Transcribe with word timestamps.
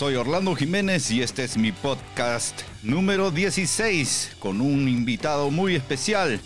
soy 0.00 0.14
Orlando 0.14 0.54
Jiménez 0.54 1.10
y 1.10 1.20
este 1.20 1.44
es 1.44 1.58
mi 1.58 1.72
podcast 1.72 2.62
número 2.82 3.30
16 3.30 4.38
con 4.40 4.62
un 4.62 4.88
invitado 4.88 5.50
muy 5.50 5.74
especial, 5.74 6.40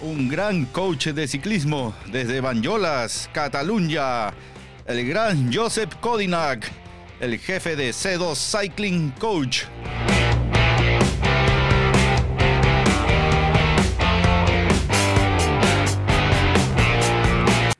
un 0.00 0.28
gran 0.28 0.64
coach 0.66 1.08
de 1.08 1.26
ciclismo 1.26 1.92
desde 2.12 2.40
Banyolas, 2.40 3.28
Cataluña, 3.32 4.28
el 4.86 5.08
gran 5.08 5.52
Josep 5.52 5.92
Kodinac, 5.98 6.70
el 7.18 7.36
jefe 7.40 7.74
de 7.74 7.90
C2 7.90 8.36
Cycling 8.36 9.10
Coach. 9.18 9.64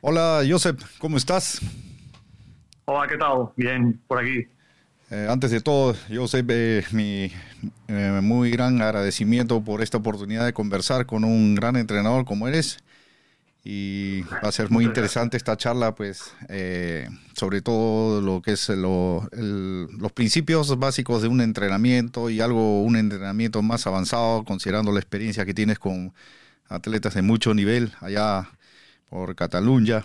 Hola 0.01 0.43
Josep, 0.45 0.81
¿cómo 0.99 1.19
estás? 1.19 1.61
Hola, 2.87 3.07
¿qué 3.07 3.17
tal? 3.17 3.51
Bien, 3.55 4.03
por 4.09 4.19
aquí. 4.19 4.45
Eh, 5.13 5.27
antes 5.29 5.51
de 5.51 5.61
todo, 5.61 5.97
yo 6.09 6.29
sé 6.29 6.45
eh, 6.49 6.85
mi 6.93 7.33
eh, 7.89 8.21
muy 8.23 8.51
gran 8.53 8.81
agradecimiento 8.81 9.61
por 9.61 9.83
esta 9.83 9.99
oportunidad 9.99 10.47
de 10.47 10.53
conversar 10.53 11.05
con 11.05 11.25
un 11.25 11.57
gran 11.57 11.75
entrenador 11.77 12.25
como 12.25 12.47
eres. 12.47 12.79
Y 13.65 14.23
va 14.23 14.49
a 14.49 14.53
ser 14.53 14.71
muy 14.71 14.85
interesante 14.87 15.37
esta 15.37 15.57
charla, 15.57 15.95
pues, 15.95 16.33
sobre 17.35 17.61
todo 17.61 18.23
lo 18.23 18.41
que 18.41 18.53
es 18.53 18.71
los 18.71 20.13
principios 20.15 20.79
básicos 20.79 21.21
de 21.21 21.29
un 21.29 21.43
entrenamiento 21.43 22.31
y 22.31 22.41
algo, 22.41 22.83
un 22.83 22.97
entrenamiento 22.97 23.61
más 23.61 23.87
avanzado, 23.87 24.45
considerando 24.45 24.93
la 24.93 25.01
experiencia 25.01 25.45
que 25.45 25.53
tienes 25.53 25.79
con 25.79 26.15
atletas 26.69 27.13
de 27.15 27.23
mucho 27.23 27.53
nivel 27.53 27.93
allá 28.01 28.51
por 29.11 29.37
Cataluña 29.37 30.05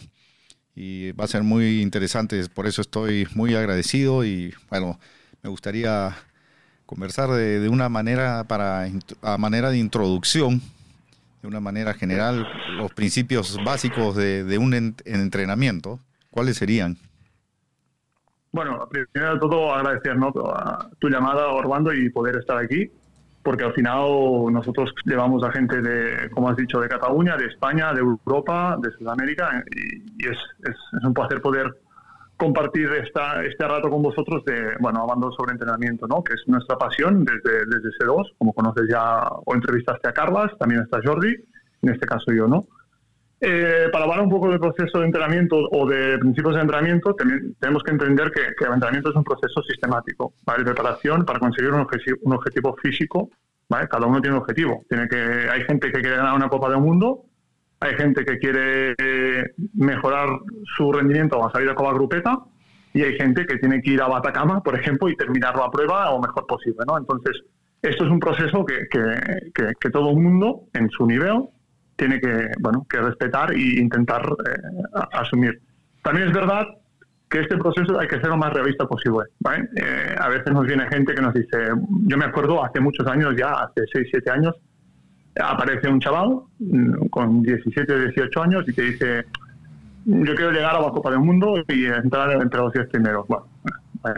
y 0.75 1.13
va 1.13 1.23
a 1.23 1.27
ser 1.27 1.43
muy 1.43 1.81
interesante, 1.81 2.43
por 2.53 2.67
eso 2.67 2.81
estoy 2.81 3.27
muy 3.33 3.55
agradecido 3.55 4.25
y 4.25 4.53
bueno, 4.69 4.99
me 5.41 5.49
gustaría 5.49 6.13
conversar 6.85 7.29
de, 7.29 7.67
una 7.69 7.87
manera 7.87 8.43
para 8.43 8.87
a 9.21 9.37
manera 9.37 9.69
de 9.69 9.77
introducción, 9.77 10.61
de 11.41 11.47
una 11.47 11.61
manera 11.61 11.93
general, 11.93 12.45
los 12.77 12.91
principios 12.93 13.57
básicos 13.63 14.15
de, 14.15 14.57
un 14.57 14.73
entrenamiento, 15.05 15.99
¿cuáles 16.29 16.57
serían? 16.57 16.97
Bueno, 18.51 18.87
primero 18.89 19.33
de 19.33 19.39
todo 19.39 19.73
agradecer 19.73 20.15
tu 20.99 21.09
llamada, 21.09 21.47
Orlando, 21.47 21.93
y 21.93 22.09
poder 22.09 22.37
estar 22.37 22.57
aquí 22.57 22.89
porque 23.45 23.63
al 23.63 23.73
final 23.73 24.51
nosotros 24.51 24.91
llevamos 25.05 25.43
a 25.43 25.51
gente 25.51 25.79
de, 25.79 26.31
como 26.31 26.49
has 26.49 26.57
dicho, 26.57 26.79
de 26.79 26.89
Cataluña, 26.89 27.37
de 27.37 27.45
España, 27.45 27.93
de 27.93 27.99
Europa, 27.99 28.75
de 28.81 28.89
Sudamérica, 28.97 29.63
y, 29.71 30.27
es, 30.27 30.37
un 31.03 31.13
placer 31.13 31.41
poder 31.41 31.77
compartir 32.37 32.91
esta, 32.93 33.43
este 33.45 33.67
rato 33.67 33.91
con 33.91 34.01
vosotros 34.01 34.43
de, 34.45 34.75
bueno, 34.79 35.03
hablando 35.03 35.31
sobre 35.33 35.51
entrenamiento, 35.51 36.07
¿no? 36.07 36.23
que 36.23 36.33
es 36.33 36.41
nuestra 36.47 36.75
pasión 36.75 37.23
desde, 37.23 37.67
desde 37.67 37.89
C2, 37.99 38.33
como 38.39 38.51
conoces 38.51 38.85
ya, 38.89 39.21
o 39.45 39.53
entrevistaste 39.53 40.09
a 40.09 40.11
Carlas, 40.11 40.51
también 40.57 40.81
está 40.81 40.99
Jordi, 41.05 41.35
en 41.83 41.89
este 41.93 42.07
caso 42.07 42.33
yo, 42.33 42.47
¿no? 42.47 42.65
Eh, 43.41 43.89
para 43.91 44.05
hablar 44.05 44.21
un 44.21 44.29
poco 44.29 44.49
del 44.49 44.59
proceso 44.59 44.99
de 44.99 45.07
entrenamiento 45.07 45.57
o 45.57 45.85
de 45.87 46.17
principios 46.19 46.55
de 46.55 46.61
entrenamiento, 46.61 47.15
tenemos 47.59 47.83
que 47.83 47.91
entender 47.91 48.31
que, 48.31 48.41
el 48.41 48.73
entrenamiento 48.73 49.09
es 49.09 49.15
un 49.15 49.23
proceso 49.23 49.61
sistemático 49.63 50.33
de 50.57 50.63
preparación 50.63 51.25
para 51.25 51.39
conseguir 51.39 51.71
un 51.71 51.81
objetivo, 52.33 52.75
físico. 52.81 53.29
Cada 53.67 54.05
uno 54.05 54.21
tiene 54.21 54.37
un 54.37 54.41
objetivo. 54.41 54.85
Tiene 54.87 55.07
que, 55.09 55.49
hay 55.49 55.63
gente 55.63 55.91
que 55.91 55.99
quiere 55.99 56.15
ganar 56.15 56.35
una 56.35 56.47
Copa 56.47 56.69
del 56.69 56.79
Mundo, 56.79 57.25
hay 57.81 57.95
gente 57.95 58.23
que 58.23 58.39
quiere 58.39 58.95
eh, 58.97 59.43
mejorar 59.73 60.29
su 60.77 60.91
rendimiento 60.93 61.45
a 61.45 61.51
salir 61.51 61.69
a 61.69 61.75
Copa 61.75 61.93
Grupeta 61.93 62.39
y 62.93 63.03
hay 63.03 63.17
gente 63.17 63.45
que 63.45 63.57
tiene 63.57 63.81
que 63.81 63.91
ir 63.91 64.01
a 64.01 64.07
Batacama, 64.07 64.63
por 64.63 64.79
ejemplo, 64.79 65.09
y 65.09 65.17
terminar 65.17 65.57
la 65.57 65.69
prueba 65.69 66.09
lo 66.09 66.21
mejor 66.21 66.47
posible. 66.47 66.85
¿no? 66.87 66.97
Entonces, 66.97 67.41
esto 67.81 68.05
es 68.05 68.09
un 68.09 68.19
proceso 68.19 68.65
que, 68.65 68.87
que 68.89 69.89
todo 69.89 70.11
el 70.11 70.17
mundo, 70.17 70.61
en 70.73 70.89
su 70.89 71.05
nivel, 71.05 71.49
tiene 71.95 72.19
que, 72.19 72.51
bueno, 72.59 72.85
que 72.89 72.97
respetar 72.97 73.53
e 73.53 73.79
intentar 73.79 74.21
eh, 74.23 74.57
asumir. 75.13 75.61
También 76.03 76.27
es 76.27 76.33
verdad 76.33 76.65
que 77.29 77.41
este 77.41 77.57
proceso 77.57 77.99
hay 77.99 78.07
que 78.07 78.19
ser 78.19 78.27
lo 78.27 78.37
más 78.37 78.53
realista 78.53 78.85
posible. 78.85 79.25
Eh, 79.75 80.15
a 80.17 80.29
veces 80.29 80.53
nos 80.53 80.65
viene 80.65 80.87
gente 80.87 81.15
que 81.15 81.21
nos 81.21 81.33
dice, 81.33 81.69
yo 82.05 82.17
me 82.17 82.25
acuerdo 82.25 82.63
hace 82.63 82.79
muchos 82.79 83.07
años 83.07 83.35
ya, 83.37 83.51
hace 83.51 83.81
6, 83.91 84.07
7 84.11 84.31
años, 84.31 84.55
aparece 85.41 85.87
un 85.87 85.99
chaval 85.99 86.41
mm, 86.59 87.07
con 87.07 87.41
17 87.41 87.93
o 87.93 87.99
18 87.99 88.43
años 88.43 88.65
y 88.67 88.73
te 88.73 88.81
dice, 88.83 89.25
yo 90.05 90.35
quiero 90.35 90.51
llegar 90.51 90.75
a 90.75 90.81
la 90.81 90.89
Copa 90.89 91.09
del 91.09 91.19
Mundo 91.19 91.63
y 91.67 91.85
entrar 91.85 92.31
entre 92.41 92.59
los 92.59 92.71
10 92.73 92.89
primeros. 92.89 93.27
Bueno, 93.27 93.47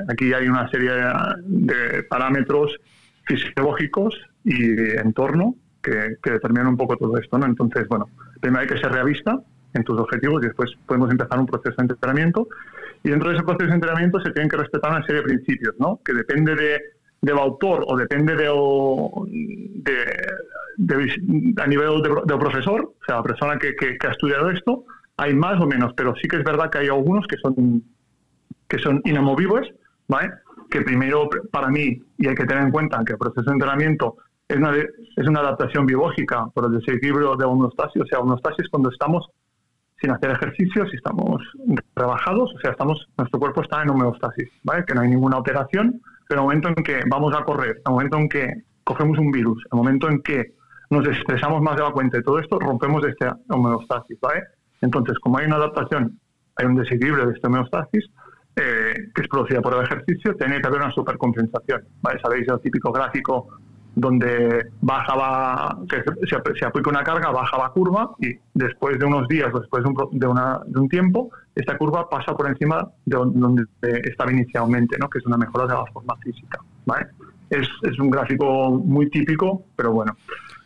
aquí 0.10 0.34
hay 0.34 0.48
una 0.48 0.70
serie 0.70 0.92
de 1.46 2.04
parámetros 2.04 2.76
fisiológicos 3.26 4.16
y 4.44 4.98
entorno 4.98 5.56
que, 5.82 6.18
determinan 6.24 6.68
un 6.68 6.78
poco 6.78 6.98
todo 6.98 7.18
esto. 7.18 7.38
¿no? 7.38 7.46
Entonces, 7.46 7.88
bueno, 7.88 8.10
primero 8.40 8.62
hay 8.62 8.68
que 8.68 8.78
ser 8.78 8.92
realista 8.92 9.40
en 9.74 9.84
tus 9.84 10.00
objetivos 10.00 10.42
y 10.44 10.48
después 10.48 10.72
podemos 10.86 11.12
empezar 11.12 11.40
un 11.40 11.46
proceso 11.46 11.76
de 11.78 11.94
entrenamiento. 11.94 12.48
Y 13.04 13.10
dentro 13.10 13.30
de 13.30 13.36
ese 13.36 13.46
proceso 13.46 13.70
de 13.70 13.76
entrenamiento 13.76 14.20
se 14.20 14.32
tienen 14.32 14.50
que 14.50 14.58
respetar 14.58 14.92
una 14.92 15.06
serie 15.06 15.22
de 15.22 15.28
principios, 15.28 15.76
¿no? 15.80 16.00
que 16.04 16.14
depende 16.14 16.56
de, 16.56 16.82
del 17.22 17.38
autor 17.38 17.86
o 17.88 17.98
depende 17.98 18.36
de, 18.36 18.50
de, 20.78 21.62
a 21.62 21.68
nivel 21.68 22.02
del 22.02 22.40
profesor, 22.40 22.94
o 23.00 23.06
sea, 23.06 23.18
la 23.18 23.24
persona 23.24 23.58
que, 23.58 23.76
que, 23.76 23.98
ha 24.08 24.12
estudiado 24.12 24.50
esto, 24.50 24.86
hay 25.18 25.34
más 25.34 25.60
o 25.60 25.66
menos, 25.66 25.94
pero 25.96 26.16
sí 26.16 26.28
que 26.28 26.38
es 26.38 26.44
verdad 26.44 26.70
que 26.70 26.80
hay 26.80 26.88
algunos 26.88 27.26
que 27.28 27.38
son, 27.38 27.84
que 28.68 28.78
son 28.80 29.02
inamovibles, 29.06 29.74
¿vale? 30.08 30.32
que 30.70 30.82
primero 30.82 31.30
para 31.52 31.70
mí, 31.70 32.02
y 32.18 32.28
hay 32.28 32.36
que 32.36 32.46
tener 32.46 32.64
en 32.64 32.72
cuenta 32.72 33.04
que 33.06 33.14
el 33.14 33.20
proceso 33.20 33.50
de 33.50 33.54
entrenamiento 33.54 34.18
es 34.48 34.58
una, 34.58 34.72
es 34.76 35.28
una 35.28 35.40
adaptación 35.42 35.86
biológica 35.86 36.46
por 36.54 36.66
el 36.66 36.80
desequilibrio 36.80 37.36
de 37.36 37.46
homeostasis. 37.46 38.02
O 38.02 38.06
sea, 38.06 38.20
homeostasis 38.20 38.66
es 38.66 38.70
cuando 38.70 38.90
estamos 38.90 39.30
sin 40.00 40.12
hacer 40.12 40.32
ejercicio, 40.32 40.88
si 40.88 40.96
estamos 40.96 41.42
rebajados, 41.96 42.54
o 42.56 42.60
sea, 42.60 42.72
estamos, 42.72 43.08
nuestro 43.18 43.40
cuerpo 43.40 43.62
está 43.62 43.82
en 43.82 43.90
homeostasis, 43.90 44.50
¿vale? 44.64 44.86
Que 44.86 44.94
no 44.94 45.02
hay 45.02 45.10
ninguna 45.10 45.38
alteración, 45.38 46.00
pero 46.28 46.42
el 46.42 46.46
momento 46.46 46.70
en 46.70 46.76
que 46.76 47.02
vamos 47.10 47.36
a 47.36 47.44
correr, 47.44 47.82
el 47.84 47.92
momento 47.92 48.18
en 48.18 48.30
que 48.30 48.54
cogemos 48.84 49.18
un 49.18 49.32
virus, 49.32 49.64
el 49.72 49.78
momento 49.78 50.08
en 50.10 50.22
que 50.22 50.54
nos 50.92 51.06
estresamos 51.08 51.62
más 51.62 51.76
de 51.76 51.84
la 51.84 51.92
cuenta 51.92 52.20
y 52.20 52.22
todo 52.22 52.40
esto, 52.40 52.60
rompemos 52.60 53.06
esta 53.06 53.38
homeostasis, 53.50 54.20
¿vale? 54.22 54.44
Entonces, 54.82 55.18
como 55.20 55.40
hay 55.40 55.48
una 55.48 55.56
adaptación, 55.56 56.20
hay 56.56 56.68
un 56.68 56.76
desequilibrio 56.76 57.26
de 57.26 57.34
esta 57.34 57.48
homeostasis, 57.48 58.06
eh, 58.56 58.94
que 59.14 59.22
es 59.22 59.28
producida 59.28 59.62
por 59.62 59.74
el 59.76 59.84
ejercicio, 59.84 60.36
tiene 60.36 60.62
que 60.62 60.68
haber 60.68 60.82
una 60.82 60.92
supercompensación, 60.92 61.82
¿vale? 62.02 62.20
Sabéis 62.22 62.48
el 62.48 62.60
típico 62.62 62.92
gráfico 62.92 63.48
donde 63.98 64.68
bajaba, 64.80 65.76
que 65.90 66.04
se, 66.28 66.66
aplica 66.66 66.90
una 66.90 67.04
carga, 67.04 67.32
baja 67.32 67.58
la 67.58 67.70
curva 67.70 68.12
y 68.20 68.28
después 68.54 69.00
de 69.00 69.06
unos 69.06 69.28
días 69.28 69.52
después 69.52 69.84
de 69.84 69.90
un, 69.90 70.20
de, 70.20 70.28
una, 70.28 70.60
de 70.68 70.80
un, 70.80 70.88
tiempo, 70.88 71.32
esta 71.56 71.76
curva 71.80 72.08
pasa 72.08 72.38
por 72.38 72.48
encima 72.48 72.88
de 73.06 73.18
donde 73.18 73.66
estaba 74.04 74.32
inicialmente, 74.32 74.98
¿no? 75.00 75.10
que 75.10 75.18
es 75.18 75.26
una 75.26 75.38
mejora 75.38 75.66
de 75.66 75.74
la 75.74 75.86
forma 75.88 76.16
física. 76.18 76.60
¿vale? 76.86 77.08
Es, 77.50 77.68
es, 77.82 77.98
un 77.98 78.12
gráfico 78.12 78.70
muy 78.70 79.10
típico, 79.10 79.66
pero 79.76 79.92
bueno. 79.94 80.16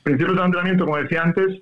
Principios 0.03 0.35
de 0.35 0.43
entrenamiento, 0.43 0.83
como 0.83 0.97
decía 0.97 1.23
antes, 1.23 1.61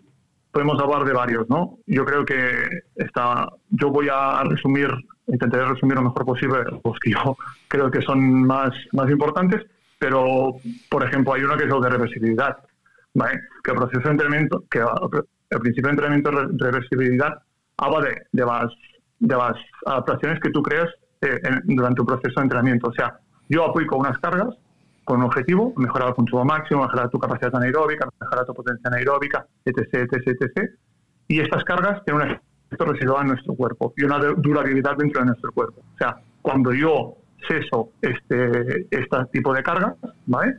podemos 0.51 0.81
hablar 0.81 1.05
de 1.05 1.13
varios. 1.13 1.47
¿no? 1.49 1.77
Yo 1.85 2.03
creo 2.03 2.25
que 2.25 2.81
está, 2.95 3.47
yo 3.69 3.91
voy 3.91 4.07
a 4.11 4.41
resumir, 4.43 4.89
intentaré 5.27 5.65
resumir 5.65 5.97
lo 5.97 6.03
mejor 6.05 6.25
posible 6.25 6.63
los 6.83 6.99
que 6.99 7.11
yo 7.11 7.37
creo 7.67 7.91
que 7.91 8.01
son 8.01 8.47
más, 8.47 8.71
más 8.91 9.07
importantes 9.11 9.67
pero, 9.99 10.55
por 10.89 11.03
ejemplo, 11.03 11.33
hay 11.33 11.43
uno 11.43 11.57
que 11.57 11.65
es 11.65 11.73
el 11.73 11.81
de 11.81 11.89
reversibilidad, 11.89 12.57
¿vale? 13.13 13.39
Que 13.63 13.71
el 13.71 13.77
proceso 13.77 14.01
de 14.01 14.11
entrenamiento, 14.11 14.63
que 14.71 14.79
el 14.79 15.59
principio 15.59 15.89
de 15.89 15.91
entrenamiento 15.91 16.31
de 16.31 16.65
reversibilidad 16.65 17.33
habla 17.77 18.07
de, 18.07 18.21
de, 18.31 18.45
las, 18.45 18.71
de 19.19 19.35
las 19.35 19.55
adaptaciones 19.85 20.39
que 20.39 20.49
tú 20.51 20.63
creas 20.63 20.89
eh, 21.21 21.39
durante 21.65 22.01
un 22.01 22.07
proceso 22.07 22.39
de 22.39 22.43
entrenamiento. 22.43 22.89
O 22.89 22.93
sea, 22.93 23.19
yo 23.49 23.65
aplico 23.65 23.97
unas 23.97 24.17
cargas 24.19 24.55
con 25.03 25.19
un 25.19 25.25
objetivo, 25.25 25.73
mejorar 25.75 26.09
el 26.09 26.15
consumo 26.15 26.45
máximo, 26.45 26.83
mejorar 26.83 27.09
tu 27.09 27.19
capacidad 27.19 27.53
anaeróbica, 27.55 28.07
mejorar 28.21 28.45
tu 28.45 28.53
potencia 28.53 28.87
anaeróbica, 28.89 29.45
etc., 29.65 29.93
etc., 29.93 30.37
etc. 30.39 30.71
Y 31.27 31.41
estas 31.41 31.63
cargas 31.63 32.03
tienen 32.05 32.29
un 32.29 32.39
efecto 32.67 32.85
residual 32.85 33.23
en 33.23 33.27
nuestro 33.29 33.55
cuerpo 33.55 33.93
y 33.97 34.03
una 34.03 34.19
durabilidad 34.19 34.95
dentro 34.97 35.21
de 35.21 35.27
nuestro 35.27 35.51
cuerpo. 35.51 35.81
O 35.81 35.97
sea, 35.97 36.15
cuando 36.41 36.73
yo 36.73 37.18
ceso 37.47 37.91
este, 38.01 38.87
este 38.89 39.17
tipo 39.31 39.53
de 39.53 39.63
carga, 39.63 39.95
¿vale? 40.25 40.55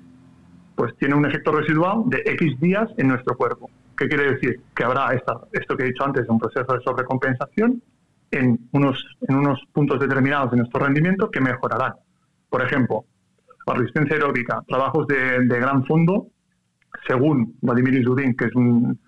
Pues 0.75 0.97
tiene 0.97 1.15
un 1.15 1.27
efecto 1.27 1.53
residual 1.53 2.03
de 2.07 2.23
X 2.25 2.59
días 2.61 2.89
en 2.97 3.09
nuestro 3.09 3.37
cuerpo. 3.37 3.71
¿Qué 3.97 4.09
quiere 4.09 4.33
decir? 4.33 4.61
Que 4.75 4.85
habrá 4.85 5.13
esta, 5.13 5.35
esto 5.53 5.77
que 5.77 5.85
he 5.85 5.87
dicho 5.87 6.05
antes, 6.05 6.29
un 6.29 6.39
proceso 6.39 6.73
de 6.73 6.81
sobrecompensación 6.81 7.83
en 8.31 8.59
unos, 8.73 9.05
en 9.29 9.37
unos 9.37 9.61
puntos 9.73 10.01
determinados 10.01 10.53
de 10.53 10.59
nuestro 10.59 10.81
rendimiento 10.81 11.31
que 11.31 11.41
mejorarán. 11.41 11.95
Por 12.49 12.63
ejemplo, 12.63 13.05
la 13.67 13.75
resistencia 13.75 14.17
aeróbica, 14.17 14.63
trabajos 14.67 15.07
de, 15.07 15.47
gran 15.47 15.85
fondo, 15.85 16.29
según 17.07 17.57
Vladimir 17.61 17.95
Izudin, 17.95 18.35
que 18.35 18.47
es 18.47 18.55
un 18.55 18.99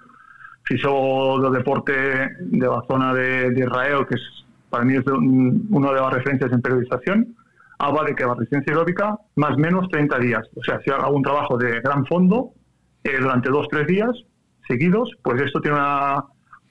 fisiólogo 0.65 1.51
de 1.51 1.59
deporte 1.59 1.93
de 2.41 2.67
la 2.67 2.83
zona 2.87 3.15
de, 3.15 3.51
de 3.51 3.61
Israel, 3.61 4.07
que 4.09 4.17
es 4.17 4.43
para 4.73 4.87
mí 4.87 4.95
es 4.95 5.05
una 5.07 5.93
de 5.93 6.01
las 6.01 6.15
referencias 6.15 6.51
en 6.51 6.63
periodización, 6.63 7.37
habla 7.83 8.05
de 8.05 8.15
que 8.15 8.25
la 8.25 8.35
resistencia 8.35 8.73
aeróbica 8.73 9.19
más 9.35 9.55
o 9.55 9.59
menos 9.59 9.89
30 9.89 10.19
días. 10.21 10.49
O 10.55 10.63
sea, 10.63 10.81
si 10.81 10.91
hago 10.91 11.17
un 11.17 11.23
trabajo 11.23 11.59
de 11.59 11.81
gran 11.81 12.07
fondo 12.07 12.51
eh, 13.03 13.19
durante 13.21 13.51
dos 13.51 13.67
tres 13.69 13.89
días 13.89 14.11
seguidos, 14.69 15.11
pues 15.23 15.43
esto 15.43 15.61
tiene 15.61 15.77
una, 15.77 16.25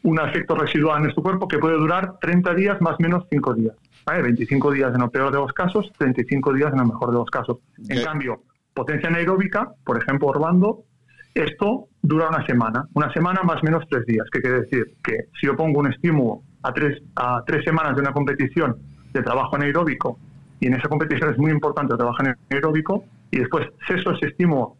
un 0.03 0.19
efecto 0.19 0.55
residual 0.55 0.97
en 0.97 1.03
nuestro 1.03 1.21
cuerpo 1.21 1.49
que 1.49 1.59
puede 1.59 1.75
durar 1.75 2.17
30 2.21 2.53
días 2.55 2.81
más 2.81 2.93
o 2.93 3.03
menos 3.03 3.25
5 3.29 3.53
días. 3.55 3.75
25 4.05 4.71
días 4.71 4.95
en 4.95 5.01
el 5.01 5.09
peor 5.09 5.31
de 5.31 5.37
los 5.37 5.53
casos, 5.53 5.91
35 5.97 6.53
días 6.53 6.73
en 6.73 6.79
el 6.79 6.85
mejor 6.87 7.11
de 7.11 7.17
los 7.17 7.29
casos. 7.29 7.59
En 7.87 8.03
cambio, 8.03 8.43
potencia 8.73 9.09
anaeróbica, 9.09 9.73
por 9.85 10.01
ejemplo, 10.01 10.29
Orlando, 10.29 10.85
esto 11.33 11.87
dura 12.01 12.29
una 12.29 12.45
semana, 12.45 12.87
una 12.93 13.11
semana 13.13 13.41
más 13.43 13.61
o 13.61 13.65
menos 13.65 13.83
tres 13.89 14.05
días. 14.05 14.25
¿Qué 14.31 14.41
quiere 14.41 14.61
decir? 14.61 14.95
Que 15.03 15.27
si 15.39 15.47
yo 15.47 15.55
pongo 15.55 15.79
un 15.79 15.91
estímulo 15.91 16.41
a 16.63 16.73
tres, 16.73 17.01
a 17.15 17.43
tres 17.45 17.63
semanas 17.63 17.95
de 17.95 18.01
una 18.01 18.11
competición 18.11 18.77
de 19.13 19.21
trabajo 19.21 19.55
anaeróbico, 19.55 20.17
y 20.61 20.67
en 20.67 20.75
esa 20.75 20.87
competición 20.87 21.31
es 21.31 21.37
muy 21.37 21.51
importante 21.51 21.93
el 21.93 21.97
trabajo 21.97 22.19
anaeróbico, 22.19 23.03
y 23.31 23.39
después 23.39 23.67
ceso 23.87 24.11
ese 24.11 24.27
estímulo 24.27 24.77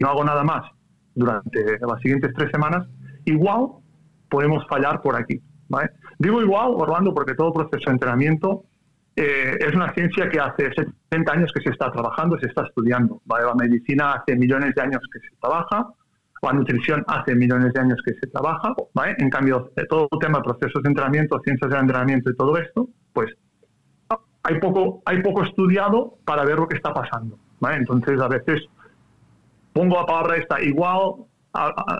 no 0.00 0.08
hago 0.08 0.24
nada 0.24 0.42
más 0.42 0.62
durante 1.14 1.78
las 1.80 2.00
siguientes 2.02 2.32
tres 2.36 2.50
semanas, 2.50 2.86
igual 3.24 3.68
podemos 4.28 4.66
fallar 4.68 5.00
por 5.00 5.16
aquí. 5.16 5.40
Digo 6.18 6.42
igual, 6.42 6.72
Orlando, 6.74 7.14
porque 7.14 7.34
todo 7.34 7.52
proceso 7.52 7.84
de 7.86 7.92
entrenamiento 7.92 8.64
eh, 9.14 9.56
es 9.60 9.74
una 9.74 9.92
ciencia 9.94 10.28
que 10.28 10.40
hace 10.40 10.70
70 11.10 11.32
años 11.32 11.52
que 11.52 11.62
se 11.62 11.70
está 11.70 11.90
trabajando, 11.92 12.38
se 12.38 12.46
está 12.46 12.64
estudiando. 12.64 13.22
La 13.26 13.54
medicina 13.54 14.14
hace 14.14 14.36
millones 14.36 14.74
de 14.74 14.82
años 14.82 15.00
que 15.12 15.20
se 15.20 15.36
trabaja, 15.40 15.86
la 16.42 16.52
nutrición 16.52 17.04
hace 17.06 17.34
millones 17.34 17.72
de 17.72 17.80
años 17.80 18.00
que 18.04 18.14
se 18.14 18.26
trabaja. 18.28 18.74
En 19.18 19.30
cambio, 19.30 19.70
todo 19.88 20.08
el 20.10 20.18
tema 20.18 20.38
de 20.38 20.44
procesos 20.44 20.82
de 20.82 20.88
entrenamiento, 20.88 21.40
ciencias 21.44 21.70
del 21.70 21.80
entrenamiento 21.80 22.30
y 22.30 22.36
todo 22.36 22.56
esto, 22.56 22.88
pues 23.12 23.30
hay 24.42 24.58
poco, 24.58 25.02
hay 25.04 25.22
poco 25.22 25.42
estudiado 25.44 26.14
para 26.24 26.44
ver 26.44 26.56
lo 26.56 26.68
que 26.68 26.76
está 26.76 26.92
pasando. 26.92 27.38
Entonces, 27.68 28.20
a 28.20 28.28
veces 28.28 28.62
pongo 29.72 29.96
la 29.96 30.06
palabra 30.06 30.36
esta 30.36 30.60
igual, 30.62 31.16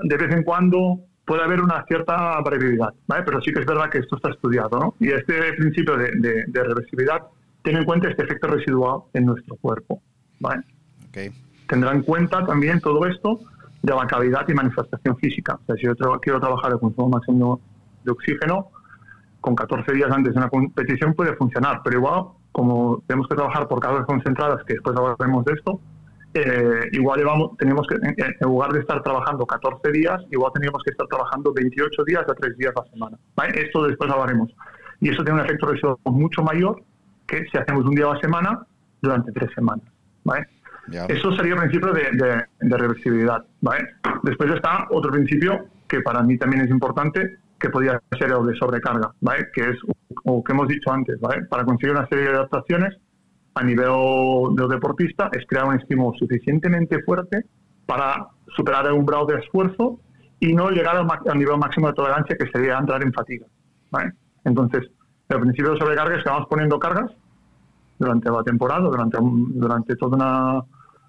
de 0.04 0.16
vez 0.16 0.34
en 0.34 0.42
cuando 0.42 1.00
puede 1.24 1.42
haber 1.42 1.60
una 1.60 1.84
cierta 1.86 2.40
variabilidad, 2.40 2.94
pero 3.06 3.40
sí 3.40 3.52
que 3.52 3.60
es 3.60 3.66
verdad 3.66 3.90
que 3.90 3.98
esto 3.98 4.16
está 4.16 4.30
estudiado. 4.30 4.78
¿no? 4.78 4.94
Y 4.98 5.10
este 5.10 5.52
principio 5.52 5.96
de, 5.96 6.10
de, 6.46 6.64
reversibilidad 6.64 7.22
tiene 7.62 7.80
en 7.80 7.84
cuenta 7.84 8.08
este 8.08 8.24
efecto 8.24 8.48
residual 8.48 9.02
en 9.12 9.26
nuestro 9.26 9.56
cuerpo. 9.56 10.02
¿vale? 10.40 10.62
Tendrá 11.68 11.92
en 11.92 12.02
cuenta 12.02 12.44
también 12.44 12.80
todo 12.80 13.06
esto 13.06 13.40
de 13.82 13.94
la 13.94 14.06
calidad 14.06 14.48
y 14.48 14.54
manifestación 14.54 15.16
física. 15.18 15.54
O 15.54 15.64
sea, 15.66 15.76
si 15.76 15.82
yo 15.82 15.94
quiero 16.20 16.40
trabajar 16.40 16.72
el 16.72 16.78
consumo 16.78 17.10
máximo 17.10 17.60
de 18.04 18.10
oxígeno, 18.10 18.70
con 19.40 19.54
14 19.54 19.92
días 19.92 20.10
antes 20.10 20.34
de 20.34 20.38
una 20.38 20.48
competición 20.48 21.14
puede 21.14 21.34
funcionar, 21.36 21.80
pero 21.84 21.98
igual, 21.98 22.24
como 22.52 23.02
tenemos 23.06 23.28
que 23.28 23.34
trabajar 23.34 23.68
por 23.68 23.80
cargas 23.80 24.06
concentradas, 24.06 24.62
que 24.64 24.74
después 24.74 24.96
hablaremos 24.96 25.44
de 25.44 25.52
esto, 25.54 25.80
eh, 26.32 26.88
igual 26.92 27.20
tenemos 27.58 27.86
que, 27.88 27.96
en 27.96 28.34
lugar 28.42 28.72
de 28.72 28.80
estar 28.80 29.02
trabajando 29.02 29.44
14 29.46 29.90
días, 29.90 30.20
igual 30.30 30.52
teníamos 30.54 30.82
que 30.84 30.90
estar 30.90 31.06
trabajando 31.08 31.52
28 31.52 32.04
días 32.04 32.24
a 32.28 32.34
3 32.34 32.56
días 32.56 32.72
a 32.76 32.84
la 32.84 32.90
semana. 32.90 33.18
Esto 33.54 33.86
después 33.86 34.10
hablaremos. 34.10 34.50
Y 35.00 35.08
eso 35.08 35.24
tiene 35.24 35.40
un 35.40 35.46
efecto 35.46 35.66
residual 35.66 35.96
mucho 36.04 36.42
mayor 36.42 36.82
que 37.26 37.44
si 37.50 37.58
hacemos 37.58 37.84
un 37.84 37.94
día 37.94 38.06
a 38.06 38.14
la 38.14 38.20
semana 38.20 38.66
durante 39.00 39.32
3 39.32 39.50
semanas. 39.54 39.84
Eso 41.08 41.32
sería 41.36 41.54
el 41.54 41.60
principio 41.60 41.92
de, 41.92 42.46
reversibilidad. 42.60 43.44
Después 44.22 44.50
está 44.52 44.86
otro 44.90 45.10
principio 45.10 45.66
que 45.88 46.00
para 46.00 46.22
mí 46.22 46.38
también 46.38 46.62
es 46.62 46.70
importante, 46.70 47.38
que 47.60 47.70
podría 47.70 48.00
ser 48.18 48.32
el 48.32 48.46
de 48.46 48.56
sobrecarga, 48.56 49.12
que 49.54 49.60
es 49.60 49.76
lo 50.24 50.42
que 50.42 50.52
hemos 50.52 50.68
dicho 50.68 50.90
antes. 50.90 51.18
Para 51.48 51.64
conseguir 51.64 51.94
una 51.94 52.06
serie 52.08 52.24
de 52.24 52.30
adaptaciones, 52.30 52.96
a 53.54 53.62
nivel 53.62 54.54
del 54.56 54.68
deportista 54.68 55.28
es 55.32 55.44
crear 55.46 55.66
un 55.66 55.74
estímulo 55.74 56.16
suficientemente 56.18 57.02
fuerte 57.02 57.44
para 57.86 58.28
superar 58.56 58.86
el 58.86 58.92
umbral 58.92 59.26
de 59.26 59.40
esfuerzo 59.40 60.00
y 60.38 60.54
no 60.54 60.70
llegar 60.70 60.96
al, 60.96 61.38
nivel 61.38 61.58
máximo 61.58 61.88
de 61.88 61.92
tolerancia 61.92 62.36
que 62.36 62.50
sería 62.50 62.78
entrar 62.78 63.02
en 63.02 63.12
fatiga. 63.12 63.46
Entonces, 64.44 64.90
el 65.28 65.40
principio 65.40 65.72
de 65.72 65.78
sobrecarga 65.78 66.16
es 66.16 66.24
que 66.24 66.30
vamos 66.30 66.46
poniendo 66.48 66.78
cargas 66.78 67.10
durante 67.98 68.30
la 68.30 68.42
temporada, 68.42 68.80
durante, 68.80 69.18
durante 69.20 69.96
toda 69.96 70.16
una, 70.16 70.62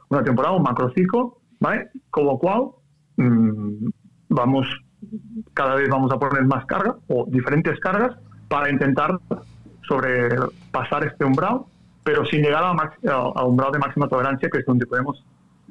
una 0.10 0.24
temporada, 0.24 0.56
un 0.56 0.64
macrociclo, 0.64 1.38
¿vale? 1.60 1.90
con 2.10 2.26
lo 2.26 2.38
cual 2.38 2.72
mm, 3.16 3.88
vamos, 4.30 4.68
cada 5.54 5.76
vez 5.76 5.90
vamos 5.90 6.12
a 6.12 6.20
poner 6.20 6.44
más 6.46 6.66
carga 6.66 6.96
o 7.08 7.26
diferentes 7.28 7.80
cargas 7.80 8.16
para 8.48 8.70
intentar 8.70 9.18
sobrepasar 9.88 11.06
este 11.06 11.26
umbral 11.26 11.62
pero 12.04 12.26
sin 12.26 12.42
llegar 12.42 12.64
a, 12.64 12.72
un 13.46 13.58
grado 13.58 13.72
de 13.72 13.80
máxima 13.80 14.08
tolerancia, 14.08 14.50
que 14.50 14.60
es 14.60 14.66
donde 14.66 14.86
podemos 14.86 15.24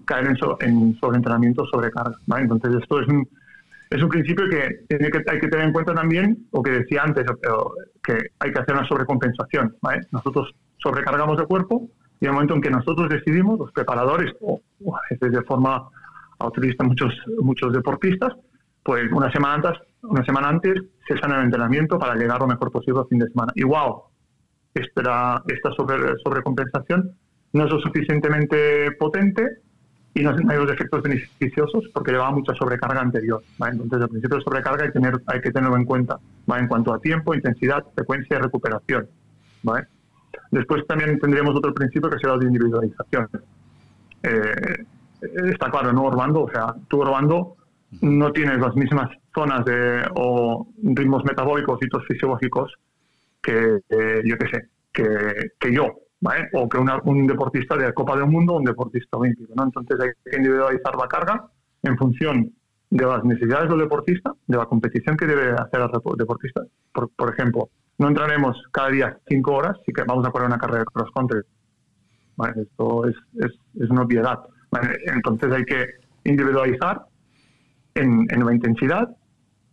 caer 0.05 0.29
en, 0.29 0.37
en 0.61 0.99
sobreentrenamiento, 0.99 1.67
sobrecarga. 1.67 2.17
Entonces, 2.39 2.77
esto 2.81 3.01
es 3.01 3.09
un, 3.09 3.29
es 3.91 4.03
un 4.03 4.09
principio 4.09 4.49
que, 4.49 4.85
hay 5.29 5.41
que 5.41 5.49
tener 5.49 5.67
en 5.67 5.73
cuenta 5.73 5.95
también, 5.95 6.47
o 6.53 6.63
que 6.63 6.71
decía 6.71 7.03
antes, 7.03 7.25
que 8.03 8.31
hay 8.39 8.53
que 8.53 8.59
hacer 8.59 8.75
una 8.75 8.87
sobrecompensación. 8.87 9.77
Nosotros 10.13 10.55
sobrecargamos 10.79 11.39
el 11.41 11.47
cuerpo 11.47 11.89
y 12.21 12.27
en 12.27 12.31
el 12.31 12.35
momento 12.35 12.55
en 12.55 12.61
que 12.61 12.71
nosotros 12.71 13.09
decidimos, 13.09 13.59
los 13.59 13.73
preparadores, 13.73 14.33
o, 14.41 14.61
a 14.95 15.01
veces 15.11 15.33
de 15.33 15.43
forma 15.43 15.89
autorista 16.39 16.85
muchos, 16.85 17.13
muchos 17.43 17.73
deportistas, 17.73 18.35
pues 18.83 19.11
una 19.13 19.31
semana 19.31 19.55
antes, 19.55 19.73
una 20.03 20.25
semana 20.25 20.49
antes 20.49 20.75
cesan 21.07 21.33
el 21.33 21.45
entrenamiento 21.45 21.99
para 21.99 22.15
llegar 22.15 22.41
lo 22.41 22.47
mejor 22.47 22.71
posible 22.71 23.01
al 23.01 23.07
fin 23.07 23.19
de 23.19 23.29
semana. 23.29 23.53
Igual, 23.55 23.93
esta, 24.75 25.43
esta 25.49 25.73
sobre, 25.73 26.17
sobrecompensación 26.23 27.13
no 27.53 27.65
es 27.65 27.71
lo 27.71 27.81
suficientemente 27.81 28.93
potente 28.93 29.59
y 30.15 30.23
no 30.23 30.31
hay 30.31 30.57
los 30.57 30.71
efectos 30.73 31.03
beneficiosos 31.03 31.85
porque 31.93 32.13
lleva 32.13 32.31
mucha 32.31 32.55
sobrecarga 32.55 33.01
anterior. 33.01 33.43
Entonces, 33.61 34.01
el 34.01 34.09
principio 34.09 34.39
de 34.39 34.45
sobrecarga 34.45 34.85
hay 34.85 34.93
tener, 34.93 35.21
hay 35.27 35.41
que 35.41 35.51
tenerlo 35.53 35.77
en 35.77 35.85
cuenta 35.85 36.19
en 36.49 36.67
cuanto 36.67 36.93
a 36.93 37.01
tiempo, 37.01 37.35
intensidad, 37.35 37.85
frecuencia 37.95 38.39
y 38.39 38.41
recuperación. 38.41 39.09
Después 40.51 40.87
también 40.87 41.19
tendríamos 41.21 41.55
otro 41.55 41.73
principio 41.73 42.11
que 42.11 42.19
será 42.19 42.35
el 42.35 42.41
de 42.41 42.47
individualización. 42.47 43.29
Eh, 44.23 44.85
está 45.53 45.71
claro, 45.71 45.93
¿no, 45.93 46.05
Orlando? 46.05 46.43
O 46.43 46.51
sea, 46.51 46.75
tú, 46.89 47.01
Orlando, 47.01 47.57
no 48.01 48.33
tienes 48.33 48.59
las 48.59 48.75
mismas 48.75 49.09
zonas 49.35 49.65
de, 49.65 50.03
o 50.15 50.67
ritmos 50.83 51.25
metabólicos 51.25 51.79
y 51.83 51.89
fisiológicos 52.07 52.73
que, 53.43 53.81
yo 54.25 54.37
qué 54.39 54.49
sé, 54.49 54.69
que, 54.93 55.07
que 55.59 55.75
yo, 55.75 55.87
o 56.53 56.69
que 56.69 56.79
un 56.79 57.27
deportista 57.27 57.77
de 57.77 57.93
Copa 57.95 58.17
del 58.17 58.27
Mundo 58.27 58.55
o 58.55 58.59
un 58.59 58.65
deportista 58.65 59.17
olímpico. 59.17 59.53
¿no? 59.57 59.65
Entonces 59.65 59.99
hay 60.01 60.11
que 60.25 60.37
individualizar 60.37 60.95
la 60.97 61.09
carga 61.09 61.47
en 61.83 61.97
función 61.97 62.53
de 62.91 63.07
las 63.07 63.25
necesidades 63.25 63.71
del 63.71 63.79
deportista, 63.79 64.33
de 64.47 64.57
la 64.57 64.67
competición 64.67 65.17
que 65.17 65.27
debe 65.27 65.53
hacer 65.53 65.81
el 65.81 66.17
deportista. 66.17 66.63
Por, 66.93 67.09
por 67.11 67.33
ejemplo, 67.33 67.71
no 67.99 68.09
entraremos 68.09 68.57
cada 68.73 68.89
día 68.89 69.19
cinco 69.29 69.55
horas 69.55 69.77
y 69.87 69.93
que 69.93 70.03
vamos 70.05 70.27
a 70.27 70.31
correr 70.31 70.49
una 70.49 70.59
carrera 70.59 70.81
de 70.81 70.87
cross 70.87 71.11
country. 71.15 71.41
Esto 72.57 73.07
es, 73.07 73.15
es, 73.37 73.53
es, 73.79 73.91
una 73.91 74.03
obviedad. 74.03 74.41
Entonces 75.07 75.53
hay 75.53 75.65
que 75.65 75.87
individualizar 76.25 77.03
en, 77.95 78.27
en, 78.31 78.45
la 78.45 78.55
intensidad, 78.55 79.17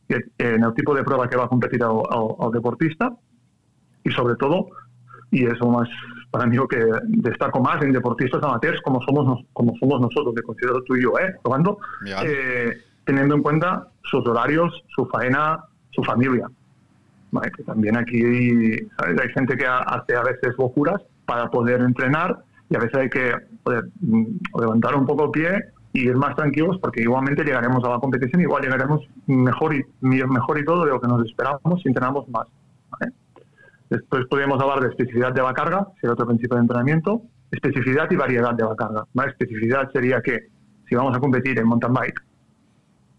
en 0.09 0.63
el 0.63 0.73
tipo 0.73 0.93
de 0.95 1.03
prueba 1.03 1.27
que 1.27 1.37
va 1.37 1.45
a 1.45 1.49
competir 1.49 1.83
al 1.83 2.51
deportista 2.51 3.11
y 4.03 4.11
sobre 4.11 4.35
todo, 4.35 4.67
y 5.31 5.45
eso 5.45 5.69
más 5.69 5.89
para 6.31 6.45
mí 6.45 6.55
lo 6.55 6.67
que 6.67 6.83
destaco 7.07 7.61
más 7.61 7.81
en 7.81 7.93
deportistas 7.93 8.43
amateurs 8.43 8.81
como 8.81 9.01
somos 9.01 9.43
como 9.53 9.75
somos 9.77 10.01
nosotros, 10.01 10.35
de 10.35 10.41
considero 10.41 10.83
tú 10.83 10.95
y 10.95 11.03
yo, 11.03 11.13
¿eh? 11.19 11.35
eh, 12.23 12.77
teniendo 13.05 13.35
en 13.35 13.41
cuenta 13.41 13.87
sus 14.03 14.25
horarios, 14.27 14.83
su 14.95 15.05
faena, 15.07 15.63
su 15.91 16.03
familia. 16.03 16.47
Que 17.55 17.63
también 17.63 17.97
aquí 17.97 18.23
hay 18.23 19.29
gente 19.33 19.57
que 19.57 19.65
hace 19.65 20.15
a 20.15 20.23
veces 20.23 20.55
locuras 20.57 21.01
para 21.25 21.49
poder 21.49 21.81
entrenar 21.81 22.43
y 22.69 22.75
a 22.75 22.79
veces 22.79 22.95
hay 22.95 23.09
que 23.09 23.33
mm, 24.01 24.25
levantar 24.59 24.95
un 24.95 25.05
poco 25.05 25.25
el 25.25 25.31
pie 25.31 25.63
y 25.97 26.01
ir 26.01 26.15
más 26.15 26.35
tranquilos 26.35 26.77
porque 26.79 27.01
igualmente 27.01 27.43
llegaremos 27.43 27.83
a 27.83 27.89
la 27.89 27.99
competición, 27.99 28.39
igual 28.41 28.61
llegaremos 28.61 29.01
mejor 29.25 29.73
y 29.73 29.83
mejor 30.01 30.59
y 30.59 30.63
todo 30.63 30.85
de 30.85 30.91
lo 30.91 31.01
que 31.01 31.07
nos 31.07 31.25
esperábamos 31.25 31.81
si 31.81 31.87
entrenamos 31.87 32.29
más. 32.29 32.47
Después 33.89 34.27
podríamos 34.27 34.61
hablar 34.61 34.81
de 34.81 34.89
especificidad 34.89 35.33
de 35.33 35.41
la 35.41 35.53
carga, 35.53 35.87
sería 35.99 36.13
otro 36.13 36.27
principio 36.27 36.55
de 36.55 36.61
entrenamiento, 36.61 37.23
especificidad 37.51 38.11
y 38.11 38.15
variedad 38.15 38.53
de 38.53 38.63
la 38.63 38.75
carga. 38.75 39.05
Más 39.13 39.27
especificidad 39.27 39.89
sería 39.91 40.21
que 40.21 40.49
si 40.87 40.93
vamos 40.93 41.17
a 41.17 41.19
competir 41.19 41.57
en 41.57 41.67
mountain 41.67 41.93
bike, 41.93 42.21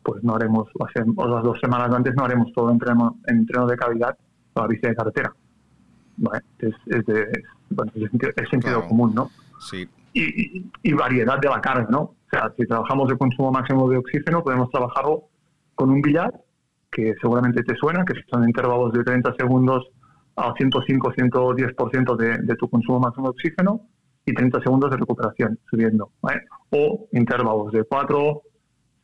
pues 0.04 0.23
no 0.23 0.37
haremos, 0.37 0.68
o 1.16 1.28
las 1.28 1.42
dos 1.42 1.58
semanas 1.61 1.92
antes 1.92 2.14
no 2.14 2.25
haremos 2.25 2.52
todo 2.52 2.68
el 2.68 2.75
entreno, 2.75 3.16
entreno 3.26 3.66
de 3.66 3.76
calidad 3.76 4.16
para 4.52 4.66
la 4.66 4.70
bici 4.73 4.87
de 4.87 4.94
carretera. 4.94 5.32
Es, 6.58 6.75
es, 6.87 7.06
de, 7.06 7.23
es 8.37 8.49
sentido, 8.49 8.87
común, 8.87 9.14
¿no? 9.14 9.30
Sí. 9.58 9.88
Y, 10.12 10.64
y, 10.82 10.92
variedad 10.94 11.38
de 11.38 11.48
la 11.48 11.60
carga, 11.60 11.86
¿no? 11.90 12.00
O 12.00 12.16
sea, 12.30 12.52
si 12.56 12.66
trabajamos 12.66 13.10
el 13.10 13.18
consumo 13.18 13.52
máximo 13.52 13.88
de 13.88 13.98
oxígeno, 13.98 14.42
podemos 14.42 14.70
trabajarlo 14.70 15.24
con 15.74 15.90
un 15.90 16.00
billar, 16.02 16.32
que 16.90 17.14
seguramente 17.20 17.62
te 17.62 17.76
suena, 17.76 18.04
que 18.04 18.14
son 18.30 18.44
intervalos 18.44 18.92
de 18.92 19.04
30 19.04 19.34
segundos 19.38 19.86
a 20.36 20.54
105-110% 20.54 22.16
de, 22.16 22.38
de 22.38 22.56
tu 22.56 22.68
consumo 22.68 23.00
máximo 23.00 23.26
de 23.26 23.30
oxígeno 23.30 23.82
y 24.24 24.34
30 24.34 24.60
segundos 24.62 24.90
de 24.90 24.96
recuperación 24.96 25.58
subiendo. 25.70 26.10
O 26.70 27.08
intervalos 27.12 27.72
de 27.72 27.84
4, 27.84 28.42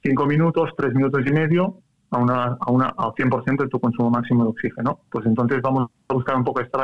5 0.02 0.26
minutos, 0.26 0.70
3 0.76 0.94
minutos 0.94 1.22
y 1.26 1.32
medio 1.32 1.78
a, 2.10 2.18
una, 2.18 2.56
a, 2.60 2.70
una, 2.70 2.86
a 2.88 3.12
100% 3.12 3.62
de 3.62 3.68
tu 3.68 3.80
consumo 3.80 4.10
máximo 4.10 4.44
de 4.44 4.50
oxígeno. 4.50 5.00
Pues 5.10 5.26
entonces 5.26 5.60
vamos 5.62 5.88
a 6.08 6.14
buscar 6.14 6.36
un 6.36 6.44
poco 6.44 6.60
esta 6.60 6.78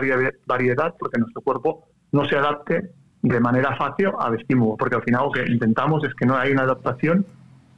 variedad 0.47 0.95
porque 0.99 1.19
nuestro 1.19 1.43
cuerpo 1.43 1.89
no 2.13 2.25
se 2.25 2.37
adapte 2.37 2.93
de 3.23 3.41
manera 3.41 3.77
fácil 3.77 4.09
al 4.19 4.39
estímulo, 4.39 4.77
porque 4.77 4.97
al 4.97 5.03
final 5.03 5.25
lo 5.25 5.31
que 5.31 5.51
intentamos 5.51 6.05
es 6.05 6.15
que 6.15 6.27
no 6.27 6.37
haya 6.37 6.53
una 6.53 6.63
adaptación 6.63 7.27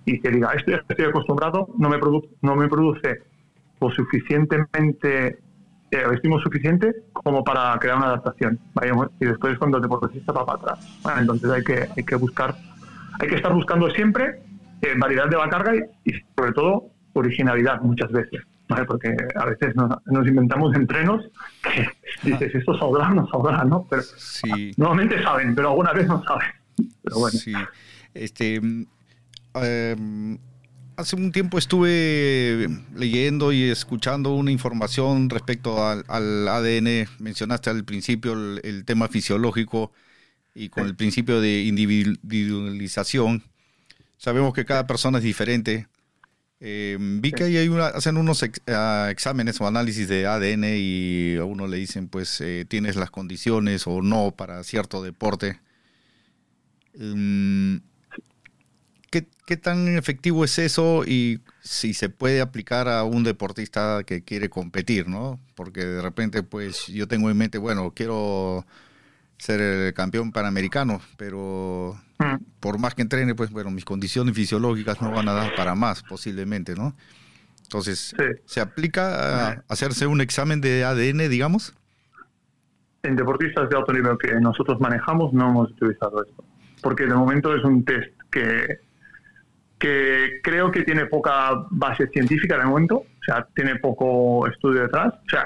y 0.04 0.20
que 0.20 0.30
diga, 0.30 0.52
esto 0.52 0.70
ya 0.70 0.82
estoy 0.88 1.06
acostumbrado, 1.06 1.68
no 1.78 1.88
me, 1.88 1.98
produ 1.98 2.22
no 2.42 2.56
me 2.56 2.68
produce 2.68 3.22
lo 3.80 3.90
suficientemente, 3.90 5.38
eh, 5.90 6.04
suficiente 6.42 6.94
como 7.12 7.42
para 7.42 7.76
crear 7.78 7.96
una 7.96 8.06
adaptación. 8.06 8.58
Y 9.20 9.24
después 9.24 9.58
cuando 9.58 9.78
el 9.78 9.82
deportista 9.82 10.32
va 10.32 10.46
para 10.46 10.58
atrás. 10.58 10.98
entonces 11.18 11.50
hay 11.50 11.64
que, 11.64 11.88
hay 11.96 12.04
que 12.04 12.16
buscar, 12.16 12.54
hay 13.20 13.28
que 13.28 13.36
estar 13.36 13.52
buscando 13.52 13.90
siempre 13.90 14.40
eh, 14.82 14.94
variedad 14.96 15.28
de 15.28 15.36
la 15.36 15.48
carga 15.48 15.74
y, 16.04 16.12
sobre 16.36 16.52
todo 16.52 16.86
originalidad 17.14 17.80
muchas 17.82 18.10
veces. 18.10 18.42
Porque 18.86 19.16
a 19.36 19.44
veces 19.46 19.74
nos, 19.76 20.26
inventamos 20.26 20.74
entrenos 20.74 21.24
que 21.62 21.86
dices, 22.30 22.54
esto 22.54 22.78
saldrá, 22.78 23.10
no 23.10 23.28
saldrá, 23.28 23.64
¿no? 23.64 23.86
Pero 23.88 24.02
sí. 24.02 24.72
normalmente 24.76 25.22
saben, 25.22 25.54
pero 25.54 25.70
alguna 25.70 25.92
vez 25.92 26.06
no 26.06 26.22
saben. 26.24 26.48
Pero 27.02 27.18
bueno. 27.18 27.38
Sí. 27.38 27.52
Este, 28.14 28.60
Em, 29.54 30.38
hace 30.96 31.16
un 31.16 31.32
tiempo 31.32 31.58
estuve 31.58 32.68
leyendo 32.94 33.52
y 33.52 33.64
escuchando 33.64 34.34
una 34.34 34.50
información 34.50 35.30
respecto 35.30 35.86
al, 35.86 36.04
ADN. 36.48 37.08
Mencionaste 37.18 37.70
al 37.70 37.84
principio 37.84 38.32
el, 38.62 38.84
tema 38.84 39.08
fisiológico 39.08 39.92
y 40.54 40.68
con 40.68 40.86
el 40.86 40.96
principio 40.96 41.40
de 41.40 41.62
individualización. 41.62 43.42
Sabemos 44.16 44.54
que 44.54 44.64
cada 44.64 44.86
persona 44.86 45.18
es 45.18 45.24
diferente. 45.24 45.88
Em, 46.64 47.20
vi 47.20 47.32
que 47.32 47.42
hay 47.42 47.68
hacen 47.92 48.16
unos 48.16 48.44
ah, 48.68 49.08
exámenes 49.10 49.60
o 49.60 49.66
análisis 49.66 50.06
de 50.06 50.28
ADN 50.28 50.76
y 50.78 51.36
a 51.36 51.44
uno 51.44 51.66
le 51.66 51.76
dicen, 51.76 52.06
pues, 52.06 52.40
eh, 52.40 52.64
tienes 52.68 52.94
las 52.94 53.10
condiciones 53.10 53.88
o 53.88 54.00
no 54.00 54.30
para 54.36 54.62
cierto 54.62 55.02
deporte. 55.02 55.60
Em, 56.94 57.80
¿Qué, 59.10 59.56
tan 59.56 59.88
efectivo 59.98 60.44
es 60.44 60.58
eso 60.58 61.04
y 61.04 61.40
si 61.62 61.94
se 61.94 62.08
puede 62.08 62.40
aplicar 62.40 62.88
a 62.88 63.02
un 63.04 63.24
deportista 63.24 64.02
que 64.06 64.22
quiere 64.22 64.48
competir, 64.48 65.08
¿no? 65.08 65.40
Porque 65.54 65.84
de 65.84 66.00
repente, 66.00 66.42
pues 66.42 66.86
yo 66.86 67.08
tengo 67.08 67.28
en 67.28 67.36
mente, 67.36 67.58
bueno, 67.58 67.92
quiero 67.94 68.64
ser 69.36 69.60
el 69.60 69.94
campeón 69.94 70.32
panamericano, 70.32 71.02
pero 71.18 72.00
mm. 72.11 72.11
Por 72.60 72.78
más 72.78 72.94
que 72.94 73.02
entrene, 73.02 73.34
pues 73.34 73.50
bueno, 73.50 73.70
mis 73.70 73.84
condiciones 73.84 74.34
fisiológicas 74.34 75.00
no 75.00 75.10
van 75.10 75.28
a 75.28 75.32
dar 75.32 75.54
para 75.54 75.74
más, 75.74 76.02
posiblemente, 76.02 76.74
¿no? 76.74 76.94
Entonces, 77.62 78.14
¿se 78.44 78.60
aplica 78.60 79.48
a 79.48 79.64
hacerse 79.68 80.06
un 80.06 80.20
examen 80.20 80.60
de 80.60 80.84
ADN, 80.84 81.28
digamos? 81.30 81.74
En 83.02 83.16
deportistas 83.16 83.68
de 83.68 83.76
alto 83.76 83.92
nivel 83.92 84.16
que 84.18 84.34
nosotros 84.40 84.78
manejamos 84.80 85.32
no 85.32 85.48
hemos 85.48 85.70
utilizado 85.72 86.22
esto, 86.24 86.44
porque 86.82 87.06
de 87.06 87.14
momento 87.14 87.54
es 87.56 87.64
un 87.64 87.84
test 87.84 88.12
que 88.30 88.80
que 89.82 90.40
creo 90.44 90.70
que 90.70 90.84
tiene 90.84 91.06
poca 91.06 91.66
base 91.70 92.06
científica 92.06 92.56
de 92.56 92.64
momento, 92.66 92.98
o 92.98 93.24
sea, 93.26 93.44
tiene 93.52 93.74
poco 93.80 94.46
estudio 94.46 94.82
detrás. 94.82 95.12
O 95.26 95.28
sea, 95.28 95.42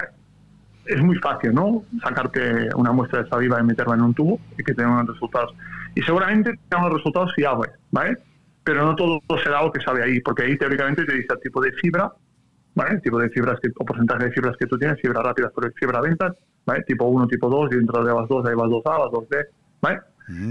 es 0.84 1.02
muy 1.02 1.16
fácil, 1.16 1.54
¿no? 1.54 1.84
Sacarte 2.02 2.68
una 2.76 2.92
muestra 2.92 3.22
de 3.22 3.30
saliva 3.30 3.58
y 3.60 3.64
meterla 3.64 3.94
en 3.94 4.02
un 4.02 4.12
tubo 4.12 4.38
y 4.58 4.62
que 4.62 4.74
tenga 4.74 4.90
unos 4.90 5.14
resultados. 5.14 5.54
Y 5.96 6.02
seguramente 6.02 6.52
tenga 6.68 6.84
unos 6.84 6.98
resultados 6.98 7.34
fiables, 7.34 7.72
¿vale? 7.90 8.16
Pero 8.62 8.84
no 8.84 8.94
todo 8.94 9.20
será 9.42 9.62
lo 9.62 9.72
que 9.72 9.80
sabe 9.80 10.04
ahí, 10.04 10.20
porque 10.20 10.44
ahí 10.44 10.56
teóricamente 10.56 11.04
te 11.04 11.14
dice 11.14 11.28
el 11.30 11.40
tipo 11.40 11.60
de 11.60 11.72
fibra, 11.72 12.12
¿vale? 12.74 12.94
El 12.94 13.02
tipo 13.02 13.18
de 13.18 13.28
fibras 13.30 13.58
que, 13.60 13.70
o 13.74 13.84
porcentaje 13.84 14.26
de 14.26 14.30
fibras 14.30 14.56
que 14.56 14.66
tú 14.66 14.78
tienes, 14.78 15.00
fibras 15.00 15.24
rápidas, 15.24 15.50
pero 15.56 15.72
fibra 15.72 16.00
lentas, 16.00 16.36
¿vale? 16.64 16.84
Tipo 16.84 17.06
1, 17.06 17.26
tipo 17.26 17.48
2, 17.48 17.72
y 17.72 17.76
dentro 17.76 18.04
de 18.04 18.14
las 18.14 18.28
2 18.28 18.46
hay 18.46 18.54
las 18.54 18.66
2A, 18.66 18.98
las 18.98 19.10
2B, 19.10 19.46
¿vale? 19.80 20.00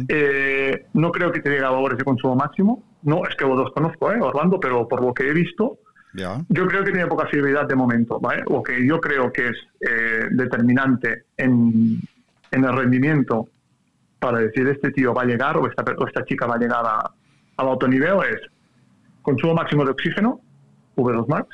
Eh, 0.08 0.86
no 0.94 1.12
creo 1.12 1.32
que 1.32 1.42
te 1.42 1.50
diga 1.50 1.70
valores 1.70 1.98
de 1.98 2.04
consumo 2.04 2.36
máximo. 2.36 2.84
No 3.04 3.26
es 3.26 3.36
que 3.36 3.46
los 3.46 3.58
dos 3.58 3.72
conozco, 3.74 4.12
¿eh, 4.12 4.20
Orlando, 4.20 4.60
pero 4.60 4.88
por 4.88 5.02
lo 5.02 5.14
que 5.14 5.30
he 5.30 5.34
visto, 5.34 5.78
yo 6.14 6.68
creo 6.68 6.84
que 6.84 6.92
tiene 6.92 7.08
poca 7.08 7.28
fiabilidad 7.28 7.68
de 7.68 7.76
momento. 7.76 8.20
¿vale? 8.20 8.44
Lo 8.50 8.64
que 8.64 8.86
yo 8.86 9.00
creo 9.00 9.32
que 9.32 9.50
es 9.50 9.58
eh, 9.82 10.28
determinante 10.32 11.26
en, 11.38 12.00
el 12.52 12.78
rendimiento 12.78 13.50
para 14.20 14.40
decir 14.40 14.68
este 14.68 14.92
tío 14.92 15.14
va 15.14 15.24
a 15.24 15.26
llegar 15.26 15.58
o 15.58 15.68
esta, 15.68 15.84
esta 16.08 16.26
chica 16.26 16.48
va 16.48 16.56
a 16.56 16.60
llegar 16.60 16.84
a, 16.86 17.12
al 17.58 17.68
alto 17.70 17.88
nivel 17.88 18.18
es 18.30 18.42
consumo 19.22 19.56
máximo 19.56 19.84
de 19.84 19.92
oxígeno, 19.92 20.42
V2 20.96 21.28
max, 21.28 21.48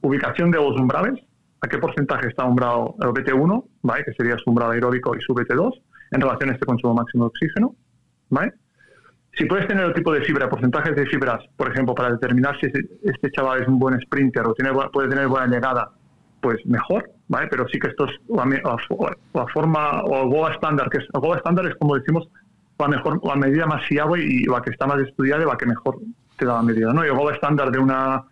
ubicación 0.00 0.50
de 0.50 0.58
los 0.58 0.78
umbrales, 0.80 1.14
a 1.60 1.68
qué 1.68 1.78
porcentaje 1.78 2.28
está 2.28 2.44
umbrado 2.44 2.94
el 3.00 3.08
BT1, 3.08 3.64
¿vale? 3.82 4.04
que 4.04 4.12
sería 4.14 4.36
su 4.38 4.50
umbral 4.50 4.72
aeróbico 4.72 5.14
y 5.16 5.20
su 5.20 5.34
BT2, 5.34 5.72
en 6.12 6.20
relación 6.20 6.50
a 6.50 6.52
este 6.54 6.66
consumo 6.66 6.94
máximo 6.94 7.24
de 7.24 7.28
oxígeno. 7.28 7.74
¿vale? 8.30 8.52
Si 9.34 9.44
puedes 9.44 9.66
tener 9.68 9.84
el 9.84 9.94
tipo 9.94 10.12
de 10.12 10.22
fibra, 10.22 10.48
porcentajes 10.48 10.96
de 10.96 11.06
fibras, 11.06 11.44
por 11.56 11.70
ejemplo, 11.70 11.94
para 11.94 12.12
determinar 12.12 12.58
si 12.58 12.66
este 13.02 13.30
chaval 13.30 13.62
es 13.62 13.68
un 13.68 13.78
buen 13.78 14.00
sprinter 14.00 14.46
o 14.46 14.54
tiene, 14.54 14.72
puede 14.92 15.08
tener 15.08 15.28
buena 15.28 15.46
llegada, 15.46 15.90
pues 16.40 16.64
mejor, 16.64 17.10
¿vale? 17.28 17.48
Pero 17.48 17.66
sí 17.68 17.78
que 17.78 17.88
esto 17.88 18.06
es 18.06 18.12
la, 18.28 19.46
forma, 19.52 20.02
o 20.02 20.28
GOA 20.28 20.52
estándar, 20.52 20.88
que 20.90 20.98
es, 20.98 21.04
GOA 21.12 21.36
estándar 21.36 21.66
es 21.66 21.74
como 21.76 21.96
decimos, 21.96 22.28
la 22.78 22.88
mejor, 22.88 23.20
la 23.24 23.36
medida 23.36 23.66
más 23.66 23.86
fiable 23.86 24.24
y 24.24 24.44
la 24.44 24.60
que 24.60 24.70
está 24.70 24.86
más 24.86 25.00
estudiada 25.00 25.42
y 25.42 25.46
la 25.46 25.56
que 25.56 25.66
mejor 25.66 25.98
te 26.36 26.44
da 26.44 26.54
la 26.54 26.62
medida, 26.62 26.92
¿no? 26.92 27.04
Y 27.04 27.08
el 27.08 27.14
GOA 27.14 27.34
estándar 27.34 27.70
de 27.70 27.78
una 27.78 28.24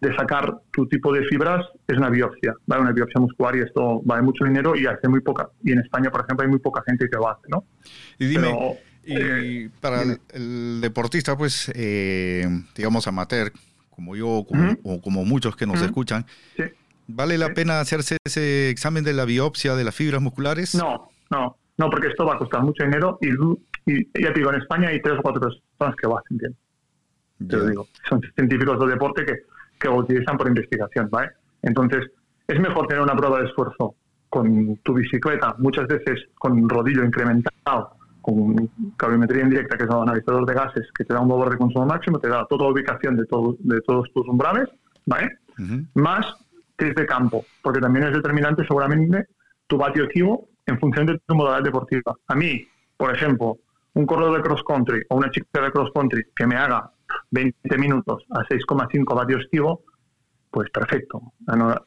de 0.00 0.14
sacar 0.14 0.60
tu 0.70 0.86
tipo 0.86 1.12
de 1.12 1.24
fibras 1.24 1.66
es 1.88 1.96
una 1.96 2.08
biopsia, 2.08 2.54
¿vale? 2.66 2.82
una 2.82 2.92
biopsia 2.92 3.20
muscular 3.20 3.56
y 3.56 3.62
esto 3.62 4.00
vale 4.04 4.22
mucho 4.22 4.44
dinero 4.44 4.76
y 4.76 4.86
hace 4.86 5.08
muy 5.08 5.20
poca. 5.20 5.48
Y 5.64 5.72
en 5.72 5.80
España, 5.80 6.10
por 6.10 6.20
ejemplo, 6.20 6.44
hay 6.44 6.50
muy 6.50 6.60
poca 6.60 6.82
gente 6.86 7.08
que 7.10 7.16
lo 7.16 7.28
hace, 7.28 7.48
¿no? 7.48 7.64
Y 8.18 8.26
dime, 8.26 8.78
y 9.04 9.14
eh, 9.16 9.70
para 9.80 10.02
el, 10.02 10.80
deportista, 10.80 11.36
pues, 11.36 11.70
eh, 11.74 12.46
digamos, 12.76 13.06
amateur, 13.08 13.52
como 13.90 14.14
yo 14.14 14.28
o 14.28 15.00
como 15.00 15.24
muchos 15.24 15.56
que 15.56 15.66
nos 15.66 15.82
escuchan, 15.82 16.24
¿vale 17.14 17.38
la 17.38 17.54
pena 17.54 17.80
hacerse 17.80 18.16
ese 18.24 18.70
examen 18.70 19.04
de 19.04 19.12
la 19.12 19.24
biopsia 19.24 19.74
de 19.74 19.84
las 19.84 19.94
fibras 19.94 20.20
musculares? 20.20 20.74
No, 20.74 21.08
no, 21.30 21.56
no, 21.78 21.90
porque 21.90 22.08
esto 22.08 22.24
va 22.24 22.34
a 22.34 22.38
costar 22.38 22.62
mucho 22.62 22.84
dinero 22.84 23.18
y, 23.20 24.04
ya 24.20 24.32
te 24.32 24.38
digo, 24.38 24.52
en 24.52 24.60
España 24.60 24.88
hay 24.88 25.00
tres 25.00 25.18
o 25.18 25.22
cuatro 25.22 25.40
personas 25.40 25.96
que 25.96 26.06
lo 26.06 26.18
hacen 26.18 26.38
bien. 26.38 26.56
Te 27.48 27.56
lo 27.56 27.66
digo, 27.66 27.88
son 28.08 28.20
científicos 28.36 28.78
de 28.78 28.86
deporte 28.86 29.24
que 29.24 29.34
que 29.82 29.88
lo 29.88 29.96
utilizan 29.96 30.38
por 30.38 30.46
investigación, 30.46 31.08
¿vale? 31.10 31.32
Entonces, 31.62 32.06
es 32.46 32.60
mejor 32.60 32.86
tener 32.86 33.02
una 33.02 33.16
prueba 33.16 33.40
de 33.40 33.46
esfuerzo 33.46 33.96
con 34.28 34.76
tu 34.78 34.94
bicicleta, 34.94 35.54
muchas 35.58 35.88
veces 35.88 36.20
con 36.38 36.68
rodillo 36.68 37.04
incrementado, 37.04 37.96
con 38.22 38.70
calorimetría 38.96 39.42
indirecta, 39.42 39.76
que 39.76 39.84
es 39.84 39.90
el 39.90 39.96
analizador 39.96 40.46
de 40.46 40.54
gases, 40.54 40.86
que 40.96 41.04
te 41.04 41.12
da 41.12 41.20
un 41.20 41.28
valor 41.28 41.50
de 41.50 41.58
consumo 41.58 41.84
máximo, 41.84 42.18
te 42.18 42.28
da 42.28 42.46
toda 42.46 42.64
la 42.64 42.72
ubicación 42.72 43.16
de, 43.16 43.26
todo, 43.26 43.56
de 43.58 43.80
todos 43.82 44.10
tus 44.14 44.26
umbrales, 44.28 44.68
¿vale? 45.04 45.28
Más 45.94 46.24
test 46.82 46.98
de 46.98 47.06
campo, 47.06 47.44
porque 47.62 47.80
también 47.80 48.06
es 48.06 48.12
determinante 48.12 48.64
seguramente 48.66 49.26
tu 49.66 49.76
vatio 49.78 50.04
activo 50.04 50.48
en 50.66 50.78
función 50.78 51.06
de 51.06 51.18
tu 51.24 51.34
modalidad 51.34 51.64
deportiva. 51.64 52.16
A 52.26 52.34
mí, 52.34 52.66
por 52.96 53.14
ejemplo, 53.14 53.58
un 53.94 54.06
corredor 54.06 54.36
de 54.36 54.42
cross 54.42 54.62
country 54.66 55.02
o 55.08 55.16
una 55.16 55.30
chica 55.30 55.60
de 55.60 55.70
cross 55.70 55.90
country 55.94 56.24
que 56.34 56.46
me 56.46 56.56
haga 56.56 56.90
20 57.30 57.78
minutos 57.78 58.24
a 58.30 58.40
6,5 58.40 59.14
vatios 59.14 59.44
activo, 59.44 59.84
pues 60.50 60.70
perfecto, 60.70 61.32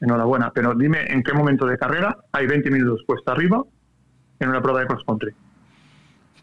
enhorabuena. 0.01 0.51
Pero 0.51 0.73
dime 0.73 1.05
en 1.07 1.23
qué 1.23 1.33
momento 1.33 1.65
de 1.65 1.77
carrera 1.77 2.17
hay 2.31 2.47
20 2.47 2.71
minutos 2.71 3.03
puesta 3.05 3.33
arriba 3.33 3.63
en 4.39 4.49
una 4.49 4.61
prueba 4.61 4.81
de 4.81 4.87
cross 4.87 5.03
country. 5.05 5.31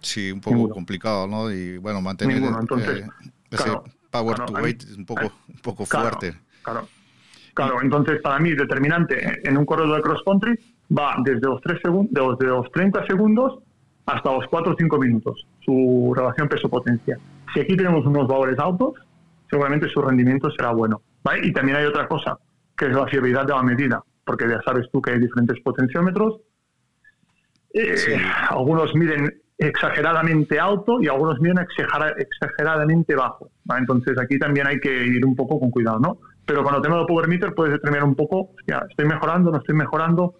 Sí, 0.00 0.32
un 0.32 0.40
poco 0.40 0.68
complicado, 0.68 1.26
¿no? 1.28 1.50
Y 1.50 1.78
bueno, 1.78 2.00
mantener 2.00 2.38
entonces, 2.38 3.06
eh, 3.06 3.08
ese 3.50 3.70
power 4.10 4.36
to 4.36 4.52
weight 4.54 4.82
es 4.82 4.96
un 4.96 5.06
poco, 5.06 5.32
un 5.48 5.60
poco 5.60 5.86
fuerte. 5.86 6.36
Claro, 6.62 6.88
claro. 7.54 7.80
entonces 7.82 8.20
para 8.22 8.38
mí 8.38 8.52
determinante 8.52 9.40
en 9.48 9.56
un 9.56 9.64
corredor 9.64 9.96
de 9.96 10.02
cross 10.02 10.22
country 10.24 10.58
va 10.96 11.16
desde 11.24 11.46
los, 11.46 11.60
3 11.60 11.80
segundos, 11.82 12.38
desde 12.38 12.52
los 12.52 12.70
30 12.72 13.06
segundos 13.06 13.58
hasta 14.06 14.32
los 14.32 14.46
4 14.48 14.72
o 14.72 14.76
5 14.76 14.98
minutos, 14.98 15.46
su 15.64 16.12
relación 16.14 16.48
peso-potencia. 16.48 17.18
Si 17.54 17.60
aquí 17.60 17.76
tenemos 17.76 18.04
unos 18.04 18.26
valores 18.26 18.58
altos, 18.58 18.94
seguramente 19.50 19.88
su 19.88 20.02
rendimiento 20.02 20.50
será 20.50 20.72
bueno. 20.72 21.02
Y 21.42 21.52
también 21.52 21.78
hay 21.78 21.84
otra 21.84 22.08
cosa, 22.08 22.38
que 22.76 22.86
es 22.86 22.92
la 22.92 23.06
fiabilidad 23.06 23.46
de 23.46 23.52
la 23.52 23.62
medida, 23.62 24.02
porque 24.24 24.48
ya 24.48 24.60
sabes 24.62 24.88
tú 24.90 25.00
que 25.00 25.12
hay 25.12 25.20
diferentes 25.20 25.60
potenciómetros. 25.60 26.40
Eh, 27.74 28.18
algunos 28.50 28.94
miden 28.94 29.32
exageradamente 29.58 30.58
alto 30.58 31.00
y 31.00 31.08
algunos 31.08 31.40
miden 31.40 31.58
exageradamente 31.58 33.14
bajo. 33.14 33.50
Entonces 33.78 34.18
aquí 34.18 34.38
también 34.38 34.66
hay 34.66 34.80
que 34.80 35.06
ir 35.06 35.24
un 35.24 35.36
poco 35.36 35.60
con 35.60 35.70
cuidado, 35.70 36.00
¿no? 36.00 36.18
Pero 36.44 36.64
tengo 36.82 37.00
el 37.00 37.06
power 37.06 37.28
meter 37.28 37.54
puedes 37.54 37.74
determinar 37.74 38.04
un 38.04 38.14
poco, 38.14 38.50
ya, 38.66 38.84
estoy 38.88 39.06
mejorando, 39.06 39.50
no 39.50 39.58
estoy 39.58 39.74
mejorando, 39.74 40.34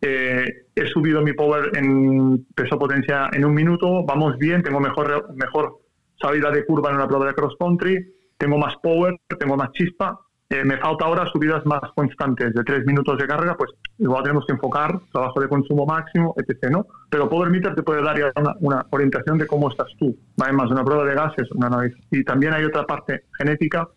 Eh, 0.00 0.46
he 0.76 0.86
subido 0.86 1.22
mi 1.22 1.32
power 1.32 1.76
en 1.76 2.46
peso 2.54 2.78
potencia 2.78 3.28
en 3.32 3.44
un 3.44 3.52
minuto, 3.52 4.04
vamos 4.04 4.38
bien, 4.38 4.62
tengo 4.62 4.78
mejor, 4.78 5.34
mejor 5.34 5.80
salida 6.20 6.52
de 6.52 6.64
curva 6.64 6.90
en 6.90 6.96
una 6.96 7.08
prueba 7.08 7.26
de 7.26 7.34
cross 7.34 7.56
country, 7.58 7.98
tengo 8.36 8.58
más 8.58 8.76
power, 8.82 9.16
tengo 9.38 9.56
más 9.56 9.72
chispa. 9.72 10.20
Eh, 10.50 10.64
me 10.64 10.78
falta 10.78 11.04
ahora 11.04 11.26
subidas 11.30 11.66
más 11.66 11.80
constantes 11.94 12.54
de 12.54 12.64
tres 12.64 12.86
minutos 12.86 13.18
de 13.18 13.26
carga, 13.26 13.54
pues 13.54 13.70
igual 13.98 14.22
tenemos 14.22 14.46
que 14.46 14.54
enfocar 14.54 14.98
trabajo 15.12 15.40
de 15.40 15.48
consumo 15.48 15.84
máximo, 15.84 16.34
etc. 16.38 16.70
¿no? 16.70 16.86
Pero 17.10 17.28
Power 17.28 17.50
Meter 17.50 17.74
te 17.74 17.82
puede 17.82 18.02
dar 18.02 18.18
ya 18.18 18.32
una, 18.60 18.86
orientación 18.90 19.36
de 19.36 19.46
cómo 19.46 19.70
estás 19.70 19.88
tú. 19.98 20.16
Además, 20.40 20.70
una 20.70 20.84
prueba 20.84 21.04
de 21.04 21.14
gases, 21.14 21.50
una 21.52 21.68
nariz. 21.68 21.94
Y 22.10 22.24
también 22.24 22.54
hay 22.54 22.64
otra 22.64 22.86
parte 22.86 23.24
genética 23.36 23.88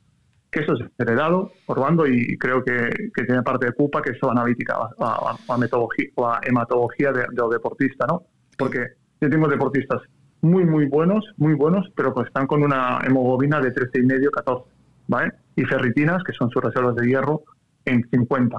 que 0.51 0.59
eso 0.59 0.73
es 0.73 0.81
heredado 0.97 1.51
por 1.65 1.79
y 2.09 2.37
creo 2.37 2.63
que, 2.63 2.89
tiene 3.25 3.41
parte 3.41 3.67
de 3.67 3.71
culpa 3.71 4.01
que 4.01 4.11
es 4.11 4.17
la 4.21 4.31
analítica, 4.31 4.77
la, 4.99 5.57
metodología, 5.57 6.07
la 6.17 6.41
hematología 6.43 7.11
de, 7.13 7.21
del 7.31 7.49
deportista, 7.49 8.05
¿no? 8.05 8.23
Porque 8.57 8.85
yo 9.21 9.29
tengo 9.29 9.47
deportistas 9.47 10.01
muy, 10.41 10.65
muy 10.65 10.87
buenos, 10.87 11.23
muy 11.37 11.53
buenos, 11.53 11.87
pero 11.95 12.13
pues 12.13 12.27
están 12.27 12.47
con 12.47 12.63
una 12.63 12.99
hemoglobina 13.05 13.61
de 13.61 13.73
13,5, 13.73 14.29
14, 14.31 14.69
¿vale? 15.07 15.31
Y 15.55 15.63
ferritinas, 15.63 16.21
que 16.23 16.33
son 16.33 16.49
sus 16.49 16.61
reservas 16.61 16.95
de 16.95 17.07
hierro, 17.07 17.43
en 17.85 18.07
50. 18.11 18.57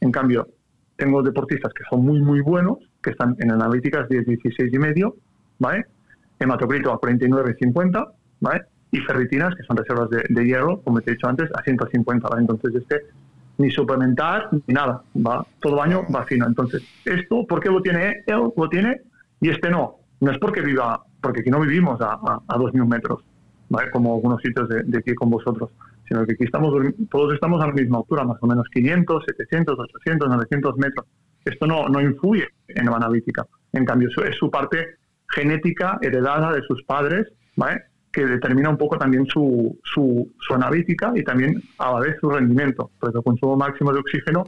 En 0.00 0.12
cambio, 0.12 0.48
tengo 0.96 1.22
deportistas 1.22 1.72
que 1.74 1.84
son 1.90 2.04
muy, 2.04 2.22
muy 2.22 2.40
buenos, 2.40 2.78
que 3.02 3.10
están 3.10 3.36
en 3.40 3.50
analíticas 3.50 4.08
de 4.08 4.24
16,5, 4.24 5.14
¿vale? 5.58 5.84
Hematocrito 6.38 6.92
a 6.92 6.98
49, 6.98 7.56
50, 7.58 8.06
¿vale? 8.40 8.62
Y 8.94 9.00
ferritinas, 9.00 9.54
que 9.56 9.64
son 9.64 9.76
reservas 9.76 10.08
de, 10.08 10.44
hierro, 10.44 10.80
como 10.82 11.00
te 11.00 11.10
he 11.10 11.14
dicho 11.14 11.26
antes, 11.26 11.50
a 11.54 11.62
150. 11.62 12.28
Entonces, 12.38 12.74
este 12.76 13.02
ni 13.58 13.70
suplementar 13.70 14.48
ni 14.52 14.74
nada, 14.74 15.02
va 15.14 15.44
todo 15.60 15.82
año 15.82 16.04
va 16.14 16.24
fino. 16.24 16.46
Entonces, 16.46 16.82
esto, 17.04 17.44
¿por 17.46 17.60
qué 17.60 17.70
lo 17.70 17.82
tiene 17.82 18.22
él? 18.26 18.52
Lo 18.56 18.68
tiene 18.68 19.00
y 19.40 19.50
este 19.50 19.68
no. 19.68 19.96
No 20.20 20.30
es 20.30 20.38
porque 20.38 20.60
viva, 20.60 21.02
porque 21.20 21.40
aquí 21.40 21.50
no 21.50 21.60
vivimos 21.60 22.00
a, 22.00 22.12
a, 22.12 22.56
2.000 22.56 22.86
metros, 22.86 23.24
¿vale? 23.68 23.90
como 23.90 24.14
algunos 24.14 24.40
sitios 24.40 24.68
de, 24.68 24.84
de, 24.84 24.98
aquí 24.98 25.14
con 25.14 25.30
vosotros, 25.30 25.70
sino 26.08 26.24
que 26.24 26.34
aquí 26.34 26.44
estamos, 26.44 26.72
todos 27.10 27.34
estamos 27.34 27.60
a 27.62 27.66
la 27.66 27.72
misma 27.72 27.98
altura, 27.98 28.22
más 28.24 28.38
o 28.40 28.46
menos 28.46 28.66
500, 28.72 29.24
700, 29.26 29.78
800, 29.78 30.28
900 30.28 30.76
metros. 30.76 31.06
Esto 31.44 31.66
no, 31.66 31.88
no 31.88 32.00
influye 32.00 32.46
en 32.68 32.86
la 32.86 32.96
analítica. 32.96 33.44
En 33.72 33.84
cambio, 33.84 34.08
es 34.24 34.36
su 34.36 34.50
parte 34.50 34.98
genética 35.30 35.98
heredada 36.00 36.52
de 36.52 36.62
sus 36.62 36.82
padres, 36.84 37.26
¿vale? 37.56 37.82
Que 38.14 38.24
determina 38.24 38.70
un 38.70 38.78
poco 38.78 38.96
también 38.96 39.26
su, 39.26 39.76
su, 39.82 40.32
su, 40.38 40.54
analítica 40.54 41.12
y 41.16 41.24
también 41.24 41.60
a 41.78 41.92
la 41.94 42.00
vez 42.00 42.16
su 42.20 42.30
rendimiento, 42.30 42.90
porque 43.00 43.18
el 43.18 43.24
consumo 43.24 43.56
máximo 43.56 43.92
de 43.92 43.98
oxígeno 43.98 44.44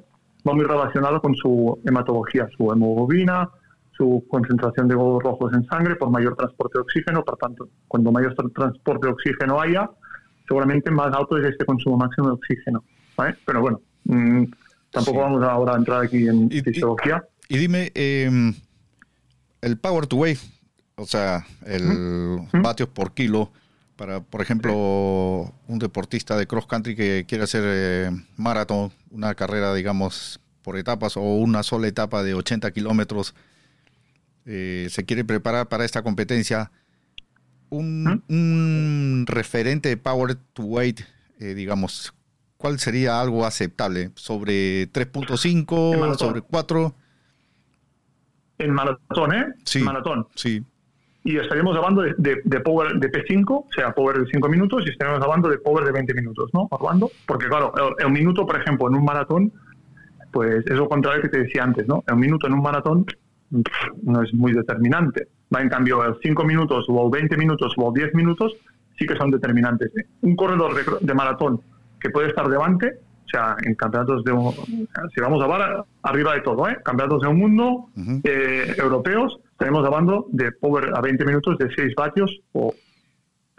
va 0.48 0.54
muy 0.54 0.64
relacionado 0.64 1.20
con 1.20 1.34
su 1.34 1.76
hematología, 1.84 2.48
su 2.56 2.70
hemoglobina, 2.70 3.50
su 3.96 4.24
concentración 4.28 4.86
de 4.86 4.94
glóbulos 4.94 5.24
rojos 5.24 5.52
en 5.54 5.64
sangre 5.66 5.96
por 5.96 6.10
mayor 6.10 6.36
transporte 6.36 6.78
de 6.78 6.82
oxígeno, 6.82 7.24
por 7.24 7.36
tanto, 7.38 7.68
cuando 7.88 8.12
mayor 8.12 8.34
transporte 8.34 9.08
de 9.08 9.12
oxígeno 9.12 9.60
haya, 9.60 9.90
seguramente 10.46 10.90
más 10.92 11.12
alto 11.12 11.36
es 11.38 11.46
este 11.46 11.64
consumo 11.64 11.96
máximo 11.96 12.28
de 12.28 12.34
oxígeno. 12.34 12.84
Pero 13.44 13.60
bueno, 13.60 13.80
mm, 14.04 14.44
tampoco 14.92 15.20
vamos 15.20 15.42
ahora 15.42 15.74
a 15.74 15.76
entrar 15.78 16.02
aquí 16.04 16.28
en 16.28 16.48
fisiología. 16.50 17.24
Y, 17.48 17.58
dime, 17.58 17.90
em, 17.94 18.54
el 19.62 19.76
Power 19.78 20.06
to 20.06 20.16
Wave, 20.16 20.38
o 20.98 21.04
sea, 21.04 21.46
el 21.66 22.40
vatios 22.54 22.88
por 22.88 23.12
kilo 23.12 23.52
para, 23.96 24.20
por 24.20 24.40
ejemplo, 24.40 25.52
un 25.68 25.78
deportista 25.78 26.36
de 26.36 26.46
cross 26.46 26.66
country 26.66 26.96
que 26.96 27.24
quiere 27.28 27.44
hacer 27.44 27.62
eh, 27.66 28.10
maratón, 28.36 28.92
una 29.10 29.34
carrera, 29.34 29.74
digamos, 29.74 30.40
por 30.62 30.76
etapas 30.76 31.16
o 31.16 31.20
una 31.20 31.62
sola 31.62 31.86
etapa 31.86 32.22
de 32.22 32.34
80 32.34 32.70
kilómetros, 32.72 33.34
eh, 34.46 34.88
se 34.90 35.04
quiere 35.04 35.24
preparar 35.24 35.68
para 35.68 35.84
esta 35.84 36.02
competencia. 36.02 36.70
Un, 37.68 39.24
referente 39.26 39.88
de 39.88 39.96
power 39.96 40.36
to 40.54 40.62
weight, 40.62 41.00
eh, 41.40 41.54
digamos, 41.54 42.14
¿cuál 42.56 42.78
sería 42.78 43.20
algo 43.20 43.44
aceptable? 43.44 44.12
¿Sobre 44.14 44.90
3.5? 44.92 46.16
¿Sobre 46.16 46.40
4? 46.42 46.94
En 48.58 48.70
maratón, 48.72 49.34
¿eh? 49.34 49.44
Sí. 49.64 49.80
maratón. 49.80 50.28
Sí 50.34 50.64
y 51.26 51.38
estaríamos 51.38 51.76
hablando 51.76 52.02
de, 52.02 52.40
de, 52.44 52.60
power 52.60 52.94
de 53.00 53.10
P5, 53.10 53.44
o 53.50 53.66
sea, 53.74 53.92
power 53.92 54.18
de 54.20 54.26
5 54.30 54.48
minutos, 54.48 54.84
y 54.86 54.90
estaríamos 54.90 55.20
hablando 55.24 55.48
de 55.48 55.58
power 55.58 55.84
de 55.84 55.90
20 55.90 56.14
minutos, 56.14 56.48
¿no? 56.54 56.68
Hablando, 56.70 57.10
porque 57.26 57.48
claro, 57.48 57.72
el, 57.98 58.10
minuto, 58.12 58.46
por 58.46 58.56
ejemplo, 58.60 58.86
en 58.86 58.94
un 58.94 59.04
maratón, 59.04 59.52
pues 60.30 60.64
es 60.64 60.76
lo 60.76 60.88
contrario 60.88 61.22
que 61.22 61.28
te 61.28 61.40
decía 61.40 61.64
antes, 61.64 61.88
¿no? 61.88 62.04
El 62.06 62.16
minuto 62.16 62.46
en 62.46 62.52
un 62.52 62.62
maratón 62.62 63.06
no 64.04 64.22
es 64.22 64.32
muy 64.34 64.52
determinante. 64.52 65.26
Va 65.52 65.62
en 65.62 65.68
cambio, 65.68 66.04
el 66.04 66.14
5 66.22 66.44
minutos 66.44 66.86
o 66.88 67.10
20 67.10 67.36
minutos 67.36 67.74
o 67.76 67.92
10 67.92 68.14
minutos 68.14 68.52
sí 68.96 69.04
que 69.04 69.16
son 69.16 69.32
determinantes. 69.32 69.90
Un 70.22 70.36
corredor 70.36 71.00
de, 71.00 71.14
maratón 71.14 71.60
que 72.00 72.10
puede 72.10 72.28
estar 72.28 72.48
delante, 72.48 73.00
o 73.24 73.28
sea, 73.28 73.56
en 73.64 73.74
campeonatos 73.74 74.22
de, 74.22 74.32
si 75.12 75.20
vamos 75.20 75.42
a 75.42 75.46
ver, 75.48 75.84
arriba 76.02 76.34
de 76.34 76.40
todo, 76.42 76.68
¿eh? 76.68 76.78
Campeonatos 76.84 77.22
de 77.22 77.28
un 77.28 77.38
mundo, 77.38 77.88
eh, 78.22 78.74
europeos, 78.78 79.40
Estaremos 79.56 79.86
hablando 79.86 80.26
de 80.32 80.52
power 80.52 80.90
a 80.94 81.00
20 81.00 81.24
minutos 81.24 81.56
de 81.56 81.74
6 81.74 81.94
vatios 81.96 82.40
o 82.52 82.74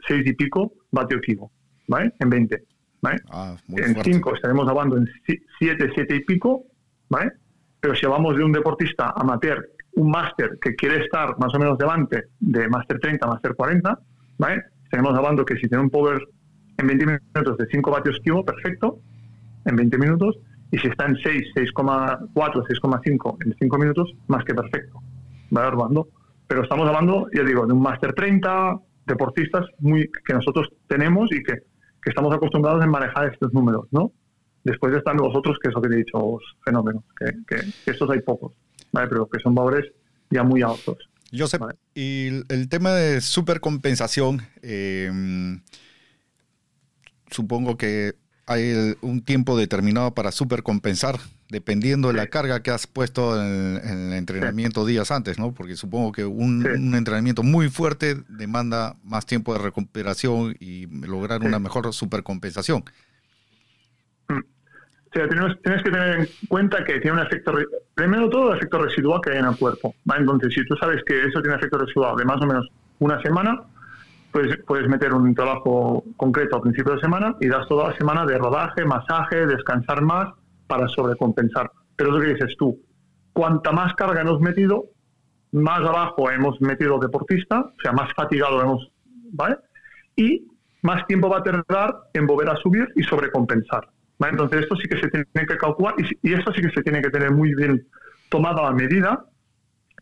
6 0.08 0.28
y 0.28 0.34
pico 0.34 0.74
vatio 0.92 1.18
activo, 1.18 1.52
¿vale? 1.88 2.14
En 2.20 2.30
20, 2.30 2.64
¿vale? 3.02 3.18
Ah, 3.32 3.58
en 3.70 4.04
5 4.04 4.36
estaremos 4.36 4.70
hablando 4.70 4.98
en 4.98 5.10
7, 5.26 5.90
7 5.96 6.16
y 6.16 6.24
pico, 6.24 6.66
¿vale? 7.10 7.32
Pero 7.80 7.96
si 7.96 8.06
hablamos 8.06 8.38
de 8.38 8.44
un 8.44 8.52
deportista 8.52 9.12
amateur, 9.16 9.72
un 9.96 10.12
máster 10.12 10.60
que 10.62 10.76
quiere 10.76 11.04
estar 11.04 11.36
más 11.40 11.52
o 11.56 11.58
menos 11.58 11.80
delante 11.80 12.26
de 12.42 12.70
máster 12.70 13.00
30, 13.00 13.26
máster 13.26 13.56
40, 13.56 14.00
¿vale? 14.38 14.66
Estaremos 14.84 15.18
hablando 15.18 15.44
que 15.44 15.56
si 15.56 15.68
tiene 15.68 15.84
un 15.84 15.90
power 15.90 16.22
en 16.78 16.86
20 16.86 17.06
minutos 17.34 17.58
de 17.58 17.66
5 17.72 17.90
vatios 17.90 18.18
activo, 18.18 18.46
perfecto, 18.46 19.00
en 19.66 19.76
20 19.76 19.98
minutos, 19.98 20.38
y 20.72 20.78
si 20.78 20.90
está 20.90 21.08
en 21.08 21.16
6, 21.16 21.44
6,4, 21.56 22.30
6,5 22.36 23.38
en 23.48 23.56
5 23.60 23.78
minutos, 23.80 24.14
más 24.28 24.46
que 24.46 24.54
perfecto. 24.54 25.02
Pero 25.50 26.64
estamos 26.64 26.88
hablando, 26.88 27.28
ya 27.34 27.44
digo, 27.44 27.66
de 27.66 27.74
un 27.74 27.82
Máster 27.82 28.14
30, 28.14 28.80
deportistas 29.06 29.66
muy, 29.80 30.10
que 30.26 30.34
nosotros 30.34 30.70
tenemos 30.88 31.32
y 31.32 31.44
que, 31.44 31.64
estamos 32.06 32.34
acostumbrados 32.34 32.82
a 32.82 32.88
manejar 32.88 33.34
estos 33.34 33.52
números, 33.54 33.86
¿no? 33.92 34.14
Después 34.64 34.96
están 34.96 35.18
los 35.18 35.36
otros, 35.36 35.58
que 35.62 35.68
es 35.68 35.76
lo 35.76 35.82
que 35.82 35.94
he 35.94 35.98
dicho, 35.98 36.18
los 36.18 36.42
fenómenos, 36.64 37.04
que, 37.20 37.58
estos 37.86 38.10
hay 38.10 38.22
pocos, 38.22 38.54
¿vale? 38.94 39.10
Pero 39.10 39.28
que 39.28 39.40
son 39.42 39.54
valores 39.54 39.92
ya 40.30 40.44
muy 40.44 40.62
altos. 40.62 40.98
Yo 41.34 41.48
sé, 41.48 41.58
y 41.94 42.28
el 42.48 42.70
tema 42.70 42.94
de 42.94 43.20
supercompensación, 43.20 44.42
eh, 44.62 45.12
supongo 47.30 47.76
que 47.76 48.14
hay 48.46 48.96
un 49.02 49.22
tiempo 49.22 49.58
determinado 49.58 50.14
para 50.14 50.32
supercompensar 50.32 51.18
dependiendo 51.50 52.10
de 52.10 52.14
la 52.16 52.28
carga 52.28 52.62
que 52.62 52.72
has 52.72 52.88
puesto 52.88 53.42
en, 53.42 53.80
el 53.84 54.14
entrenamiento 54.14 54.86
días 54.86 55.12
antes, 55.12 55.40
¿no? 55.40 55.54
Porque 55.54 55.76
supongo 55.76 56.12
que 56.12 56.26
un, 56.26 56.94
entrenamiento 56.94 57.44
muy 57.44 57.70
fuerte 57.70 58.16
demanda 58.28 58.96
más 59.04 59.26
tiempo 59.26 59.54
de 59.54 59.60
recuperación 59.60 60.56
y 60.60 60.88
lograr 61.06 61.42
una 61.44 61.60
mejor 61.60 61.94
supercompensación. 61.94 62.84
Mm. 64.28 64.40
O 64.40 65.14
sea, 65.14 65.30
tienes, 65.30 65.62
tienes, 65.64 65.84
que 65.84 65.90
tener 65.90 66.20
en 66.20 66.28
cuenta 66.50 66.84
que 66.84 67.00
tiene 67.00 67.14
un 67.14 67.26
efecto, 67.26 67.54
primero 67.96 68.30
todo 68.30 68.52
el 68.52 68.58
efecto 68.58 68.80
residual 68.80 69.22
que 69.22 69.32
hay 69.32 69.38
en 69.38 69.46
el 69.46 69.58
cuerpo. 69.58 69.96
Entonces, 70.18 70.54
si 70.54 70.66
tú 70.66 70.76
sabes 70.76 71.02
que 71.06 71.26
eso 71.26 71.42
tiene 71.42 71.56
efecto 71.56 71.78
residual 71.78 72.18
de 72.18 72.26
más 72.26 72.42
o 72.42 72.46
menos 72.46 72.68
una 73.00 73.22
semana, 73.22 73.62
pues 74.34 74.50
puedes 74.68 74.88
meter 74.90 75.14
un 75.14 75.34
trabajo 75.34 76.04
concreto 76.18 76.58
al 76.58 76.62
principio 76.62 76.94
de 76.94 77.00
semana 77.00 77.36
y 77.40 77.48
das 77.48 77.68
toda 77.70 77.90
la 77.90 77.98
semana 77.98 78.26
de 78.26 78.38
rodaje, 78.38 78.84
masaje, 78.84 79.48
descansar 79.48 80.02
más 80.02 80.28
para 80.68 80.88
sobrecompensar. 80.90 81.72
Pero 81.96 82.10
es 82.10 82.16
lo 82.16 82.22
que 82.22 82.34
dices 82.34 82.56
tú, 82.58 82.80
cuanta 83.34 83.72
más 83.72 83.94
carga 83.96 84.22
hemos 84.22 84.40
metido, 84.40 84.86
más 85.52 85.80
abajo 85.80 86.30
hemos 86.30 86.60
metido 86.62 87.00
deportista, 87.00 87.62
o 87.62 87.82
sea, 87.82 87.92
más 87.92 88.12
fatigado 88.14 88.62
hemos, 88.62 88.92
¿vale? 89.32 89.58
Y 90.16 90.48
más 90.82 91.06
tiempo 91.08 91.30
va 91.30 91.40
a 91.40 91.44
tardar 91.44 91.96
en 92.14 92.28
volver 92.28 92.50
a 92.50 92.56
subir 92.58 92.88
y 92.96 93.04
sobrecompensar. 93.04 93.88
¿vale? 94.20 94.32
Entonces, 94.32 94.62
esto 94.62 94.76
sí 94.76 94.88
que 94.88 95.00
se 95.00 95.10
tiene 95.10 95.48
que 95.48 95.58
calcular 95.58 95.96
y, 95.98 96.30
y 96.30 96.34
esto 96.34 96.52
sí 96.54 96.62
que 96.62 96.72
se 96.72 96.84
tiene 96.84 97.02
que 97.02 97.10
tener 97.10 97.32
muy 97.32 97.54
bien 97.56 97.88
tomada 98.30 98.64
la 98.64 98.72
medida 98.72 99.26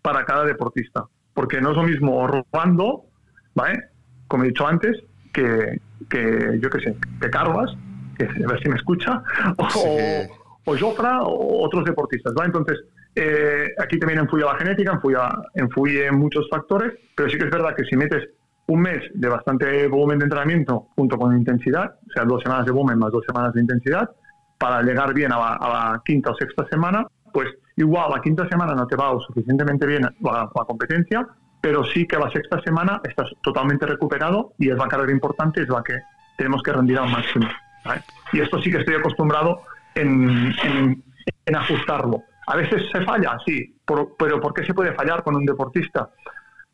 para 0.02 0.26
cada 0.26 0.46
deportista. 0.46 1.06
Porque 1.34 1.60
no 1.60 1.72
es 1.72 1.78
lo 1.78 1.84
mismo 1.84 2.28
robando, 2.28 3.06
¿vale? 3.54 3.80
Como 4.28 4.44
he 4.44 4.48
dicho 4.48 4.66
antes, 4.68 4.98
que, 5.34 5.82
que 6.10 6.60
yo 6.62 6.70
qué 6.70 6.80
sé, 6.80 6.98
que 7.22 7.30
Carvas, 7.30 7.76
que 8.18 8.26
a 8.26 8.48
ver 8.48 8.62
si 8.64 8.70
me 8.70 8.78
escucha, 8.78 9.22
o, 9.58 10.45
o 10.66 10.78
Jofra 10.78 11.22
o 11.22 11.64
otros 11.64 11.86
deportistas. 11.86 12.34
¿va? 12.38 12.46
Entonces, 12.46 12.80
eh, 13.16 13.70
aquí 13.78 13.98
también 13.98 14.22
influye 14.22 14.44
la 14.44 14.56
genética, 14.56 15.00
influye, 15.56 16.12
muchos 16.12 16.48
factores, 16.50 16.94
pero 17.16 17.30
sí 17.30 17.38
que 17.38 17.46
es 17.46 17.52
verdad 17.52 17.76
que 17.76 17.86
si 17.86 17.96
metes 17.96 18.30
un 18.68 18.82
mes 18.82 19.04
de 19.14 19.30
bastante 19.30 19.88
volumen 19.88 20.20
de 20.20 20.26
entrenamiento 20.26 20.88
junto 20.96 21.18
con 21.18 21.38
intensidad, 21.38 21.96
o 22.08 22.12
sea, 22.12 22.26
dos 22.26 22.42
semanas 22.42 22.66
de 22.66 22.72
volumen 22.72 22.98
más 22.98 23.12
dos 23.12 23.24
semanas 23.26 23.54
de 23.54 23.62
intensidad, 23.62 24.10
para 24.58 24.82
llegar 24.82 25.14
bien 25.14 25.32
a 25.32 25.38
la, 25.38 26.02
quinta 26.04 26.32
o 26.32 26.36
sexta 26.36 26.66
semana, 26.68 27.06
pues 27.32 27.50
igual 27.76 28.10
la 28.12 28.22
quinta 28.22 28.48
semana 28.48 28.74
no 28.74 28.88
te 28.88 28.96
va 28.96 29.18
suficientemente 29.20 29.86
bien 29.86 30.02
la, 30.02 30.50
la 30.54 30.66
competencia, 30.66 31.28
pero 31.62 31.84
sí 31.84 32.08
que 32.08 32.18
la 32.18 32.30
sexta 32.32 32.62
semana 32.62 33.02
estás 33.04 33.30
totalmente 33.44 33.86
recuperado 33.86 34.54
y 34.58 34.70
es 34.70 34.78
la 34.78 34.88
carrera 34.88 35.12
importante, 35.12 35.62
es 35.62 35.70
la 35.70 35.84
que 35.84 36.00
tenemos 36.38 36.64
que 36.64 36.72
rendir 36.72 36.98
al 36.98 37.10
máximo. 37.10 37.48
Y 38.34 38.40
esto 38.40 38.60
sí 38.62 38.72
que 38.72 38.78
estoy 38.78 38.96
acostumbrado 38.96 39.62
en, 39.96 41.04
ajustarlo. 41.54 42.24
A 42.48 42.56
veces 42.58 42.84
se 42.92 43.04
falla, 43.04 43.38
sí, 43.46 43.76
pero 43.86 44.40
¿por 44.40 44.54
qué 44.54 44.64
se 44.64 44.74
puede 44.74 44.94
fallar 44.94 45.24
con 45.24 45.36
un 45.36 45.46
deportista? 45.46 46.10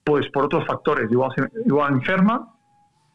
Pues 0.03 0.27
por 0.31 0.45
otros 0.45 0.65
factores. 0.65 1.09
Igual, 1.11 1.31
igual 1.65 1.93
enferma, 1.93 2.53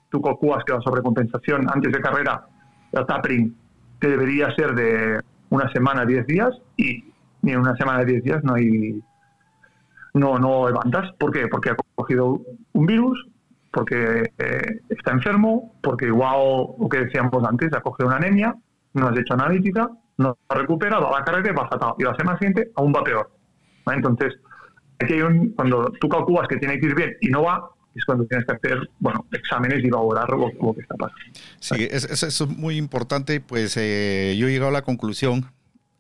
tú 0.09 0.23
calculas 0.23 0.65
que 0.65 0.73
la 0.73 0.81
sobrecompensación 0.81 1.67
antes 1.69 1.93
de 1.93 2.01
carrera, 2.01 2.47
el 2.93 3.05
tapering, 3.07 3.55
te 3.99 4.09
debería 4.09 4.55
ser 4.55 4.75
de 4.75 5.21
una 5.51 5.71
semana, 5.73 6.05
diez 6.05 6.27
días, 6.27 6.51
y 6.77 7.13
ni 7.43 7.53
en 7.53 7.61
una 7.61 7.77
semana, 7.77 8.05
diez 8.05 8.23
días 8.23 8.43
no 8.43 8.55
hay 8.55 9.03
no, 10.15 10.39
no 10.39 10.67
levantas. 10.67 11.13
¿Por 11.19 11.31
qué? 11.31 11.47
Porque 11.49 11.71
ha 11.71 11.77
cogido 11.95 12.41
un 12.73 12.87
virus, 12.87 13.27
porque 13.71 14.33
eh, 14.39 14.81
está 14.89 15.13
enfermo, 15.13 15.75
porque 15.83 16.07
igual 16.07 16.69
lo 16.79 16.89
que 16.89 17.05
decíamos 17.05 17.45
antes, 17.45 17.73
ha 17.75 17.81
cogido 17.81 18.09
una 18.09 18.17
anemia, 18.17 18.55
no 19.01 19.09
has 19.09 19.19
hecho 19.19 19.35
analítica, 19.35 19.91
no 20.19 20.37
ha 20.49 20.55
recuperado, 20.55 21.15
a 21.15 21.19
la 21.21 21.25
carrera 21.25 21.51
y 21.51 21.55
va 21.55 21.69
fatal. 21.69 21.95
Y 21.99 22.05
la 22.05 22.17
semana 22.17 22.39
siguiente 22.39 22.71
aún 22.77 22.93
va 22.95 23.05
peor. 23.05 23.31
Entonces, 23.87 24.35
aquí 24.99 25.15
hay 25.15 25.23
un, 25.23 25.51
cuando 25.51 25.93
tú 26.01 26.09
calculas 26.09 26.49
que 26.49 26.57
tiene 26.57 26.79
que 26.81 26.87
ir 26.87 26.95
bien 26.95 27.17
y 27.21 27.29
no 27.29 27.43
va, 27.43 27.71
es 27.95 28.05
cuando 28.05 28.27
tienes 28.27 28.47
que 28.47 28.55
hacer 28.55 28.91
bueno, 28.99 29.27
exámenes 29.33 29.83
y 29.83 29.91
valorar 29.91 30.29
lo, 30.31 30.51
lo 30.61 30.75
que 30.75 30.81
está 30.83 30.95
pasando. 30.97 31.23
Sí, 31.61 31.89
eso 31.91 32.27
es, 32.27 32.49
muy 32.49 32.77
importante. 32.77 33.41
Pues 33.41 33.77
eh, 33.77 34.37
yo 34.39 34.49
he 34.49 34.51
llegado 34.51 34.71
a 34.71 34.73
la 34.73 34.83
conclusión 34.83 35.47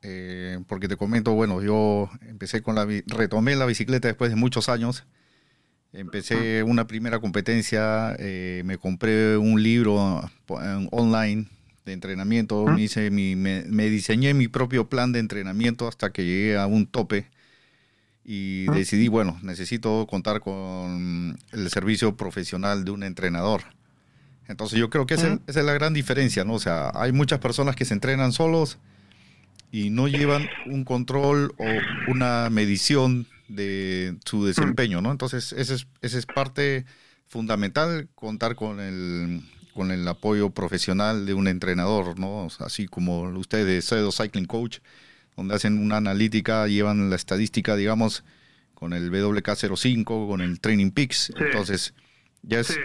eh, 0.03 0.59
porque 0.69 0.89
te 0.89 0.97
comento, 0.97 1.33
bueno, 1.33 1.63
yo 1.63 2.11
empecé 2.29 2.63
con 2.63 2.75
la, 2.75 2.87
retomé 3.07 3.57
la 3.57 3.67
bicicleta 3.67 4.09
después 4.09 4.31
de 4.31 4.37
muchos 4.37 4.69
años. 4.69 5.07
Empecé 5.93 6.63
una 6.63 6.87
primera 6.87 7.21
competencia, 7.21 8.15
eh, 8.19 8.61
me 8.67 8.77
compré 8.77 9.39
un 9.39 9.63
libro 9.63 10.21
online 10.91 11.47
de 11.87 11.95
entrenamiento, 11.95 12.67
me, 12.67 12.83
hice 12.83 13.11
mi, 13.11 13.35
me, 13.37 13.63
diseñé 13.89 14.35
mi 14.35 14.49
propio 14.49 14.91
plan 14.91 15.13
de 15.13 15.21
entrenamiento 15.21 15.89
hasta 15.89 16.11
que 16.13 16.25
llegué 16.25 16.59
a 16.59 16.67
un 16.67 16.87
tope 16.87 17.31
y 18.25 18.67
decidí, 18.67 19.09
bueno, 19.09 19.39
necesito 19.43 20.07
contar 20.11 20.41
con 20.41 21.39
el 21.53 21.71
servicio 21.71 22.17
profesional 22.17 22.85
de 22.85 22.91
un 22.91 23.05
entrenador. 23.05 23.63
Entonces 24.49 24.79
yo 24.79 24.91
creo 24.91 25.07
que 25.07 25.15
esa, 25.15 25.39
esa, 25.47 25.61
es 25.61 25.67
la 25.67 25.73
gran 25.73 25.95
diferencia, 25.95 26.45
¿no? 26.45 26.55
O 26.55 26.59
sea, 26.59 26.91
hay 26.95 27.13
muchas 27.13 27.39
personas 27.39 27.77
que 27.77 27.85
se 27.85 27.95
entrenan 27.95 28.33
solos, 28.33 28.79
y 29.71 29.91
no 29.91 30.09
llevan 30.09 30.49
un 30.67 30.85
control 30.85 31.55
o 31.59 31.65
una 32.11 32.49
medición 32.51 33.27
de 33.49 34.17
su 34.25 34.45
desempeño, 34.45 35.01
¿no? 35.03 35.13
Entonces, 35.13 35.53
esa 35.53 35.75
es, 35.75 35.87
ese 36.03 36.19
es 36.19 36.27
parte 36.27 36.85
fundamental, 37.27 38.09
contar 38.15 38.55
con 38.55 38.81
el, 38.81 39.43
con 39.77 39.93
el 39.93 40.09
apoyo 40.09 40.51
profesional 40.51 41.27
de 41.27 41.35
un 41.35 41.47
entrenador, 41.47 42.19
¿no? 42.19 42.49
Así 42.61 42.87
como 42.87 43.23
ustedes, 43.39 43.87
Cedo 43.89 44.11
Cycling 44.11 44.47
Coach, 44.47 44.79
donde 45.37 45.55
hacen 45.55 45.79
una 45.79 45.99
analítica, 45.99 46.67
llevan 46.67 47.11
la 47.11 47.17
estadística, 47.17 47.77
digamos, 47.77 48.25
con 48.75 48.95
el 48.95 49.13
WK05, 49.13 50.05
con 50.05 50.41
el 50.41 50.61
Training 50.61 50.91
Peaks. 50.91 51.33
Entonces, 51.37 51.95
ya 52.43 52.61
es... 52.61 52.77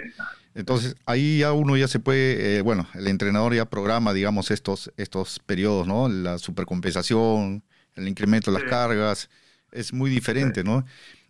Entonces, 0.54 0.96
ahí 1.06 1.38
ya 1.38 1.52
uno 1.54 1.78
ya 1.78 1.88
se 1.88 1.98
puede, 1.98 2.58
eh, 2.58 2.60
bueno, 2.60 2.86
el 2.92 3.06
entrenador 3.08 3.54
ya 3.54 3.64
programa, 3.64 4.12
digamos, 4.12 4.50
estos, 4.50 4.92
estos 4.98 5.38
periodos, 5.38 5.86
¿no? 5.86 6.10
La 6.10 6.36
supercompensación, 6.36 7.64
el 7.94 8.06
incremento 8.06 8.52
de 8.52 8.60
las 8.60 8.68
cargas, 8.68 9.30
es 9.70 9.94
muy 9.94 10.10
diferente, 10.10 10.62
¿no? 10.62 10.84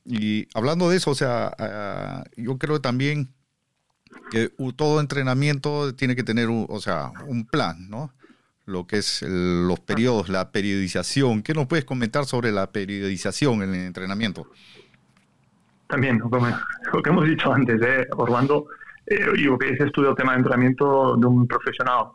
Y 0.04 0.48
hablando 0.54 0.90
de 0.90 0.96
eso, 0.96 1.12
o 1.12 1.14
sea, 1.14 1.54
ah, 1.56 2.24
yo 2.36 2.58
creo 2.58 2.80
también 2.80 3.32
que 4.30 4.50
todo 4.76 5.00
entrenamiento 5.00 5.94
tiene 5.94 6.16
que 6.16 6.22
tener, 6.22 6.48
un, 6.48 6.66
o 6.68 6.80
sea, 6.80 7.12
un 7.26 7.46
plan, 7.46 7.88
¿no? 7.88 8.12
Lo 8.64 8.86
que 8.86 8.98
es 8.98 9.22
los 9.22 9.80
periodos, 9.80 10.28
la 10.28 10.52
periodización. 10.52 11.42
¿Qué 11.42 11.52
nos 11.52 11.66
puedes 11.66 11.84
comentar 11.84 12.24
sobre 12.24 12.52
la 12.52 12.70
periodización 12.70 13.62
en 13.62 13.74
el 13.74 13.86
entrenamiento? 13.86 14.46
También, 15.88 16.18
lo 16.18 17.02
que 17.02 17.10
hemos 17.10 17.26
dicho 17.26 17.52
antes, 17.52 17.80
¿eh? 17.82 18.06
Orlando, 18.16 18.66
eh, 19.06 19.26
y 19.34 19.42
lo 19.42 19.58
que 19.58 19.72
dices 19.72 19.90
tú 19.92 20.02
del 20.02 20.14
tema 20.14 20.32
de 20.32 20.38
entrenamiento 20.38 21.16
de 21.16 21.26
un 21.26 21.46
profesional 21.46 22.12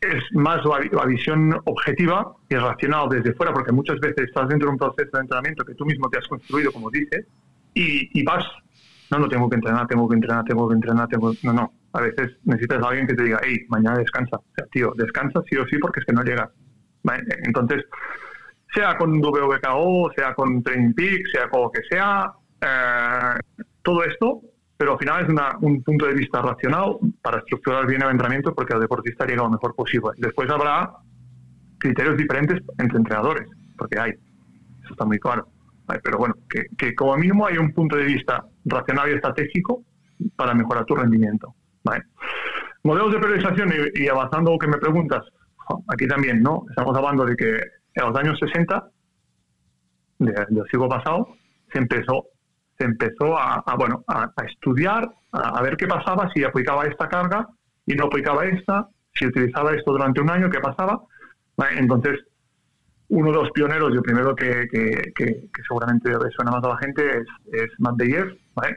es 0.00 0.22
más 0.32 0.60
la, 0.64 1.06
visión 1.06 1.58
objetiva 1.64 2.34
y 2.48 2.56
racional 2.56 3.08
desde 3.08 3.32
fuera, 3.34 3.52
porque 3.52 3.72
muchas 3.72 3.98
veces 4.00 4.26
estás 4.28 4.48
dentro 4.48 4.68
de 4.68 4.72
un 4.72 4.78
proceso 4.78 5.10
de 5.12 5.20
entrenamiento 5.20 5.64
que 5.64 5.74
tú 5.74 5.84
mismo 5.86 6.08
te 6.10 6.18
has 6.18 6.28
construido, 6.28 6.70
como 6.72 6.90
dices, 6.90 7.26
y, 7.74 8.22
vas, 8.24 8.44
no, 9.10 9.18
no 9.18 9.28
tengo 9.28 9.48
que 9.48 9.56
entrenar, 9.56 9.86
tengo 9.86 10.08
que 10.08 10.14
entrenar, 10.14 10.44
tengo 10.44 10.68
que 10.68 10.74
entrenar, 10.74 11.08
tengo 11.08 11.32
no, 11.42 11.52
no. 11.52 11.72
A 11.92 12.00
veces 12.00 12.36
necesitas 12.44 12.82
a 12.82 12.88
alguien 12.88 13.06
que 13.06 13.14
te 13.14 13.22
diga, 13.22 13.40
hey, 13.42 13.58
mañana 13.68 13.98
descansa. 13.98 14.36
O 14.36 14.44
sea, 14.54 14.66
tío, 14.66 14.92
descansa 14.96 15.40
sí 15.48 15.56
o 15.56 15.66
sí 15.66 15.78
porque 15.78 16.00
es 16.00 16.06
que 16.06 16.12
no 16.12 16.22
llegas. 16.22 16.50
Entonces, 17.44 17.84
sea 18.74 18.98
con 18.98 19.20
WKO, 19.20 20.10
sea 20.16 20.34
con 20.34 20.62
Training 20.62 20.92
Peak, 20.92 21.22
sea 21.32 21.48
con 21.48 21.62
lo 21.62 21.70
que 21.70 21.82
sea, 21.88 22.32
eh, 22.60 23.38
todo 23.82 24.04
esto 24.04 24.42
pero 24.76 24.92
al 24.92 24.98
final 24.98 25.22
es 25.22 25.28
un 25.60 25.82
punto 25.82 26.06
de 26.06 26.14
vista 26.14 26.42
racional 26.42 26.98
para 27.22 27.38
estructurar 27.38 27.86
bien 27.86 28.02
el 28.02 28.10
entrenamiento 28.10 28.54
porque 28.54 28.74
el 28.74 28.80
deportista 28.80 29.24
llega 29.24 29.42
lo 29.42 29.50
mejor 29.50 29.74
posible. 29.74 30.10
Después 30.18 30.50
habrá 30.50 30.92
criterios 31.78 32.16
diferentes 32.16 32.62
entre 32.78 32.98
entrenadores, 32.98 33.48
porque 33.78 33.98
hay, 33.98 34.10
eso 34.10 34.92
está 34.92 35.04
muy 35.06 35.18
claro. 35.18 35.48
Pero 36.02 36.18
bueno, 36.18 36.34
que, 36.76 36.94
como 36.94 37.16
mínimo 37.16 37.46
hay 37.46 37.56
un 37.56 37.72
punto 37.72 37.96
de 37.96 38.04
vista 38.04 38.44
racional 38.66 39.10
y 39.10 39.14
estratégico 39.14 39.82
para 40.36 40.54
mejorar 40.54 40.84
tu 40.84 40.94
rendimiento. 40.94 41.54
Modelos 42.82 43.12
de 43.12 43.18
periodización 43.18 43.72
y, 43.94 44.08
avanzando 44.08 44.58
que 44.58 44.66
me 44.66 44.78
preguntas, 44.78 45.22
aquí 45.88 46.06
también, 46.06 46.42
¿no? 46.42 46.64
Estamos 46.68 46.96
hablando 46.96 47.24
de 47.24 47.36
que 47.36 47.50
en 47.94 48.06
los 48.06 48.16
años 48.16 48.38
60 48.38 48.90
del 50.18 50.64
siglo 50.70 50.88
pasado 50.88 51.28
se 51.72 51.78
empezó 51.78 52.26
se 52.78 52.84
empezó 52.84 53.38
a, 53.38 53.62
bueno, 53.78 54.04
a, 54.06 54.30
estudiar, 54.46 55.10
a, 55.32 55.62
ver 55.62 55.76
qué 55.76 55.86
pasaba 55.86 56.30
si 56.34 56.44
aplicaba 56.44 56.84
esta 56.84 57.08
carga 57.08 57.48
y 57.86 57.94
no 57.94 58.04
aplicaba 58.04 58.44
esta, 58.44 58.88
si 59.14 59.26
utilizaba 59.26 59.72
esto 59.74 59.92
durante 59.92 60.20
un 60.20 60.30
año, 60.30 60.50
qué 60.50 60.60
pasaba. 60.60 61.00
Entonces, 61.70 62.20
uno 63.08 63.30
de 63.30 63.36
los 63.36 63.50
pioneros 63.52 63.92
y 63.92 63.96
el 63.96 64.02
primero 64.02 64.34
que, 64.34 64.68
que, 64.70 65.12
que, 65.14 65.62
seguramente 65.66 66.10
suena 66.34 66.50
más 66.50 66.64
a 66.64 66.68
la 66.68 66.78
gente 66.78 67.18
es, 67.18 67.26
es 67.52 67.68
Medvedev. 67.78 68.36
¿vale? 68.54 68.76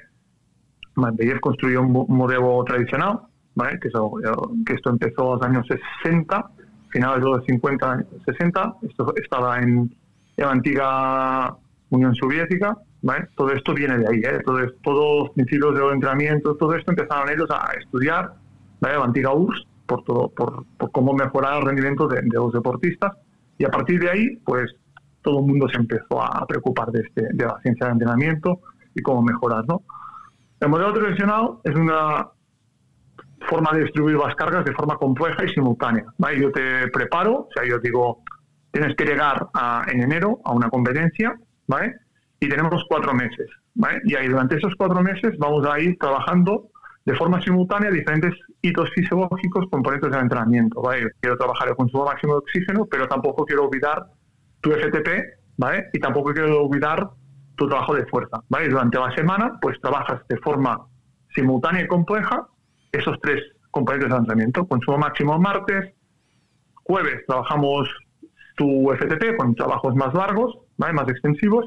Medvedev 0.95 1.39
construyó 1.39 1.81
un, 1.81 2.05
modelo 2.09 2.63
tradicional, 2.65 3.21
¿vale? 3.55 3.79
que, 3.79 3.89
que 4.65 4.73
esto 4.73 4.89
empezó 4.89 5.23
en 5.23 5.39
los 5.39 5.41
años 5.41 5.67
60, 6.03 6.51
finales 6.89 7.23
de 7.23 7.29
los 7.29 7.45
50, 7.45 8.05
60. 8.25 8.75
Esto 8.83 9.13
estaba 9.15 9.59
en 9.59 9.95
la 10.37 10.51
antigua 10.51 11.57
Unión 11.89 12.15
Soviética 12.15 12.77
todo 13.35 13.51
esto 13.51 13.73
viene 13.73 13.97
de 13.97 14.07
ahí, 14.07 14.19
¿eh? 14.19 14.41
todo, 14.45 14.59
todos 14.83 15.23
los 15.23 15.29
principios 15.31 15.75
de 15.75 15.93
entrenamiento, 15.93 16.55
todo 16.55 16.75
esto 16.75 16.91
empezaron 16.91 17.29
ellos 17.29 17.49
a 17.49 17.71
estudiar, 17.79 18.33
¿vale? 18.81 18.97
la 18.97 19.03
antigua 19.05 19.33
URSS, 19.33 19.67
por, 19.85 20.03
todo, 20.03 20.29
por, 20.29 20.65
cómo 20.91 21.13
mejorar 21.13 21.59
el 21.59 21.65
rendimiento 21.65 22.07
de, 22.07 22.21
los 22.23 22.51
deportistas, 22.51 23.15
y 23.59 23.65
a 23.65 23.69
partir 23.69 23.99
de 23.99 24.09
ahí, 24.09 24.35
pues 24.37 24.73
todo 25.21 25.39
el 25.39 25.45
mundo 25.45 25.67
se 25.69 25.77
empezó 25.77 26.19
a 26.19 26.47
preocupar 26.47 26.91
de, 26.91 27.01
este, 27.01 27.27
de 27.31 27.45
la 27.45 27.59
ciencia 27.61 27.85
de 27.85 27.91
entrenamiento 27.91 28.61
y 28.95 29.01
cómo 29.03 29.21
mejorar, 29.21 29.65
¿no? 29.67 29.83
El 30.59 30.69
modelo 30.69 30.93
tradicional 30.93 31.59
es 31.63 31.75
una 31.75 32.27
forma 33.47 33.71
de 33.73 33.83
distribuir 33.83 34.17
las 34.17 34.35
cargas 34.35 34.65
de 34.65 34.73
forma 34.73 34.95
compleja 34.97 35.45
y 35.45 35.49
simultánea. 35.49 36.05
Yo 36.39 36.51
te 36.51 36.87
preparo, 36.87 37.33
o 37.41 37.49
sea, 37.53 37.63
yo 37.65 37.77
digo, 37.79 38.23
tienes 38.71 38.95
que 38.95 39.05
llegar 39.05 39.47
a, 39.53 39.85
en 39.87 40.01
enero 40.01 40.39
a 40.43 40.53
una 40.53 40.69
competencia, 40.69 41.37
¿vale? 41.67 41.95
y 42.39 42.47
tenemos 42.47 42.83
cuatro 42.87 43.13
meses. 43.13 43.49
Y 44.05 44.15
ahí 44.15 44.27
durante 44.27 44.57
esos 44.57 44.73
cuatro 44.75 45.01
meses 45.01 45.37
vamos 45.37 45.65
a 45.67 45.79
ir 45.79 45.97
trabajando 45.97 46.69
de 47.05 47.15
forma 47.15 47.41
simultánea 47.41 47.91
diferentes 47.91 48.33
hitos 48.61 48.89
fisiológicos, 48.91 49.65
componentes 49.69 50.11
del 50.11 50.21
entrenamiento. 50.21 50.81
¿vale? 50.81 51.11
Quiero 51.21 51.37
trabajar 51.37 51.69
el 51.69 51.75
consumo 51.75 52.05
máximo 52.05 52.33
de 52.33 52.39
oxígeno, 52.39 52.85
pero 52.85 53.07
tampoco 53.07 53.45
quiero 53.45 53.65
olvidar 53.65 54.05
tu 54.61 54.71
FTP 54.71 55.07
¿vale? 55.57 55.89
y 55.93 55.99
tampoco 55.99 56.33
quiero 56.33 56.63
olvidar 56.63 57.09
tu 57.55 57.67
trabajo 57.67 57.93
de 57.95 58.05
fuerza. 58.07 58.41
¿vale? 58.49 58.69
Durante 58.69 58.97
la 58.97 59.11
semana, 59.15 59.57
pues 59.61 59.79
trabajas 59.81 60.21
de 60.27 60.37
forma 60.37 60.85
simultánea 61.35 61.83
y 61.83 61.87
compleja 61.87 62.47
esos 62.91 63.19
tres 63.21 63.41
componentes 63.71 64.09
del 64.09 64.19
entrenamiento. 64.19 64.65
Consumo 64.67 64.97
máximo 64.97 65.37
martes, 65.39 65.93
jueves 66.83 67.25
trabajamos 67.27 67.87
tu 68.57 68.91
FTP 68.91 69.37
con 69.37 69.55
trabajos 69.55 69.95
más 69.95 70.13
largos, 70.13 70.57
¿vale? 70.77 70.93
más 70.93 71.07
extensivos, 71.07 71.65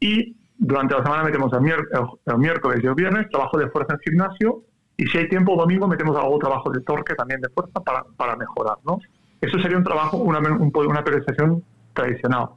y 0.00 0.36
durante 0.56 0.94
la 0.94 1.02
semana 1.02 1.24
metemos 1.24 1.52
el, 1.52 2.38
miércoles 2.38 2.80
y 2.82 2.86
el 2.86 2.94
viernes 2.94 3.28
trabajo 3.30 3.58
de 3.58 3.68
fuerza 3.70 3.94
en 3.94 4.00
gimnasio 4.00 4.64
y 4.96 5.06
si 5.06 5.18
hay 5.18 5.28
tiempo 5.28 5.56
domingo 5.56 5.88
metemos 5.88 6.16
algo 6.16 6.38
trabajo 6.38 6.70
de 6.70 6.80
torque 6.80 7.14
también 7.14 7.40
de 7.40 7.48
fuerza 7.48 7.80
para, 7.80 8.04
para 8.16 8.36
mejorar, 8.36 8.76
¿no? 8.84 8.98
Eso 9.40 9.58
sería 9.58 9.76
un 9.76 9.84
trabajo, 9.84 10.16
una, 10.16 10.38
una 10.38 11.04
periodización 11.04 11.62
tradicional. 11.92 12.48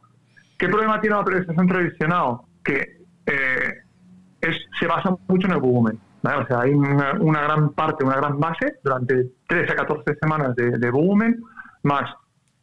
¿Qué 0.58 0.67
problema 0.69 1.02
tiene 1.02 1.15
la 1.15 1.23
periodización 1.23 1.67
tradicional? 1.67 2.38
Que 2.63 3.02
eh, 3.26 3.73
es, 4.41 4.56
se 4.80 4.88
basa 4.88 5.15
mucho 5.28 5.47
en 5.47 5.54
el 5.54 5.60
volumen. 5.60 6.00
O 6.23 6.45
sea, 6.47 6.62
hay 6.62 6.73
una, 6.73 7.41
gran 7.41 7.69
parte, 7.69 8.04
una 8.04 8.17
gran 8.17 8.39
base 8.39 8.80
durante 8.84 9.30
13 9.47 9.71
a 9.71 9.76
14 9.76 10.15
semanas 10.19 10.56
de, 10.56 10.91
volumen, 10.91 11.41
más 11.84 12.12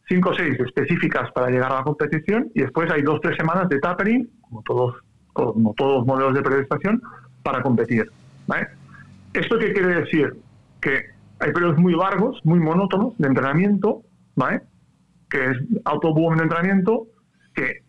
5 0.07 0.29
o 0.29 0.33
6 0.33 0.59
específicas 0.59 1.31
para 1.31 1.49
llegar 1.49 1.71
a 1.71 1.77
la 1.77 1.83
competición, 1.83 2.51
y 2.53 2.61
después 2.61 2.91
hay 2.91 3.01
2 3.01 3.15
o 3.15 3.19
3 3.19 3.37
semanas 3.37 3.69
de 3.69 3.79
tapering, 3.79 4.29
como 4.41 4.61
todos, 4.61 4.95
como 5.33 5.73
todos 5.73 5.97
los 5.97 6.05
modelos 6.05 6.35
de 6.35 6.43
periodización, 6.43 7.01
para 7.41 7.63
competir. 7.63 8.11
¿Esto 9.35 9.59
qué 9.59 9.73
quiere 9.73 10.01
decir? 10.01 10.33
Que 10.79 11.07
hay 11.39 11.51
periodos 11.51 11.77
muy 11.77 11.93
largos, 11.93 12.39
muy 12.45 12.59
monótonos 12.59 13.17
de 13.17 13.27
entrenamiento, 13.27 14.01
¿vale? 14.35 14.61
que 15.29 15.43
es 15.43 15.57
volumen 15.83 16.37
de 16.37 16.43
entrenamiento, 16.43 17.07
que, 17.53 17.83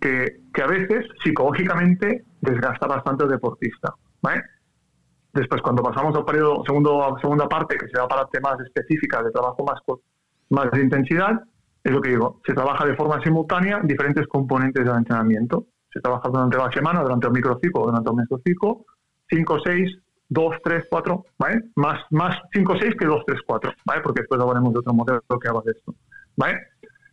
que, 0.00 0.40
que, 0.54 0.62
a 0.62 0.66
veces 0.66 1.06
psicológicamente 1.22 2.24
desgasta 2.40 2.86
bastante 2.86 3.24
al 3.24 3.30
deportista. 3.30 3.92
¿vale? 4.22 4.42
Después, 5.34 5.60
cuando 5.60 5.82
pasamos 5.82 6.16
al 6.16 6.24
periodo, 6.24 6.64
segundo, 6.64 7.14
segunda 7.20 7.46
parte, 7.46 7.76
que 7.76 7.86
se 7.88 7.98
va 8.00 8.08
para 8.08 8.26
temas 8.28 8.58
específicas 8.60 9.22
de 9.24 9.30
trabajo 9.32 9.62
más, 9.64 9.80
más 10.48 10.70
de 10.70 10.80
intensidad, 10.82 11.42
es 11.84 11.92
lo 11.92 12.00
que 12.00 12.10
digo, 12.10 12.40
se 12.46 12.54
trabaja 12.54 12.86
de 12.86 12.96
forma 12.96 13.22
simultánea 13.22 13.80
diferentes 13.84 14.26
componentes 14.28 14.82
del 14.82 14.96
entrenamiento. 14.96 15.66
Se 15.92 16.00
trabaja 16.00 16.28
durante 16.30 16.56
la 16.56 16.70
semana, 16.70 17.02
durante 17.02 17.26
el 17.26 17.32
microciclo, 17.34 17.82
durante 17.82 18.10
el 18.10 18.16
mesociclo, 18.16 18.86
5, 19.28 19.58
6, 19.64 19.98
2, 20.30 20.56
3, 20.64 20.84
4, 20.88 21.24
¿vale? 21.38 21.62
Más, 21.76 22.00
más 22.10 22.38
5, 22.52 22.74
6 22.80 22.94
que 22.98 23.06
2, 23.06 23.22
3, 23.26 23.40
4, 23.46 23.72
¿vale? 23.84 24.00
Porque 24.00 24.20
después 24.22 24.40
hablaremos 24.40 24.72
de 24.72 24.78
otro 24.78 24.94
modelo 24.94 25.20
que 25.20 25.48
haga 25.48 25.60
de 25.64 25.72
esto, 25.72 25.94
¿vale? 26.36 26.58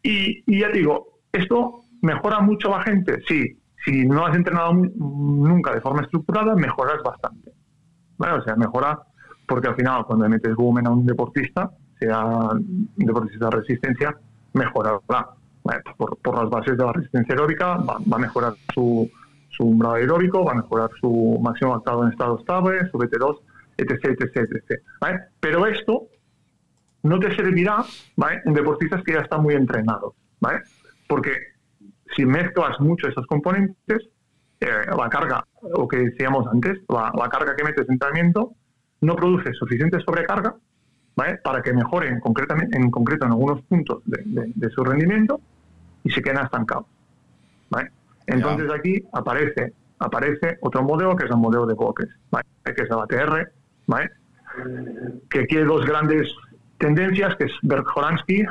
Y, 0.01 0.43
y 0.45 0.61
ya 0.61 0.69
digo, 0.69 1.19
¿esto 1.31 1.81
mejora 2.01 2.39
mucho 2.39 2.73
a 2.73 2.77
la 2.77 2.83
gente? 2.83 3.21
Sí. 3.27 3.59
Si 3.85 4.05
no 4.05 4.25
has 4.25 4.35
entrenado 4.35 4.73
nunca 4.73 5.73
de 5.73 5.81
forma 5.81 6.01
estructurada, 6.01 6.55
mejoras 6.55 7.01
bastante. 7.03 7.53
¿vale? 8.17 8.39
O 8.39 8.43
sea, 8.43 8.55
mejora 8.55 8.99
porque 9.47 9.69
al 9.69 9.75
final 9.75 10.05
cuando 10.05 10.27
metes 10.27 10.55
volumen 10.55 10.87
a 10.87 10.91
un 10.91 11.05
deportista, 11.05 11.71
sea 11.99 12.49
deportista 12.95 13.45
de 13.45 13.51
resistencia, 13.51 14.17
mejorará. 14.53 14.99
Por, 15.97 16.17
por, 16.19 16.41
las 16.41 16.49
bases 16.49 16.77
de 16.77 16.85
la 16.85 16.93
resistencia 16.93 17.33
aeróbica 17.33 17.75
va, 17.75 17.97
a 17.97 18.17
mejorar 18.17 18.53
su, 18.73 19.09
su 19.49 19.63
umbral 19.63 19.95
aeróbico, 19.95 20.43
va 20.43 20.53
a 20.53 20.55
mejorar 20.55 20.89
su 20.99 21.39
máximo 21.41 21.71
adaptado 21.71 22.03
en 22.03 22.11
estado 22.11 22.39
estable, 22.39 22.89
su 22.91 22.97
BT2, 22.97 23.39
etc, 23.77 24.05
etc, 24.05 24.37
etc. 24.37 24.81
¿vale? 24.99 25.19
Pero 25.39 25.65
esto 25.65 26.07
no 27.03 27.19
te 27.19 27.35
servirá 27.35 27.83
¿vale? 28.15 28.41
en 28.45 28.53
deportistas 28.53 29.03
que 29.03 29.13
ya 29.13 29.21
están 29.21 29.41
muy 29.41 29.55
entrenados, 29.55 30.13
¿vale? 30.39 30.61
Porque 31.07 31.31
si 32.15 32.25
mezclas 32.25 32.79
mucho 32.79 33.07
esos 33.07 33.25
componentes, 33.27 34.09
eh, 34.59 34.67
la 34.97 35.09
carga, 35.09 35.45
lo 35.61 35.87
que 35.87 35.97
decíamos 35.97 36.47
antes, 36.51 36.79
la, 36.89 37.29
carga 37.29 37.55
que 37.55 37.63
metes 37.63 37.87
en 37.87 37.93
entrenamiento 37.93 38.53
no 39.01 39.15
produce 39.15 39.53
suficiente 39.53 39.99
sobrecarga 40.01 40.55
¿vale? 41.15 41.37
para 41.43 41.61
que 41.61 41.73
mejoren 41.73 42.19
concretamente, 42.19 42.75
en 42.77 42.89
concreto 42.89 43.25
en 43.25 43.33
algunos 43.33 43.61
puntos 43.63 44.01
de, 44.05 44.69
su 44.71 44.83
rendimiento 44.83 45.39
y 46.03 46.11
se 46.11 46.21
queden 46.21 46.39
estancados. 46.39 46.87
¿vale? 47.69 47.91
Entonces 48.27 48.69
aquí 48.71 49.03
aparece 49.13 49.73
aparece 49.99 50.57
otro 50.61 50.83
modelo 50.83 51.15
que 51.15 51.25
es 51.25 51.31
el 51.31 51.37
modelo 51.37 51.65
de 51.65 51.73
bloques, 51.73 52.07
que 52.63 52.71
es 52.83 52.89
el 52.89 52.99
ATR, 52.99 53.51
¿vale? 53.87 54.11
que 55.29 55.45
tiene 55.45 55.65
dos 55.65 55.85
grandes 55.85 56.33
tendencias, 56.77 57.35
que 57.35 57.45
es 57.45 57.51
Berg-Horansky, 57.61 58.45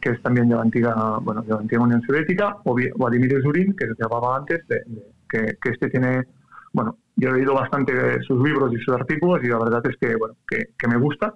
que 0.00 0.10
es 0.10 0.22
también 0.22 0.48
de 0.48 0.54
la 0.54 0.62
antigua, 0.62 1.18
bueno, 1.22 1.42
de 1.42 1.54
antigua 1.54 1.84
Unión 1.84 2.02
Soviética, 2.02 2.56
o 2.64 2.74
Vladimir 2.74 3.40
Zurin, 3.42 3.74
que 3.76 3.86
se 3.86 3.94
llamaba 3.98 4.36
antes, 4.36 4.66
de, 4.68 4.82
que, 5.28 5.56
este 5.70 5.90
tiene, 5.90 6.24
bueno, 6.72 6.96
yo 7.16 7.30
he 7.30 7.32
leído 7.34 7.54
bastante 7.54 8.22
sus 8.22 8.42
libros 8.42 8.72
y 8.72 8.78
sus 8.78 8.94
artículos 8.94 9.42
y 9.42 9.48
la 9.48 9.58
verdad 9.58 9.82
es 9.86 9.96
que, 9.96 10.16
bueno, 10.16 10.34
que, 10.46 10.88
me 10.88 10.96
gusta. 10.96 11.34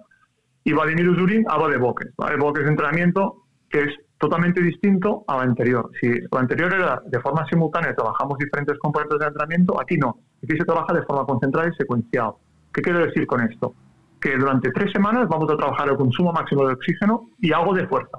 Y 0.64 0.72
Vladimir 0.72 1.14
Zurin 1.16 1.44
habla 1.48 1.68
de 1.68 1.78
bloques, 1.78 2.12
¿vale? 2.16 2.36
Bloques 2.36 2.64
de 2.64 2.70
entrenamiento 2.70 3.44
que 3.68 3.82
es 3.82 3.94
totalmente 4.22 4.62
distinto 4.62 5.24
a 5.26 5.34
lo 5.34 5.40
anterior. 5.40 5.90
Si 6.00 6.08
lo 6.08 6.38
anterior 6.38 6.72
era 6.72 7.02
de 7.04 7.20
forma 7.20 7.44
simultánea, 7.46 7.92
trabajamos 7.92 8.38
diferentes 8.38 8.78
componentes 8.78 9.18
de 9.18 9.26
entrenamiento, 9.26 9.80
aquí 9.80 9.96
no. 9.96 10.16
Aquí 10.44 10.56
se 10.56 10.64
trabaja 10.64 10.94
de 10.94 11.02
forma 11.02 11.26
concentrada 11.26 11.68
y 11.68 11.76
secuencial. 11.76 12.34
¿Qué 12.72 12.82
quiero 12.82 13.00
decir 13.00 13.26
con 13.26 13.40
esto? 13.40 13.74
Que 14.20 14.36
durante 14.36 14.70
tres 14.70 14.92
semanas 14.92 15.26
vamos 15.28 15.50
a 15.50 15.56
trabajar 15.56 15.88
el 15.88 15.96
consumo 15.96 16.32
máximo 16.32 16.64
de 16.64 16.74
oxígeno 16.74 17.30
y 17.40 17.52
algo 17.52 17.74
de 17.74 17.88
fuerza, 17.88 18.18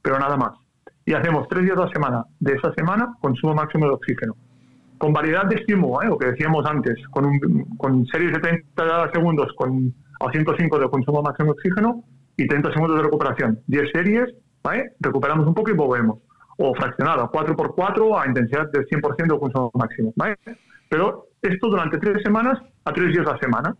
pero 0.00 0.18
nada 0.18 0.38
más. 0.38 0.52
Y 1.04 1.12
hacemos 1.12 1.46
tres 1.48 1.64
días 1.64 1.76
a 1.76 1.84
la 1.84 1.92
semana. 1.92 2.24
De 2.40 2.54
esa 2.54 2.72
semana, 2.72 3.14
consumo 3.20 3.54
máximo 3.54 3.84
de 3.84 3.92
oxígeno. 3.92 4.34
Con 4.96 5.12
variedad 5.12 5.44
de 5.44 5.56
estímulo, 5.56 6.00
¿eh? 6.00 6.06
lo 6.06 6.16
que 6.16 6.28
decíamos 6.28 6.64
antes, 6.64 6.96
con, 7.10 7.38
con 7.76 8.06
series 8.06 8.32
de 8.32 8.38
30 8.38 9.12
segundos 9.12 9.52
con 9.56 9.92
a 10.18 10.30
105 10.30 10.78
de 10.78 10.88
consumo 10.88 11.22
máximo 11.22 11.52
de 11.52 11.58
oxígeno 11.58 12.04
y 12.38 12.46
30 12.46 12.72
segundos 12.72 12.96
de 12.96 13.02
recuperación. 13.02 13.60
10 13.66 13.90
series 13.92 14.34
Recuperamos 15.00 15.46
un 15.46 15.54
poco 15.54 15.70
y 15.70 15.74
volvemos. 15.74 16.18
O 16.58 16.74
fraccionado, 16.74 17.30
4x4 17.30 18.22
a 18.22 18.26
intensidad 18.26 18.70
del 18.70 18.86
100% 18.86 19.16
de 19.16 19.38
consumo 19.38 19.70
máximo, 19.74 20.12
Pero 20.88 21.26
esto 21.40 21.68
durante 21.68 21.98
tres 21.98 22.22
semanas 22.22 22.60
a 22.84 22.92
tres 22.92 23.12
días 23.12 23.26
a 23.26 23.32
la 23.32 23.38
semana. 23.38 23.76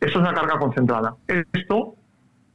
Esto 0.00 0.18
es 0.18 0.24
una 0.24 0.34
carga 0.34 0.58
concentrada. 0.58 1.16
Esto 1.26 1.94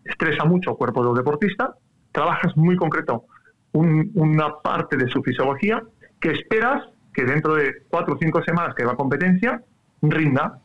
estresa 0.04 0.46
mucho 0.46 0.72
el 0.72 0.78
cuerpo 0.78 1.04
del 1.06 1.16
deportista, 1.16 1.76
trabajas 2.12 2.56
muy 2.56 2.76
concreto 2.76 3.26
una 3.74 4.60
parte 4.64 4.98
de 4.98 5.08
su 5.08 5.22
fisiología 5.22 5.84
que 6.20 6.32
esperas 6.32 6.84
que 7.14 7.24
dentro 7.24 7.56
de 7.56 7.84
cuatro 7.90 8.16
o 8.16 8.18
cinco 8.20 8.42
semanas 8.44 8.74
que 8.76 8.86
va 8.86 8.94
a 8.94 8.96
competencia 8.96 9.62
rinda 10.02 10.60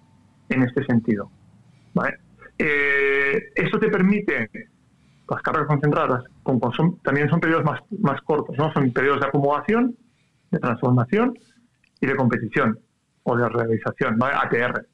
en 0.48 0.62
este 0.62 0.84
sentido. 0.84 1.30
¿vale? 1.94 2.18
Eh, 2.58 3.52
esto 3.54 3.78
te 3.78 3.88
permite 3.88 4.48
las 5.28 5.42
cargas 5.42 5.66
concentradas 5.66 6.22
también 7.02 7.28
son 7.28 7.40
periodos 7.40 7.64
más, 7.64 7.80
más 8.00 8.20
cortos, 8.22 8.56
¿no? 8.58 8.72
Son 8.72 8.92
periodos 8.92 9.20
de 9.20 9.26
acumulación, 9.26 9.96
de 10.50 10.58
transformación 10.58 11.34
y 12.00 12.06
de 12.06 12.16
competición 12.16 12.78
o 13.24 13.36
de 13.36 13.48
realización. 13.48 14.18
ATR, 14.22 14.86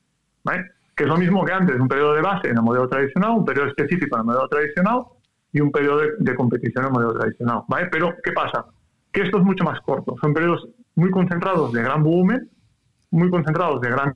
¿vale? 0.45 0.65
Que 0.95 1.05
es 1.05 1.09
lo 1.09 1.17
mismo 1.17 1.45
que 1.45 1.53
antes, 1.53 1.79
un 1.79 1.89
periodo 1.89 2.15
de 2.15 2.23
base 2.23 2.49
en 2.49 2.57
el 2.57 2.63
modelo 2.63 2.89
tradicional, 2.89 3.31
un 3.33 3.45
periodo 3.45 3.69
específico 3.69 4.17
en 4.17 4.21
el 4.21 4.27
modelo 4.27 4.49
tradicional 4.49 5.03
y 5.53 5.61
un 5.61 5.73
periodo 5.73 6.03
de, 6.19 6.35
competición 6.35 6.85
en 6.85 6.89
el 6.89 6.93
modelo 6.93 7.19
tradicional, 7.19 7.63
¿vale? 7.69 7.89
Pero, 7.91 8.15
¿qué 8.23 8.33
pasa? 8.33 8.67
Que 9.13 9.23
esto 9.23 9.39
es 9.39 9.45
mucho 9.45 9.65
más 9.65 9.81
corto, 9.81 10.15
son 10.21 10.35
periodos 10.35 10.69
muy 10.95 11.11
concentrados 11.11 11.73
de 11.73 11.83
gran 11.83 12.03
volumen, 12.03 12.51
muy 13.11 13.31
concentrados 13.31 13.81
de 13.81 13.91
gran 13.91 14.15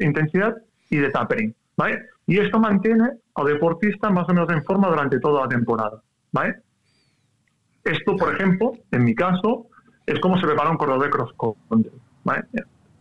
intensidad 0.00 0.54
y 0.90 0.98
de 0.98 1.08
tapering, 1.10 1.54
¿vale? 1.76 2.02
Y 2.26 2.38
esto 2.38 2.58
mantiene 2.58 3.10
al 3.34 3.46
deportista 3.46 4.10
más 4.10 4.28
o 4.28 4.34
menos 4.34 4.50
en 4.50 4.62
forma 4.64 4.88
durante 4.88 5.18
toda 5.18 5.42
la 5.42 5.48
temporada. 5.48 6.02
¿Vale? 6.32 6.56
Esto, 7.84 8.16
por 8.16 8.34
ejemplo, 8.34 8.72
en 8.90 9.04
mi 9.04 9.14
caso, 9.14 9.66
es 10.06 10.18
como 10.20 10.38
se 10.38 10.46
prepara 10.46 10.70
un 10.70 10.76
corredor 10.76 11.02
de 11.02 11.10
cross 11.10 11.32
country. 11.68 11.92
¿vale? 12.24 12.44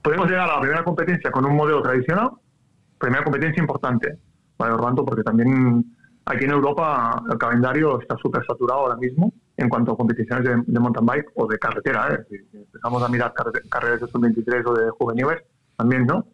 Podemos 0.01 0.27
llegar 0.27 0.49
a 0.49 0.55
la 0.55 0.61
primera 0.61 0.83
competencia 0.83 1.31
con 1.31 1.45
un 1.45 1.55
modelo 1.55 1.81
tradicional, 1.81 2.31
primera 2.97 3.23
competencia 3.23 3.61
importante, 3.61 4.17
¿vale, 4.57 4.73
Orlando? 4.73 5.05
Porque 5.05 5.23
también 5.23 5.83
aquí 6.25 6.45
en 6.45 6.51
Europa 6.51 7.23
el 7.29 7.37
calendario 7.37 7.99
está 8.01 8.15
súper 8.17 8.45
saturado 8.45 8.81
ahora 8.81 8.95
mismo 8.97 9.33
en 9.57 9.69
cuanto 9.69 9.93
a 9.93 9.97
competiciones 9.97 10.45
de, 10.65 10.79
mountain 10.79 11.05
bike 11.05 11.31
o 11.35 11.47
de 11.47 11.57
carretera. 11.57 12.13
¿eh? 12.13 12.25
Si 12.29 12.57
empezamos 12.57 13.03
a 13.03 13.09
mirar 13.09 13.33
carreras 13.69 14.01
de 14.01 14.07
sub-23 14.07 14.63
o 14.65 14.73
de 14.73 14.89
juveniles, 14.91 15.43
también, 15.75 16.05
¿no? 16.05 16.27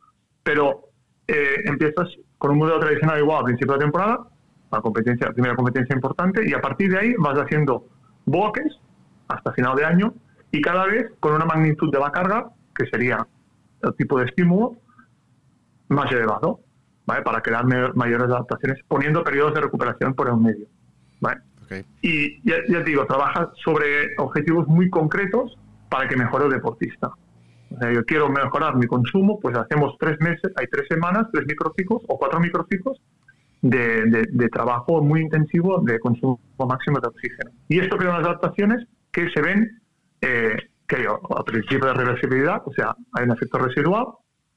Pero 0.43 0.89
eh, 1.27 1.61
empiezas 1.65 2.09
con 2.37 2.51
un 2.51 2.57
modelo 2.59 2.79
tradicional 2.79 3.19
igual 3.19 3.41
a 3.41 3.45
principio 3.45 3.73
de 3.73 3.79
temporada, 3.79 4.19
la 4.73 4.81
competencia, 4.81 5.31
primera 5.31 5.55
competencia 5.55 5.95
importante, 5.95 6.47
y 6.47 6.53
a 6.53 6.61
partir 6.61 6.91
de 6.91 6.99
ahí 6.99 7.13
vas 7.17 7.37
haciendo 7.37 7.85
bloques 8.25 8.77
hasta 9.27 9.53
final 9.53 9.75
de 9.75 9.85
año 9.85 10.13
y 10.51 10.61
cada 10.61 10.85
vez 10.85 11.11
con 11.19 11.33
una 11.33 11.45
magnitud 11.45 11.91
de 11.91 11.99
la 11.99 12.11
carga, 12.11 12.49
que 12.75 12.85
sería 12.87 13.25
el 13.81 13.95
tipo 13.95 14.19
de 14.19 14.25
estímulo, 14.25 14.75
más 15.89 16.11
elevado, 16.11 16.59
¿vale? 17.05 17.21
Para 17.21 17.41
crear 17.41 17.65
mayores 17.95 18.27
adaptaciones, 18.27 18.79
poniendo 18.87 19.23
periodos 19.23 19.53
de 19.53 19.61
recuperación 19.61 20.13
por 20.13 20.29
el 20.29 20.37
medio, 20.37 20.67
¿vale? 21.19 21.41
Y 22.01 22.39
ya, 22.47 22.57
ya 22.69 22.81
digo, 22.81 23.05
trabaja 23.07 23.51
sobre 23.63 24.15
objetivos 24.17 24.67
muy 24.67 24.91
concretos 24.91 25.57
para 25.89 26.07
que 26.07 26.15
mejore 26.15 26.45
el 26.45 26.51
deportista 26.51 27.11
yo 27.93 28.05
quiero 28.05 28.29
mejorar 28.29 28.75
mi 28.75 28.85
consumo, 28.87 29.39
pues 29.39 29.57
hacemos 29.57 29.95
tres 29.99 30.19
meses, 30.19 30.51
hay 30.55 30.67
tres 30.67 30.87
semanas, 30.89 31.27
tres 31.31 31.45
microciclos 31.47 32.01
o 32.07 32.17
cuatro 32.17 32.39
microciclos 32.39 33.01
de, 33.63 34.49
trabajo 34.51 35.01
muy 35.01 35.21
intensivo 35.21 35.81
de 35.81 35.99
consumo 35.99 36.39
máximo 36.57 36.99
de 36.99 37.07
oxígeno. 37.07 37.51
Y 37.67 37.79
esto 37.79 37.97
crea 37.97 38.11
unas 38.11 38.25
adaptaciones 38.25 38.85
que 39.11 39.29
se 39.29 39.41
ven 39.41 39.81
eh, 40.21 40.55
que 40.87 41.07
a 41.07 41.43
principio 41.43 41.87
de 41.87 41.93
reversibilidad, 41.93 42.61
o 42.65 42.73
sea, 42.73 42.95
hay 43.13 43.23
un 43.23 43.31
efecto 43.31 43.57
residual 43.57 44.05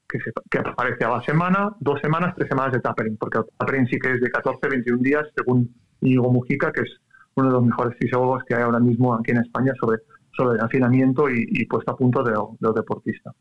que, 0.08 0.18
que 0.50 0.58
aparece 0.58 1.04
a 1.04 1.10
la 1.10 1.22
semana, 1.22 1.70
dos 1.80 2.00
semanas, 2.00 2.34
tres 2.36 2.48
semanas 2.48 2.72
de 2.72 2.80
tapering, 2.80 3.16
porque 3.16 3.38
el 3.38 3.44
tapering 3.56 3.86
sí 3.86 3.98
que 3.98 4.12
es 4.12 4.20
de 4.20 4.30
14, 4.30 4.68
21 4.68 5.02
días, 5.02 5.24
según 5.34 5.74
Íñigo 6.02 6.30
Mujica, 6.30 6.70
que 6.72 6.82
es 6.82 6.90
uno 7.36 7.48
de 7.48 7.54
los 7.54 7.64
mejores 7.64 7.96
fisiólogos 7.98 8.44
que 8.44 8.54
hay 8.54 8.62
ahora 8.62 8.80
mismo 8.80 9.14
aquí 9.14 9.30
en 9.30 9.38
España 9.38 9.72
sobre 9.80 9.98
sobre 10.36 10.58
el 10.58 10.64
afinamiento 10.64 11.28
y, 11.30 11.64
puesta 11.66 11.92
a 11.92 11.96
punto 11.96 12.22
de, 12.22 12.34
los 12.60 12.74
deportistas. 12.74 13.34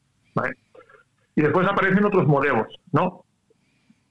Y 1.36 1.41
después 1.41 1.67
aparecen 1.67 2.06
otros 2.06 2.25
modelos, 2.25 2.67
¿no? 2.93 3.24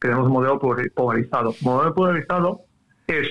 Tenemos 0.05 0.29
modelo 0.29 0.59
polarizado. 0.59 1.55
Modelo 1.62 1.95
polarizado 1.95 2.61
es 3.07 3.27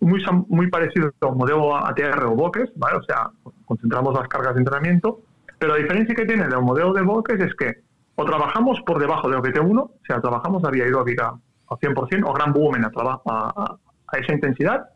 muy, 0.00 0.20
muy 0.48 0.68
parecido 0.68 1.12
al 1.20 1.36
modelo 1.36 1.76
ATR 1.76 2.24
o 2.24 2.34
Boques, 2.34 2.68
¿vale? 2.74 2.96
O 2.96 3.02
sea, 3.04 3.30
concentramos 3.64 4.12
las 4.14 4.26
cargas 4.26 4.54
de 4.54 4.62
entrenamiento, 4.62 5.20
pero 5.60 5.74
la 5.74 5.78
diferencia 5.78 6.12
que 6.16 6.26
tiene 6.26 6.48
del 6.48 6.62
modelo 6.62 6.92
de 6.94 7.02
Boques 7.02 7.38
es 7.38 7.54
que 7.54 7.84
o 8.16 8.24
trabajamos 8.24 8.80
por 8.80 8.98
debajo 8.98 9.30
de 9.30 9.36
OPT1, 9.36 9.78
o 9.78 9.92
sea, 10.04 10.20
trabajamos 10.20 10.64
a 10.64 10.70
vía 10.70 10.82
aeróbica 10.82 11.28
al 11.68 11.78
100% 11.78 12.24
o 12.26 12.32
gran 12.32 12.52
volumen 12.52 12.84
a, 12.84 12.90
a, 12.96 13.78
a, 14.08 14.18
esa 14.18 14.32
intensidad, 14.32 14.88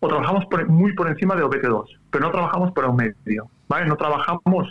o 0.00 0.08
trabajamos 0.08 0.44
muy 0.68 0.92
por 0.92 1.08
encima 1.08 1.36
de 1.36 1.42
OPT2, 1.42 1.86
pero 2.10 2.26
no 2.26 2.30
trabajamos 2.30 2.70
por 2.72 2.84
un 2.84 2.96
medio, 2.96 3.48
¿vale? 3.66 3.86
No 3.86 3.96
trabajamos 3.96 4.70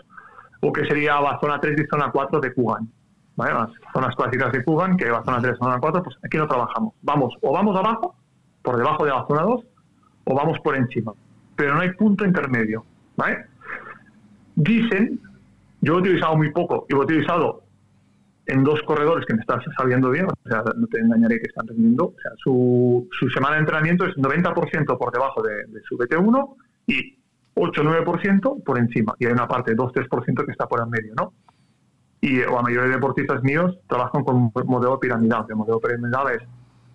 lo 0.62 0.72
que 0.72 0.86
sería 0.86 1.20
la 1.20 1.40
zona 1.42 1.60
3 1.60 1.82
y 1.82 1.88
zona 1.88 2.12
4 2.12 2.40
de 2.42 2.54
Kugan, 2.54 2.88
¿vale? 3.36 3.54
Las 3.54 3.70
zonas 3.94 4.16
clásicas 4.16 4.52
de 4.52 4.64
Kugan, 4.64 4.98
que 4.98 5.10
va 5.10 5.24
zona 5.24 5.42
3 5.42 5.56
y 5.56 5.64
zona 5.64 5.80
4, 5.80 6.04
pues 6.04 6.18
aquí 6.24 6.38
no 6.38 6.48
trabajamos. 6.48 6.94
Vamos, 7.02 7.34
o 7.42 7.54
vamos 7.54 7.78
abajo, 7.78 8.16
por 8.62 8.78
debajo 8.78 9.04
de 9.06 9.12
la 9.12 9.26
zona 9.28 9.42
2, 9.44 9.66
o 10.26 10.36
vamos 10.36 10.60
por 10.60 10.76
encima, 10.76 11.14
pero 11.56 11.76
no 11.76 11.82
hay 11.82 11.92
punto 11.94 12.26
intermedio, 12.26 12.86
¿vale? 13.16 13.46
Dicen, 14.56 15.20
yo 15.82 15.96
he 15.96 15.98
utilizado 15.98 16.36
muy 16.36 16.52
poco, 16.52 16.86
y 16.90 16.94
lo 16.94 17.02
he 17.02 17.06
utilizado 17.06 17.64
en 18.46 18.64
dos 18.64 18.82
corredores 18.84 19.26
que 19.26 19.34
me 19.34 19.42
están 19.42 19.62
saliendo 19.78 20.10
bien, 20.10 20.26
o 20.26 20.50
sea, 20.50 20.64
no 20.76 20.88
te 20.88 21.00
engañaré 21.00 21.40
que 21.40 21.48
están 21.48 21.68
rendiendo, 21.68 22.06
o 22.06 22.16
sea, 22.22 22.32
su, 22.38 23.08
su 23.18 23.30
semana 23.30 23.56
de 23.56 23.62
entrenamiento 23.62 24.06
es 24.06 24.16
90% 24.16 24.98
por 24.98 25.12
debajo 25.12 25.42
de, 25.42 25.82
su 25.88 25.98
BT1 25.98 26.56
y 26.88 27.18
8-9% 27.56 28.64
por 28.64 28.78
encima, 28.78 29.16
y 29.20 29.26
hay 29.26 29.32
una 29.32 29.48
parte, 29.48 29.76
2-3% 29.76 30.46
que 30.46 30.52
está 30.52 30.68
por 30.68 30.82
el 30.82 30.88
medio, 30.88 31.14
¿no? 31.16 31.34
Y 32.24 32.38
la 32.38 32.62
mayoría 32.62 32.84
de 32.84 32.96
deportistas 32.96 33.44
míos 33.44 33.78
trabajan 33.86 34.24
con 34.24 34.50
modelo 34.66 34.98
piramidal, 34.98 35.46
el 35.50 35.58
modelo 35.58 35.82
piramidal 35.82 36.32
es 36.32 36.42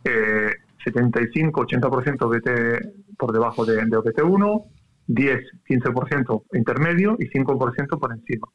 eh, 0.04 0.54
75-80% 0.86 2.30
BT 2.30 3.16
por 3.18 3.32
debajo 3.32 3.66
de, 3.66 3.76
de 3.76 3.98
BT1, 3.98 4.64
10-15% 5.08 6.44
intermedio 6.54 7.14
y 7.18 7.28
5% 7.28 8.00
por 8.00 8.10
encima. 8.10 8.48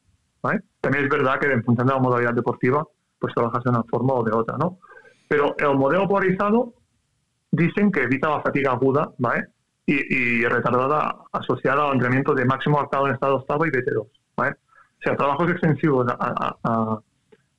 También 0.80 1.04
es 1.04 1.10
verdad 1.10 1.38
que 1.38 1.46
en 1.46 1.62
función 1.62 1.86
de 1.86 1.92
la 1.92 2.00
modalidad 2.00 2.34
deportiva, 2.34 2.84
pues 3.20 3.32
trabajas 3.34 3.62
de 3.62 3.70
una 3.70 3.84
forma 3.84 4.14
o 4.14 4.24
de 4.24 4.32
otra, 4.32 4.56
¿no? 4.58 4.78
Pero 5.28 5.54
el 5.56 5.78
modelo 5.78 6.08
polarizado 6.08 6.74
dicen 7.52 7.92
que 7.92 8.02
evita 8.02 8.30
la 8.30 8.42
fatiga 8.42 8.72
aguda, 8.72 9.12
¿vale? 9.18 9.46
Y, 9.86 10.44
retardada 10.44 11.18
asociada 11.30 11.84
al 11.84 11.92
entrenamiento 11.92 12.34
de 12.34 12.44
máximo 12.46 12.78
adaptado 12.78 13.06
en 13.06 13.14
estado 13.14 13.38
estable 13.38 13.68
y 13.68 13.76
BT2, 13.76 14.08
¿vale? 14.36 14.56
Sea, 15.04 15.16
trabajos 15.16 15.50
extensivos 15.50 16.06
a, 16.18 16.98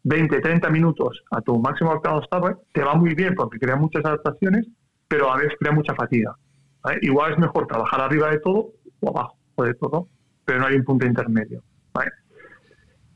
20, 0.03 0.39
30 0.39 0.69
minutos 0.69 1.23
a 1.31 1.41
tu 1.41 1.57
máximo 1.59 1.99
estable 2.21 2.55
te 2.71 2.83
va 2.83 2.93
muy 2.93 3.15
bien 3.15 3.33
porque 3.33 3.57
crea 3.57 3.75
muchas 3.75 4.05
adaptaciones, 4.05 4.67
pero 5.07 5.31
a 5.31 5.37
veces 5.37 5.53
crea 5.59 5.71
mucha 5.71 5.95
fatiga. 5.95 6.35
Igual 7.01 7.33
es 7.33 7.39
mejor 7.39 7.65
trabajar 7.65 8.01
arriba 8.01 8.29
de 8.29 8.39
todo 8.39 8.69
o 8.99 9.09
abajo 9.09 9.35
de 9.63 9.73
todo, 9.75 10.07
pero 10.43 10.59
no 10.59 10.67
hay 10.67 10.75
un 10.75 10.83
punto 10.83 11.05
intermedio. 11.05 11.61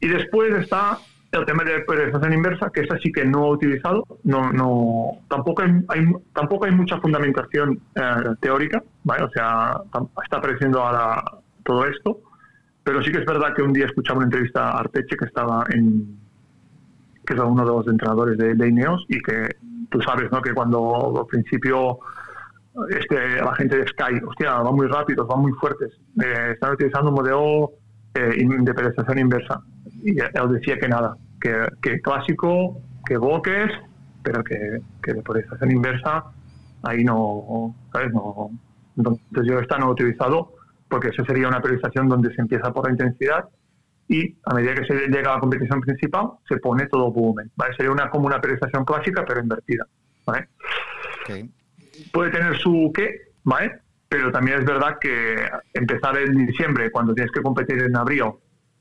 Y 0.02 0.08
después 0.08 0.54
está 0.54 0.98
el 1.32 1.46
tema 1.46 1.63
de 1.63 1.82
periodización 1.82 2.34
inversa, 2.34 2.72
que 2.74 2.82
esa 2.82 2.98
sí 3.00 3.12
que 3.12 3.26
no 3.26 3.48
he 3.48 3.52
utilizado. 3.52 4.06
No, 4.24 4.52
no, 4.52 5.20
tampoco, 5.30 5.62
hay, 5.62 6.06
tampoco 6.34 6.65
hay 6.65 6.72
mucha 6.72 7.00
fundamentación 7.00 7.82
eh, 7.96 8.36
teórica. 8.39 8.82
O 9.06 9.30
sea, 9.30 9.82
está 10.24 10.38
apareciendo 10.38 10.82
ahora 10.82 11.24
todo 11.63 11.86
esto. 11.86 12.22
Pero 12.89 13.04
sí 13.04 13.12
que 13.12 13.19
es 13.19 13.25
verdad 13.25 13.54
que 13.56 13.62
un 13.62 13.71
día 13.71 13.86
escuchaba 13.86 14.17
una 14.17 14.25
entrevista 14.25 14.71
a 14.71 14.80
Arteche, 14.80 15.15
que 15.15 15.25
estaba 15.25 15.63
en 15.69 16.17
que 17.23 17.36
es 17.36 17.39
uno 17.39 17.63
de 17.63 17.71
los 17.71 17.88
entrenadores 17.88 18.36
de, 18.36 18.56
de 18.56 18.67
Ineos, 18.67 19.06
y 19.10 19.21
que 19.21 19.47
tú 19.91 20.02
sabes, 20.02 20.32
¿no? 20.32 20.41
Que 20.41 20.56
cuando 20.56 21.19
al 21.19 21.28
principio 21.28 21.99
este, 22.89 23.36
la 23.43 23.54
gente 23.54 23.78
de 23.78 23.88
Sky, 23.89 24.19
hostia, 24.28 24.56
van 24.56 24.73
muy 24.73 24.88
rápidos, 24.88 25.28
van 25.28 25.41
muy 25.41 25.52
fuertes, 25.52 25.91
eh, 26.19 26.54
están 26.54 26.73
utilizando 26.73 27.10
un 27.10 27.15
modelo 27.17 27.73
eh, 28.15 28.43
de 28.43 28.73
periodización 28.73 29.19
inversa 29.19 29.62
y 30.04 30.19
él 30.19 30.52
decía 30.52 30.80
que 30.80 30.88
nada, 30.88 31.15
que, 31.39 31.67
que 31.84 32.02
clásico, 32.02 32.82
que 33.06 33.17
boques, 33.17 33.71
pero 34.23 34.43
que, 34.43 34.82
que 35.04 35.13
de 35.13 35.21
polarización 35.21 35.69
inversa, 35.73 36.23
ahí 36.82 37.04
no, 37.04 37.75
¿sabes? 37.93 38.12
No, 38.13 38.49
entonces 38.97 39.45
yo 39.45 39.60
esta 39.60 39.78
no 39.78 39.89
he 39.89 39.91
utilizado 39.91 40.54
porque 40.89 41.10
eso 41.10 41.23
sería 41.23 41.47
una 41.47 41.62
periodización 41.62 42.10
donde 42.10 42.34
se 42.34 42.41
empieza 42.41 42.73
por 42.73 42.86
la 42.86 42.91
intensidad 42.91 43.45
y 44.08 44.36
a 44.43 44.56
medida 44.56 44.73
que 44.73 44.86
se 44.86 45.08
llega 45.08 45.32
a 45.32 45.36
la 45.36 45.39
competición 45.39 45.80
principal 45.82 46.32
se 46.47 46.58
pone 46.58 46.88
todo 46.88 47.12
volumen. 47.12 47.52
¿vale? 47.56 47.75
Sería 47.75 47.91
una, 47.91 48.10
como 48.10 48.25
una 48.25 48.41
periodización 48.41 48.84
clásica 48.84 49.23
pero 49.25 49.39
invertida. 49.39 49.86
¿vale? 50.25 50.49
Puede 52.12 52.32
tener 52.32 52.58
su 52.58 52.91
qué, 52.93 53.34
¿vale? 53.43 53.80
pero 54.10 54.32
también 54.32 54.60
es 54.60 54.65
verdad 54.65 54.97
que 54.99 55.47
empezar 55.73 56.17
en 56.17 56.47
diciembre 56.47 56.91
cuando 56.91 57.13
tienes 57.13 57.32
que 57.32 57.41
competir 57.41 57.84
en 57.84 57.95
abril 57.95 58.23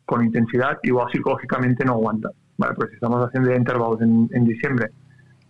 con 0.06 0.24
intensidad, 0.24 0.78
igual 0.82 1.12
psicológicamente 1.12 1.84
no 1.84 1.92
aguanta. 1.92 2.30
¿vale? 2.56 2.74
Pues 2.74 2.88
si 2.88 2.94
estamos 2.94 3.26
haciendo 3.26 3.54
intervalos 3.54 4.00
en, 4.00 4.44
diciembre 4.46 4.88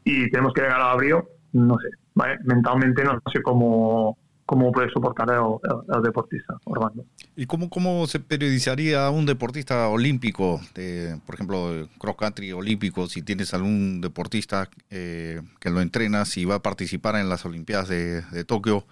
y 0.02 0.28
tenemos 0.30 0.52
que 0.52 0.62
llegar 0.62 0.80
a 0.80 0.90
abril, 0.90 1.18
no 1.52 1.78
sé, 1.78 1.88
¿vale? 2.14 2.38
mentalmente 2.42 3.04
no 3.04 3.22
sé 3.32 3.40
cómo, 3.42 4.18
cómo 4.48 4.72
puede 4.72 4.88
soportar 4.88 5.28
el, 5.30 6.02
deportista, 6.02 6.54
Orlando. 6.64 7.04
¿Y 7.37 7.44
cómo, 7.44 7.68
cómo 7.68 8.06
se 8.06 8.18
periodizaría 8.18 9.04
a 9.04 9.11
un 9.11 9.26
deportista 9.26 9.88
olímpico, 9.88 10.58
de, 10.74 11.20
por 11.26 11.34
ejemplo, 11.34 11.87
cross 11.98 12.16
country 12.16 12.52
olímpico, 12.52 13.06
si 13.08 13.20
tienes 13.20 13.52
algún 13.52 14.00
deportista 14.00 14.70
eh, 14.88 15.42
que 15.61 15.68
lo 15.68 15.82
entrenas 15.82 16.34
y 16.38 16.46
va 16.46 16.54
a 16.54 16.62
participar 16.62 17.16
en 17.16 17.28
las 17.28 17.44
Olimpiadas 17.44 17.88
de, 17.88 18.44
Tokio? 18.46 18.87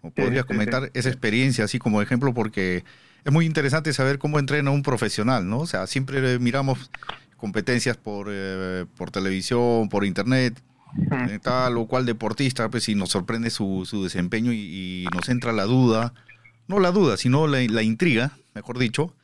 ¿O 0.00 0.10
podrías 0.10 0.46
comentar 0.46 0.90
esa 0.94 1.10
experiencia 1.10 1.66
así 1.66 1.78
como 1.78 2.00
ejemplo? 2.00 2.32
Porque 2.32 2.82
es 3.22 3.32
muy 3.32 3.44
interesante 3.44 3.92
saber 3.92 4.18
cómo 4.18 4.38
entrena 4.38 4.70
un 4.70 4.82
profesional, 4.82 5.46
¿no? 5.46 5.58
O 5.58 5.66
sea, 5.66 5.86
siempre 5.86 6.38
miramos 6.38 6.90
competencias 7.36 7.98
por, 7.98 8.28
eh, 8.30 8.86
por 8.96 9.10
televisión, 9.10 9.90
por 9.90 10.06
internet, 10.06 10.58
eh, 11.28 11.38
tal 11.42 11.76
o 11.76 11.86
cual 11.86 12.06
deportista, 12.06 12.68
pues 12.70 12.84
si 12.84 12.94
nos 12.94 13.10
sorprende 13.10 13.50
su, 13.50 13.84
su 13.86 14.02
desempeño 14.04 14.52
y, 14.52 15.06
nos 15.14 15.28
entra 15.28 15.52
la 15.52 15.64
duda, 15.64 16.14
no 16.68 16.78
la 16.78 16.90
duda, 16.90 17.16
sino 17.16 17.46
la, 17.46 17.60
la 17.68 17.82
intriga, 17.82 18.32
mejor 18.54 18.78
dicho, 18.78 19.14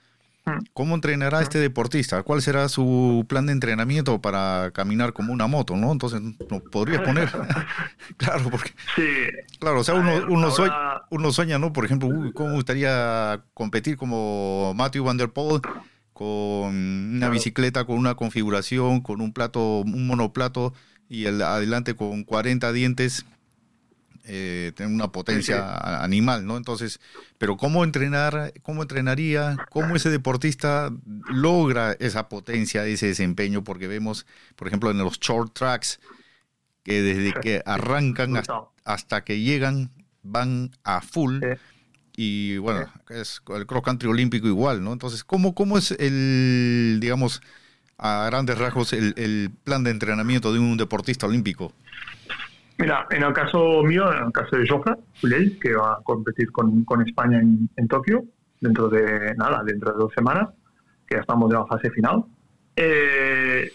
¿Cómo 0.72 0.94
entrenará 0.94 1.40
este 1.40 1.58
deportista? 1.58 2.22
¿Cuál 2.22 2.42
será 2.42 2.68
su 2.68 3.24
plan 3.28 3.46
de 3.46 3.52
entrenamiento 3.52 4.20
para 4.20 4.70
caminar 4.72 5.12
como 5.12 5.32
una 5.32 5.46
moto, 5.46 5.76
no? 5.76 5.92
Entonces, 5.92 6.20
¿no 6.22 6.60
podría 6.60 7.02
poner? 7.02 7.30
claro, 8.16 8.50
porque... 8.50 8.70
Sí. 8.96 9.02
Claro, 9.58 9.80
o 9.80 9.84
sea, 9.84 9.94
uno, 9.94 10.26
uno, 10.28 10.50
sueña, 10.50 11.02
uno 11.10 11.32
sueña, 11.32 11.58
¿no? 11.58 11.72
Por 11.72 11.84
ejemplo, 11.84 12.08
uy, 12.08 12.32
¿cómo 12.32 12.54
gustaría 12.54 13.42
competir 13.54 13.96
como 13.96 14.72
Matthew 14.74 15.04
Van 15.04 15.16
Der 15.16 15.30
Poel 15.30 15.60
con 16.12 16.28
una 16.28 17.28
bicicleta, 17.28 17.84
con 17.84 17.96
una 17.96 18.14
configuración, 18.16 19.00
con 19.00 19.20
un 19.20 19.32
plato, 19.32 19.80
un 19.80 20.06
monoplato 20.06 20.74
y 21.08 21.26
el, 21.26 21.42
adelante 21.42 21.94
con 21.94 22.24
40 22.24 22.72
dientes 22.72 23.24
eh, 24.30 24.72
tener 24.74 24.92
una 24.92 25.10
potencia 25.10 26.02
animal, 26.02 26.44
¿no? 26.44 26.58
Entonces, 26.58 27.00
pero 27.38 27.56
¿cómo 27.56 27.82
entrenar, 27.82 28.52
cómo 28.60 28.82
entrenaría, 28.82 29.56
cómo 29.70 29.96
ese 29.96 30.10
deportista 30.10 30.92
logra 31.30 31.92
esa 31.92 32.28
potencia, 32.28 32.84
ese 32.84 33.06
desempeño? 33.06 33.64
Porque 33.64 33.88
vemos, 33.88 34.26
por 34.54 34.68
ejemplo, 34.68 34.90
en 34.90 34.98
los 34.98 35.18
short 35.18 35.54
tracks, 35.54 35.98
que 36.82 37.00
desde 37.00 37.32
que 37.40 37.62
arrancan 37.64 38.34
hasta, 38.84 39.24
que 39.24 39.40
llegan 39.40 39.90
van 40.22 40.72
a 40.84 41.00
full. 41.00 41.40
Y 42.14 42.58
bueno, 42.58 42.84
es 43.08 43.40
el 43.56 43.66
cross 43.66 43.82
country 43.82 44.10
olímpico 44.10 44.46
igual, 44.46 44.84
¿no? 44.84 44.92
Entonces, 44.92 45.24
¿cómo, 45.24 45.54
cómo 45.54 45.78
es 45.78 45.92
el, 45.92 46.98
digamos, 47.00 47.40
a 47.98 48.26
grandes 48.26 48.58
rasgos, 48.58 48.92
el, 48.92 49.14
el 49.16 49.50
plan 49.64 49.84
de 49.84 49.90
entrenamiento 49.90 50.52
de 50.52 50.58
un 50.58 50.76
deportista 50.76 51.26
olímpico? 51.26 51.72
Mira, 52.78 53.06
en 53.10 53.24
el 53.24 53.32
caso 53.32 53.82
mío, 53.82 54.12
en 54.12 54.26
el 54.26 54.32
caso 54.32 54.56
de 54.56 54.68
Jofra 54.68 54.96
que 55.60 55.74
va 55.74 55.94
a 55.94 56.02
competir 56.04 56.52
con, 56.52 56.84
con 56.84 57.02
España 57.02 57.40
en, 57.40 57.68
en, 57.76 57.88
Tokio, 57.88 58.22
dentro 58.60 58.88
de 58.88 59.34
nada, 59.34 59.64
dentro 59.64 59.92
de 59.92 59.98
dos 59.98 60.12
semanas, 60.14 60.50
que 61.06 61.16
ya 61.16 61.22
estamos 61.22 61.50
en 61.50 61.58
la 61.58 61.66
fase 61.66 61.90
final. 61.90 62.24
Eh, 62.76 63.72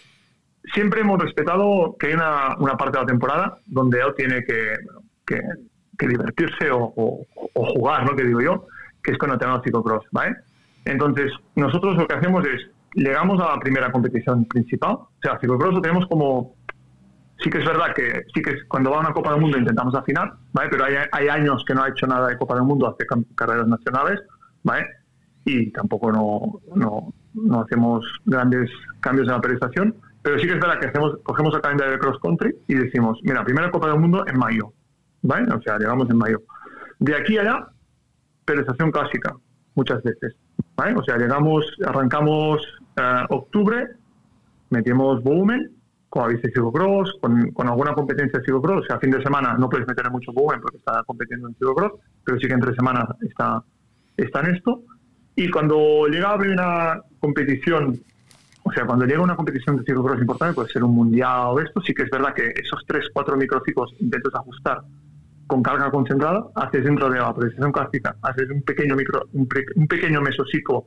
siempre 0.72 1.02
hemos 1.02 1.20
respetado 1.20 1.96
que 1.98 2.06
hay 2.06 2.14
una, 2.14 2.56
una, 2.58 2.78
parte 2.78 2.96
de 2.96 3.02
la 3.02 3.06
temporada 3.06 3.58
donde 3.66 4.00
él 4.00 4.14
tiene 4.16 4.42
que, 4.42 4.74
que, 5.26 5.38
que 5.98 6.08
divertirse 6.08 6.70
o, 6.70 6.94
o, 6.96 7.26
jugar, 7.74 8.06
¿no? 8.06 8.16
Que 8.16 8.24
digo 8.24 8.40
yo, 8.40 8.66
que 9.02 9.12
es 9.12 9.18
con 9.18 9.30
el 9.30 9.38
tema 9.38 9.60
ciclocross, 9.62 10.06
¿vale? 10.12 10.34
Entonces, 10.86 11.30
nosotros 11.56 11.96
lo 11.96 12.06
que 12.06 12.14
hacemos 12.14 12.46
es, 12.46 12.70
llegamos 12.94 13.40
a 13.40 13.54
la 13.54 13.60
primera 13.60 13.90
competición 13.90 14.44
principal, 14.46 14.92
o 14.92 15.10
sea, 15.22 15.38
ciclocross 15.38 15.74
lo 15.74 15.80
tenemos 15.80 16.06
como 16.06 16.54
sí 17.38 17.50
que 17.50 17.58
es 17.58 17.64
verdad 17.64 17.94
que 17.94 18.22
sí 18.32 18.40
que 18.40 18.66
cuando 18.68 18.90
va 18.90 18.98
a 18.98 19.00
una 19.00 19.12
Copa 19.12 19.32
del 19.32 19.40
Mundo 19.40 19.58
intentamos 19.58 19.94
afinar, 19.94 20.34
¿vale? 20.52 20.68
Pero 20.70 20.84
hay, 20.84 20.94
hay, 21.10 21.28
años 21.28 21.64
que 21.66 21.74
no 21.74 21.82
ha 21.82 21.88
hecho 21.88 22.06
nada 22.06 22.28
de 22.28 22.38
Copa 22.38 22.54
del 22.54 22.64
Mundo, 22.64 22.88
hace 22.88 23.06
carreras 23.34 23.66
nacionales, 23.66 24.20
¿vale? 24.62 24.86
y 25.44 25.70
tampoco 25.72 26.10
no, 26.10 26.60
no, 26.74 27.12
no 27.34 27.60
hacemos 27.60 28.04
grandes 28.24 28.70
cambios 29.00 29.28
en 29.28 29.34
la 29.34 29.40
periodización, 29.40 29.94
pero 30.22 30.38
sí 30.38 30.46
que 30.46 30.54
es 30.54 30.60
verdad 30.60 30.80
que 30.80 30.86
hacemos, 30.86 31.18
cogemos 31.22 31.54
el 31.54 31.60
calendario 31.60 31.92
de 31.92 31.98
cross 31.98 32.18
country 32.20 32.54
y 32.66 32.74
decimos, 32.74 33.18
mira, 33.22 33.44
primera 33.44 33.70
Copa 33.70 33.88
del 33.88 34.00
Mundo 34.00 34.24
en 34.26 34.38
mayo, 34.38 34.72
¿vale? 35.22 35.52
O 35.52 35.60
sea, 35.60 35.78
llegamos 35.78 36.08
en 36.08 36.16
mayo. 36.16 36.42
De 36.98 37.14
aquí 37.14 37.36
a 37.36 37.42
allá, 37.42 37.68
periodización 38.44 38.90
clásica, 38.90 39.36
muchas 39.74 40.02
veces, 40.02 40.34
¿vale? 40.76 40.94
O 40.96 41.02
sea, 41.04 41.16
llegamos, 41.16 41.64
arrancamos 41.86 42.62
eh, 42.96 43.24
octubre, 43.30 43.88
metimos 44.70 45.22
volumen, 45.22 45.70
con 46.08 46.24
avisa 46.24 46.48
ciclocross, 46.48 47.12
con, 47.20 47.50
con 47.50 47.68
alguna 47.68 47.92
competencia 47.92 48.38
de 48.38 48.44
ciclocross, 48.44 48.84
o 48.84 48.86
sea, 48.86 49.00
fin 49.00 49.10
de 49.10 49.22
semana 49.22 49.56
no 49.58 49.68
puedes 49.68 49.86
meter 49.86 50.10
mucho 50.10 50.32
volumen 50.32 50.60
porque 50.60 50.78
está 50.78 51.02
compitiendo 51.04 51.48
en 51.48 51.54
ciclocross, 51.54 51.92
pero 52.24 52.38
sí 52.38 52.46
que 52.46 52.54
entre 52.54 52.74
semanas 52.74 53.04
está, 53.20 53.62
está 54.16 54.40
en 54.40 54.54
esto. 54.54 54.82
Y 55.36 55.50
cuando 55.50 56.06
llega 56.06 56.30
a 56.30 56.36
una 56.36 57.02
competición, 57.18 58.00
o 58.62 58.72
sea, 58.72 58.86
cuando 58.86 59.04
llega 59.04 59.22
una 59.22 59.34
competición 59.34 59.76
de 59.76 59.82
ciclocross 59.82 60.20
importante, 60.20 60.54
puede 60.54 60.68
ser 60.68 60.84
un 60.84 60.94
mundial 60.94 61.48
o 61.48 61.60
esto, 61.60 61.80
sí 61.80 61.92
que 61.92 62.04
es 62.04 62.10
verdad 62.10 62.32
que 62.32 62.52
esos 62.56 62.84
3, 62.86 63.08
4 63.12 63.36
microciclos 63.36 63.92
intentas 63.98 64.34
ajustar 64.36 64.82
con 65.46 65.62
carga 65.62 65.90
concentrada, 65.90 66.46
haces 66.54 66.84
dentro 66.84 67.10
de 67.10 67.18
la 67.18 67.34
precisión 67.34 67.72
clásica, 67.72 68.16
haces 68.22 68.50
un 68.50 68.62
pequeño 68.62 68.96
micro, 68.96 69.22
un, 69.32 69.48
un 69.76 69.86
pequeño 69.86 70.20
mesociclo 70.20 70.86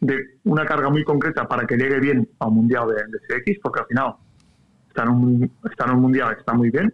de 0.00 0.38
una 0.44 0.64
carga 0.64 0.88
muy 0.90 1.04
concreta 1.04 1.46
para 1.48 1.66
que 1.66 1.76
llegue 1.76 1.98
bien 1.98 2.28
a 2.38 2.46
un 2.46 2.54
mundial 2.54 2.88
de, 2.88 2.94
de 2.94 3.42
CX, 3.42 3.58
porque 3.62 3.80
al 3.80 3.86
final 3.86 4.14
está 4.88 5.02
en 5.02 5.08
un, 5.08 5.52
está 5.70 5.84
en 5.86 5.90
un 5.92 6.00
mundial, 6.00 6.36
está 6.38 6.54
muy 6.54 6.70
bien, 6.70 6.92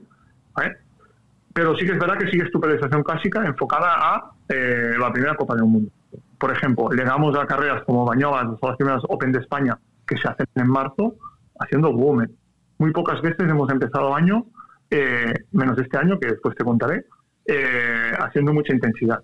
pero 1.52 1.76
sí 1.76 1.86
que 1.86 1.92
es 1.92 1.98
verdad 1.98 2.18
que 2.18 2.28
sigues 2.30 2.50
tu 2.50 2.60
periodización 2.60 3.02
clásica 3.04 3.44
enfocada 3.46 3.94
a 3.96 4.32
eh, 4.48 4.94
la 4.98 5.12
primera 5.12 5.36
Copa 5.36 5.54
del 5.54 5.66
Mundo. 5.66 5.90
Por 6.38 6.50
ejemplo, 6.50 6.90
llegamos 6.90 7.38
a 7.38 7.46
carreras 7.46 7.84
como 7.84 8.04
Bañolas, 8.04 8.46
las 8.60 8.76
primeras 8.76 9.02
Open 9.08 9.30
de 9.30 9.38
España, 9.38 9.78
que 10.06 10.16
se 10.16 10.28
hacen 10.28 10.46
en 10.56 10.68
marzo, 10.68 11.14
haciendo 11.60 11.92
volumen. 11.92 12.36
Muy 12.78 12.90
pocas 12.90 13.22
veces 13.22 13.48
hemos 13.48 13.70
empezado 13.70 14.08
el 14.08 14.14
año, 14.14 14.46
eh, 14.90 15.34
menos 15.52 15.78
este 15.78 15.98
año, 15.98 16.18
que 16.18 16.28
después 16.28 16.54
te 16.56 16.64
contaré, 16.64 17.04
eh, 17.46 18.12
haciendo 18.18 18.52
mucha 18.52 18.72
intensidad. 18.72 19.22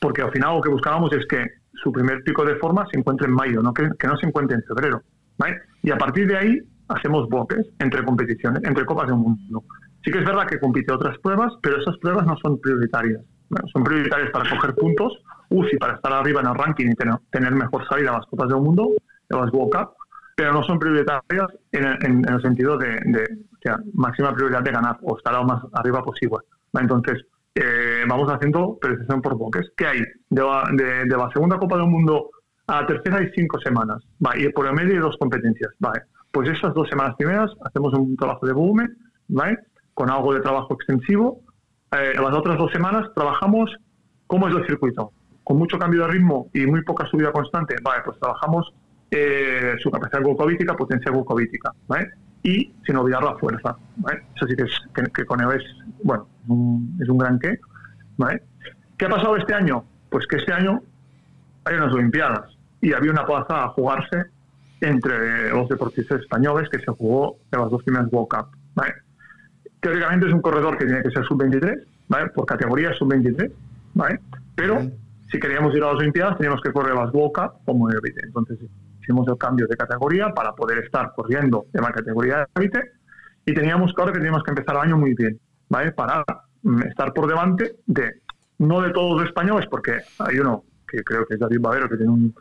Porque 0.00 0.22
al 0.22 0.32
final 0.32 0.56
lo 0.56 0.62
que 0.62 0.70
buscábamos 0.70 1.12
es 1.12 1.26
que 1.26 1.46
su 1.74 1.92
primer 1.92 2.22
pico 2.22 2.44
de 2.44 2.56
forma 2.56 2.86
se 2.90 2.98
encuentre 2.98 3.26
en 3.26 3.34
mayo, 3.34 3.62
no 3.62 3.72
que, 3.72 3.88
no 4.06 4.16
se 4.16 4.26
encuentre 4.26 4.56
en 4.56 4.62
febrero. 4.64 5.02
Y 5.82 5.90
a 5.90 5.96
partir 5.96 6.28
de 6.28 6.36
ahí 6.36 6.58
hacemos 6.88 7.28
bloques 7.28 7.66
entre 7.78 8.04
competiciones, 8.04 8.62
entre 8.64 8.84
Copas 8.84 9.08
del 9.08 9.16
Mundo. 9.16 9.64
Sí 10.04 10.10
que 10.10 10.18
es 10.18 10.24
verdad 10.24 10.46
que 10.46 10.58
compite 10.58 10.92
otras 10.92 11.18
pruebas, 11.18 11.52
pero 11.62 11.80
esas 11.80 11.96
pruebas 11.98 12.26
no 12.26 12.36
son 12.36 12.60
prioritarias. 12.60 13.22
son 13.72 13.84
prioritarias 13.84 14.30
para 14.30 14.48
coger 14.48 14.74
puntos, 14.74 15.12
UCI 15.48 15.76
para 15.78 15.94
estar 15.94 16.12
arriba 16.12 16.40
en 16.40 16.48
el 16.48 16.54
ranking 16.54 16.86
y 16.90 16.94
tener, 17.30 17.52
mejor 17.52 17.86
salida 17.88 18.10
a 18.10 18.18
las 18.18 18.26
Copas 18.26 18.48
del 18.48 18.60
Mundo, 18.60 18.90
de 19.28 19.36
las 19.36 19.52
World 19.52 19.72
Cup, 19.72 19.94
pero 20.36 20.52
no 20.52 20.62
son 20.62 20.78
prioritarias 20.78 21.48
en, 21.72 22.24
el 22.28 22.42
sentido 22.42 22.78
de, 22.78 22.98
máxima 23.94 24.34
prioridad 24.34 24.62
de 24.62 24.72
ganar 24.72 24.98
o 25.02 25.16
estar 25.16 25.32
lo 25.34 25.44
más 25.44 25.62
arriba 25.72 26.02
posible. 26.02 26.38
Entonces, 26.72 27.24
eh, 27.54 28.04
vamos 28.08 28.30
haciendo 28.32 28.78
precisión 28.80 29.20
por 29.20 29.36
bloques. 29.36 29.70
¿Qué 29.76 29.86
hay? 29.86 30.02
De 30.30 30.42
la, 30.42 31.30
segunda 31.32 31.58
Copa 31.58 31.76
del 31.76 31.86
Mundo 31.86 32.30
a 32.66 32.82
la 32.82 32.86
tercera 32.86 33.18
hay 33.18 33.30
cinco 33.34 33.58
semanas. 33.60 34.02
y 34.36 34.48
por 34.50 34.66
el 34.66 34.74
medio 34.74 34.94
hay 34.94 35.00
dos 35.00 35.16
competencias. 35.18 35.72
Vale. 35.78 36.02
Pues 36.30 36.48
esas 36.48 36.72
dos 36.74 36.88
semanas 36.88 37.14
primeras 37.18 37.50
hacemos 37.64 37.92
un 37.92 38.16
trabajo 38.16 38.46
de 38.46 38.52
volumen, 38.52 38.96
¿vale? 39.28 39.58
con 39.94 40.10
algo 40.10 40.34
de 40.34 40.40
trabajo 40.40 40.74
extensivo. 40.74 41.40
Eh, 41.92 42.14
las 42.14 42.34
otras 42.34 42.56
dos 42.56 42.72
semanas 42.72 43.10
trabajamos 43.14 43.74
cómo 44.26 44.48
es 44.48 44.54
el 44.54 44.66
circuito. 44.66 45.12
Con 45.44 45.58
mucho 45.58 45.78
cambio 45.78 46.02
de 46.02 46.12
ritmo 46.12 46.48
y 46.54 46.66
muy 46.66 46.82
poca 46.82 47.06
subida 47.06 47.32
constante, 47.32 47.76
vale, 47.82 48.02
pues 48.04 48.18
trabajamos 48.18 48.72
eh, 49.10 49.74
su 49.82 49.90
capacidad 49.90 50.22
glucovítica, 50.22 50.74
potencia 50.74 51.10
glucovítica, 51.10 51.72
¿vale? 51.88 52.10
Y 52.42 52.72
sin 52.84 52.96
olvidar 52.96 53.22
la 53.22 53.36
fuerza, 53.36 53.76
¿vale? 53.96 54.22
Eso 54.34 54.46
sí 54.46 54.56
que, 54.56 54.64
es, 54.64 55.10
que, 55.14 55.24
con 55.24 55.40
él 55.40 55.48
es, 55.60 55.62
bueno, 56.02 56.26
es 57.00 57.08
un 57.08 57.18
gran 57.18 57.38
qué, 57.38 57.58
¿vale? 58.16 58.42
¿Qué 58.96 59.06
ha 59.06 59.08
pasado 59.08 59.36
este 59.36 59.54
año? 59.54 59.84
Pues 60.10 60.26
que 60.26 60.36
este 60.36 60.52
año 60.52 60.80
hay 61.64 61.76
unas 61.76 61.92
Olimpiadas 61.92 62.56
y 62.80 62.92
había 62.92 63.12
una 63.12 63.24
plaza 63.24 63.64
a 63.64 63.68
jugarse 63.68 64.26
entre 64.80 65.50
los 65.50 65.68
deportistas 65.68 66.20
españoles 66.20 66.68
que 66.68 66.80
se 66.80 66.86
jugó 66.86 67.38
en 67.52 67.60
las 67.60 67.70
dos 67.70 67.82
primeras 67.84 68.08
World 68.12 68.28
Cup. 68.28 68.56
¿vale? 68.74 68.94
Teóricamente 69.80 70.26
es 70.26 70.32
un 70.32 70.42
corredor 70.42 70.76
que 70.76 70.86
tiene 70.86 71.02
que 71.02 71.10
ser 71.10 71.24
sub-23, 71.24 71.84
¿vale? 72.08 72.30
por 72.30 72.46
categoría 72.46 72.92
sub-23, 72.94 73.50
¿vale? 73.94 74.20
pero 74.54 74.80
si 75.30 75.38
queríamos 75.38 75.74
ir 75.74 75.82
a 75.82 75.92
las 75.92 75.96
Olimpiadas 75.96 76.36
teníamos 76.36 76.60
que 76.60 76.72
correr 76.72 76.94
las 76.94 77.12
World 77.14 77.32
Cup 77.32 77.64
como 77.64 77.88
élite. 77.88 78.20
Entonces 78.24 78.58
hicimos 79.02 79.26
el 79.28 79.36
cambio 79.36 79.66
de 79.66 79.76
categoría 79.76 80.30
para 80.30 80.52
poder 80.52 80.78
estar 80.78 81.12
corriendo 81.14 81.66
en 81.72 81.82
la 81.82 81.92
categoría 81.92 82.38
de 82.38 82.46
élite 82.56 82.92
y 83.44 83.54
teníamos 83.54 83.92
claro 83.92 84.12
que 84.12 84.18
teníamos 84.18 84.42
que 84.44 84.52
empezar 84.52 84.76
el 84.76 84.82
año 84.82 84.96
muy 84.96 85.14
bien, 85.14 85.38
¿vale? 85.68 85.92
para 85.92 86.24
mm, 86.62 86.82
estar 86.82 87.12
por 87.12 87.26
delante 87.26 87.76
de, 87.86 88.22
no 88.58 88.80
de 88.80 88.92
todos 88.92 89.20
los 89.20 89.28
españoles, 89.28 89.66
porque 89.70 89.98
hay 90.18 90.38
uno 90.38 90.64
que 90.88 91.02
creo 91.02 91.26
que 91.26 91.34
es 91.34 91.40
David 91.40 91.60
Bavero, 91.60 91.88
que 91.88 91.96
tiene 91.96 92.12
un, 92.12 92.34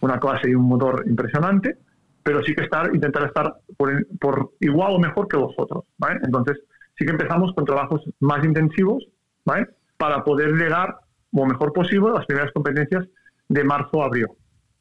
una 0.00 0.18
clase 0.18 0.50
y 0.50 0.54
un 0.54 0.64
motor 0.64 1.04
impresionante, 1.06 1.78
pero 2.22 2.42
sí 2.42 2.54
que 2.54 2.64
estar, 2.64 2.94
intentar 2.94 3.24
estar 3.26 3.54
por, 3.76 4.52
igual 4.60 4.94
o 4.94 4.98
mejor 4.98 5.28
que 5.28 5.36
los 5.36 5.52
otros. 5.56 5.84
¿vale? 5.98 6.20
Entonces, 6.24 6.58
sí 6.98 7.04
que 7.04 7.12
empezamos 7.12 7.52
con 7.54 7.64
trabajos 7.64 8.02
más 8.20 8.44
intensivos 8.44 9.04
¿vale? 9.44 9.68
para 9.96 10.24
poder 10.24 10.52
llegar 10.52 10.96
lo 11.32 11.46
mejor 11.46 11.72
posible 11.72 12.10
a 12.10 12.14
las 12.14 12.26
primeras 12.26 12.52
competencias 12.52 13.04
de 13.48 13.64
marzo 13.64 14.02
a 14.02 14.06
abril, 14.06 14.28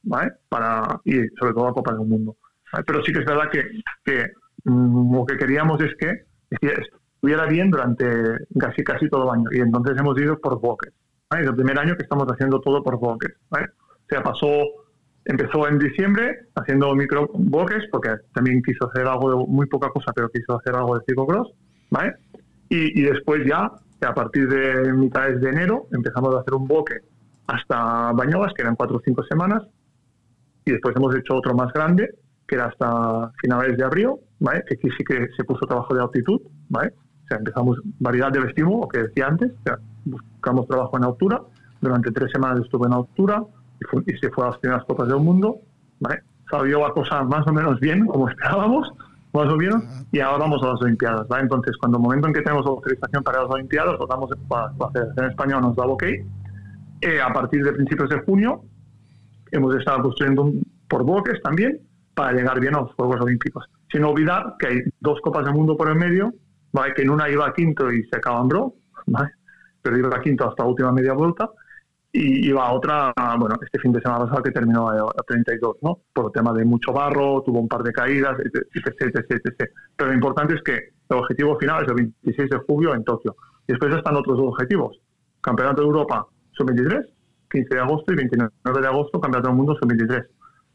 ¿vale? 0.04 0.32
para, 0.50 1.00
y 1.06 1.14
sobre 1.40 1.54
todo 1.54 1.68
a 1.68 1.74
Copa 1.74 1.94
del 1.94 2.08
Mundo. 2.08 2.38
Pero 2.86 3.04
sí 3.04 3.12
que 3.14 3.20
es 3.20 3.26
verdad 3.26 3.50
que, 3.52 3.64
que 4.04 4.32
mm, 4.66 5.16
lo 5.16 5.26
que 5.26 5.38
queríamos 5.38 5.82
es 5.82 5.96
que 6.00 6.26
estuviera 6.50 7.46
bien 7.46 7.70
durante 7.72 8.06
casi, 8.60 8.84
casi 8.84 9.10
todo 9.10 9.24
el 9.26 9.40
año. 9.40 9.50
Y 9.52 9.60
entonces 9.60 9.96
hemos 9.98 10.20
ido 10.20 10.40
por 10.40 10.60
bloques. 10.60 10.94
Es 11.32 11.48
el 11.48 11.56
primer 11.56 11.80
año 11.80 11.96
que 11.96 12.04
estamos 12.04 12.28
haciendo 12.28 12.60
todo 12.62 12.84
por 12.84 13.00
bloques. 13.00 13.34
¿vale? 13.50 13.68
O 13.68 14.06
sea, 14.10 14.22
pasó 14.22 14.48
Empezó 15.26 15.68
en 15.68 15.80
diciembre 15.80 16.48
haciendo 16.56 16.94
micro 16.96 17.30
bloques, 17.34 17.84
porque 17.92 18.10
también 18.34 18.62
quiso 18.62 18.90
hacer 18.90 19.08
algo 19.08 19.30
de 19.30 19.46
muy 19.48 19.66
poca 19.68 19.90
cosa, 19.90 20.12
pero 20.14 20.30
quiso 20.30 20.60
hacer 20.60 20.76
algo 20.76 20.98
de 20.98 21.06
ciclocross, 21.08 21.50
¿vale? 21.90 22.16
Y, 22.70 23.04
después 23.04 23.46
ya, 23.46 23.72
a 24.02 24.14
partir 24.16 24.50
de 24.50 24.92
mitades 24.94 25.40
de 25.40 25.50
enero, 25.50 25.86
empezamos 25.92 26.36
a 26.36 26.40
hacer 26.40 26.56
un 26.56 26.68
bloque 26.68 26.96
hasta 27.46 28.12
Bañolas, 28.14 28.52
que 28.54 28.64
eran 28.64 28.76
cuatro 28.76 28.98
o 28.98 29.02
cinco 29.06 29.24
semanas, 29.24 29.62
y 30.66 30.72
después 30.72 30.96
hemos 30.96 31.16
hecho 31.16 31.36
otro 31.36 31.54
más 31.54 31.72
grande, 31.74 32.10
que 32.48 32.56
era 32.56 32.66
hasta 32.66 33.32
finales 33.42 33.78
de 33.78 33.84
abril, 33.84 34.12
¿vale? 34.40 34.64
Que 34.68 34.76
aquí 34.76 34.90
sí 34.98 35.04
que 35.04 35.28
se 35.36 35.44
puso 35.44 35.66
trabajo 35.66 35.94
de 35.94 36.02
altitud, 36.02 36.42
¿vale? 36.70 36.94
O 37.24 37.28
sea, 37.28 37.38
empezamos 37.38 37.80
variedad 38.00 38.32
de 38.32 38.40
vestíbulo, 38.40 38.82
lo 38.82 38.88
que 38.88 39.04
decía 39.04 39.28
antes, 39.28 39.52
o 39.52 39.64
sea, 39.64 39.78
buscamos 40.06 40.68
trabajo 40.68 40.98
en 40.98 41.06
altura, 41.06 41.42
durante 41.82 42.12
tres 42.12 42.32
semanas 42.32 42.62
estuve 42.64 42.88
en 42.88 42.94
altura, 42.94 43.44
y, 44.06 44.18
se 44.18 44.30
fue 44.32 44.46
a 44.46 44.50
las 44.50 44.58
primeras 44.60 44.86
Copas 44.86 45.08
del 45.08 45.20
Mundo, 45.20 45.58
¿vale? 46.00 46.22
Salió 46.50 46.80
la 46.80 46.92
cosa 46.92 47.24
más 47.24 47.46
o 47.48 47.54
menos 47.54 47.80
bien, 47.80 48.06
como 48.08 48.30
esperábamos, 48.30 48.92
más 49.34 49.52
o 49.52 49.56
menos, 49.56 49.84
y 50.12 50.20
ahora 50.20 50.40
vamos 50.40 50.62
a 50.64 50.68
las 50.68 50.82
Olimpiadas, 50.82 51.28
¿vale? 51.28 51.44
Entonces, 51.44 51.76
cuando 51.78 51.98
el 51.98 52.04
momento 52.04 52.28
en 52.28 52.34
que 52.34 52.42
tenemos 52.42 52.66
autorización 52.66 53.24
para 53.24 53.42
las 53.42 53.50
Olimpiadas, 53.50 53.96
la, 54.00 54.74
la 54.80 54.92
Federación 54.92 55.30
Española 55.30 55.62
nos 55.62 55.76
da 55.76 55.86
ok, 55.86 56.04
eh, 57.02 57.20
a 57.22 57.34
partir 57.34 57.64
de 57.64 57.74
principios 57.74 58.10
de 58.10 58.22
junio 58.22 58.64
hemos 59.54 59.76
estado 59.76 60.04
construyendo 60.04 60.52
por 60.88 61.06
bloques 61.06 61.42
también 61.42 61.80
para 62.14 62.34
llegar 62.34 62.60
bien 62.60 62.76
a 62.76 62.82
los 62.82 62.94
Juegos 62.94 63.22
Olímpicos. 63.22 63.66
Sin 63.92 64.04
olvidar 64.04 64.56
que 64.60 64.68
hay 64.68 64.80
dos 65.00 65.20
Copas 65.22 65.46
del 65.46 65.54
Mundo 65.54 65.78
por 65.78 65.90
el 65.90 65.96
medio, 65.96 66.34
¿vale? 66.72 66.94
que 66.94 67.04
en 67.04 67.10
una 67.10 67.30
iba 67.30 67.48
a 67.48 67.54
quinto 67.54 67.92
y 67.92 68.04
se 68.04 68.18
acabó 68.18 68.76
¿vale? 69.08 69.32
pero 69.82 69.98
iba 69.98 70.16
a 70.16 70.22
quinto 70.22 70.48
hasta 70.48 70.64
la 70.64 70.70
última 70.70 70.92
media 70.92 71.14
vuelta, 71.14 71.50
y 72.16 72.48
iba 72.48 72.68
a 72.68 72.74
otra, 72.74 73.12
bueno, 73.40 73.56
este 73.60 73.80
fin 73.80 73.92
de 73.92 74.00
semana 74.00 74.26
pasado 74.26 74.44
que 74.44 74.52
terminó 74.52 74.88
a, 74.88 75.12
32, 75.28 75.78
¿no? 75.82 76.00
Por 76.14 76.28
el 76.28 76.32
tema 76.32 76.54
de 76.54 76.64
mucho 76.64 76.94
barro, 76.94 77.42
tuvo 77.44 77.60
un 77.60 77.68
par 77.68 77.82
de 77.82 77.92
caídas, 77.92 78.38
etc, 78.40 79.16
etc, 79.30 79.72
Pero 79.96 80.10
lo 80.10 80.14
importante 80.14 80.54
es 80.54 80.62
que 80.62 80.74
el 81.10 81.18
objetivo 81.18 81.58
final 81.58 81.84
es 81.84 81.90
el 81.90 81.96
26 81.96 82.50
de 82.52 82.58
julio 82.68 82.94
en 82.94 83.04
Tokio. 83.04 83.36
Después 83.68 83.96
están 83.96 84.16
otros 84.16 84.38
dos 84.38 84.50
objetivos. 84.50 85.00
Campeonato 85.42 85.82
de 85.82 85.88
Europa 85.88 86.28
sub-23, 86.52 87.04
15 87.54 87.74
de 87.74 87.80
agosto 87.80 88.12
y 88.12 88.16
29 88.16 88.52
de 88.82 88.88
agosto, 88.88 89.22
Campeonato 89.22 89.50
del 89.50 89.58
Mundo 89.58 89.78
sub-23. 89.80 90.26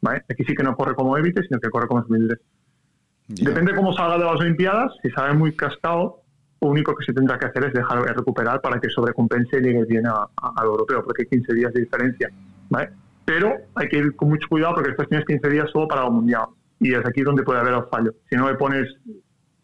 ¿vale? 0.01 0.23
Aquí 0.31 0.45
sí 0.45 0.55
que 0.55 0.63
no 0.63 0.75
corre 0.77 0.95
como 0.95 1.19
Evite, 1.19 1.43
sino 1.43 1.61
que 1.61 1.69
corre 1.69 1.89
como 1.89 2.03
sub-23. 2.03 2.39
Depende 3.29 3.75
cómo 3.75 3.93
salga 3.93 4.17
de 4.17 4.25
las 4.25 4.41
Olimpiadas, 4.41 4.93
si 5.03 5.11
sale 5.11 5.35
muy 5.35 5.55
cascado, 5.55 6.23
lo 6.63 6.69
único 6.69 6.95
que 6.95 7.05
se 7.05 7.13
tendrá 7.13 7.39
que 7.39 7.47
hacer 7.47 7.65
es 7.67 7.73
dejar 7.75 8.03
de 8.03 8.13
recuperar 8.13 8.61
para 8.63 8.81
que 8.81 8.89
sobrecompense 8.89 9.59
y 9.59 9.61
llegue 9.61 9.85
bien 9.85 10.07
al 10.07 10.65
europeo, 10.65 11.05
porque 11.05 11.23
hay 11.23 11.39
15 11.39 11.55
días 11.55 11.73
de 11.75 11.81
diferencia. 11.81 12.31
¿vale? 12.71 12.91
Pero 13.25 13.55
hay 13.75 13.89
que 13.89 13.99
ir 13.99 14.17
con 14.17 14.31
mucho 14.31 14.49
cuidado 14.49 14.75
porque 14.75 14.89
después 14.89 15.09
tienes 15.09 15.27
15 15.27 15.49
días 15.51 15.71
solo 15.71 15.87
para 15.87 16.07
el 16.07 16.11
mundial. 16.11 16.47
Y 16.81 16.95
es 16.95 17.05
aquí 17.05 17.23
donde 17.23 17.43
puede 17.43 17.61
haber 17.61 17.75
el 17.75 17.85
fallo. 17.91 18.15
Si 18.31 18.37
no 18.37 18.49
le 18.49 18.57
pones 18.57 18.89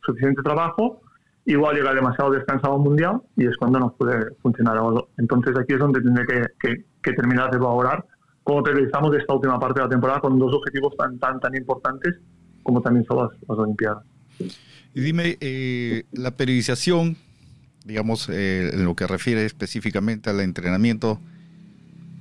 suficiente 0.03 0.43
trabajo, 0.43 1.01
igual 1.47 1.77
llega 1.77 1.95
demasiado 1.95 2.31
descansado 2.31 2.79
mundial 2.79 3.21
y 3.37 3.47
es 3.47 3.57
cuando 3.57 3.79
no 3.79 3.95
puede 3.97 4.35
funcionar. 4.43 4.79
Entonces 5.19 5.55
aquí 5.59 5.75
es 5.75 5.79
donde 5.79 6.01
tiene 6.01 6.23
que, 6.27 6.85
que, 7.03 7.13
terminar 7.13 7.51
de 7.51 7.59
valorar 7.59 8.05
cómo 8.43 8.63
priorizamos 8.63 9.15
esta 9.17 9.35
última 9.35 9.59
parte 9.59 9.81
de 9.81 9.87
la 9.87 9.91
temporada 9.91 10.21
con 10.21 10.39
dos 10.39 10.55
objetivos 10.55 10.97
tan 10.97 11.19
tan 11.19 11.41
tan 11.41 11.55
importantes 11.55 12.15
como 12.63 12.81
también 12.81 13.05
son 13.07 13.19
las, 13.19 13.59
Olimpiadas. 13.59 14.05
Y 14.95 15.01
dime, 15.01 15.37
eh, 15.41 16.05
la 16.13 16.33
periodización, 16.33 17.17
digamos, 17.85 18.29
eh, 18.29 18.71
en 18.73 18.85
lo 18.85 18.95
que 18.97 19.07
refiere 19.07 19.45
específicamente 19.45 20.31
al 20.31 20.41
entrenamiento, 20.41 21.21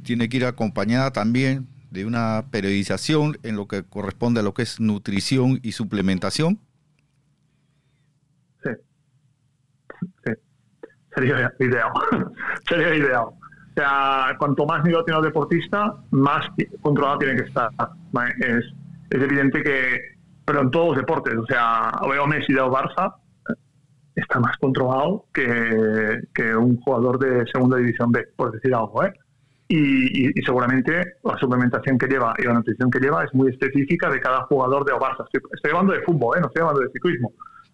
tiene 0.03 0.27
que 0.27 0.37
ir 0.37 0.45
acompañada 0.45 1.11
también 1.11 1.67
de 1.91 2.05
una 2.05 2.45
periodización 2.51 3.37
en 3.43 3.55
lo 3.55 3.67
que 3.67 3.83
corresponde 3.83 4.41
a 4.41 4.43
lo 4.43 4.53
que 4.53 4.63
es 4.63 4.79
nutrición 4.79 5.59
y 5.63 5.71
suplementación. 5.71 6.59
Sí, 8.63 8.71
sí, 10.25 10.31
sería 11.15 11.53
ideal, 11.59 11.91
sería 12.67 12.95
ideal. 12.95 13.25
O 13.25 13.75
sea, 13.75 14.35
cuanto 14.37 14.65
más 14.65 14.83
nivel 14.83 15.03
tiene 15.05 15.19
el 15.19 15.25
deportista, 15.25 15.95
más 16.11 16.45
controlado 16.81 17.17
tiene 17.19 17.35
que 17.37 17.47
estar. 17.47 17.69
Es, 18.39 18.65
es 19.09 19.21
evidente 19.21 19.63
que, 19.63 19.99
pero 20.45 20.61
en 20.61 20.71
todos 20.71 20.89
los 20.89 20.97
deportes, 20.97 21.35
o 21.35 21.45
sea, 21.45 21.91
veo 22.07 22.27
Messi 22.27 22.53
del 22.53 22.65
Barça, 22.65 23.15
está 24.15 24.39
más 24.39 24.57
controlado 24.57 25.25
que, 25.33 26.21
que 26.33 26.55
un 26.55 26.79
jugador 26.81 27.17
de 27.17 27.45
segunda 27.51 27.77
división 27.77 28.11
B, 28.11 28.27
por 28.35 28.51
decir 28.51 28.75
algo, 28.75 29.03
¿eh? 29.03 29.13
y, 29.67 30.41
seguramente 30.43 31.15
la 31.23 31.37
suplementación 31.37 31.97
que 31.97 32.07
lleva 32.07 32.33
y 32.37 32.43
la 32.43 32.53
nutrición 32.53 32.91
que 32.91 32.99
lleva 32.99 33.23
es 33.23 33.33
muy 33.33 33.49
específica 33.49 34.09
de 34.09 34.19
cada 34.19 34.43
jugador 34.43 34.85
de 34.85 34.93
Barça. 34.93 35.25
Estoy, 35.31 35.71
hablando 35.71 35.93
de 35.93 36.01
fútbol, 36.01 36.37
¿eh? 36.37 36.41
no 36.41 36.47
estoy 36.47 36.61
hablando 36.61 36.81
de 36.81 36.89
ciclismo, 36.91 37.31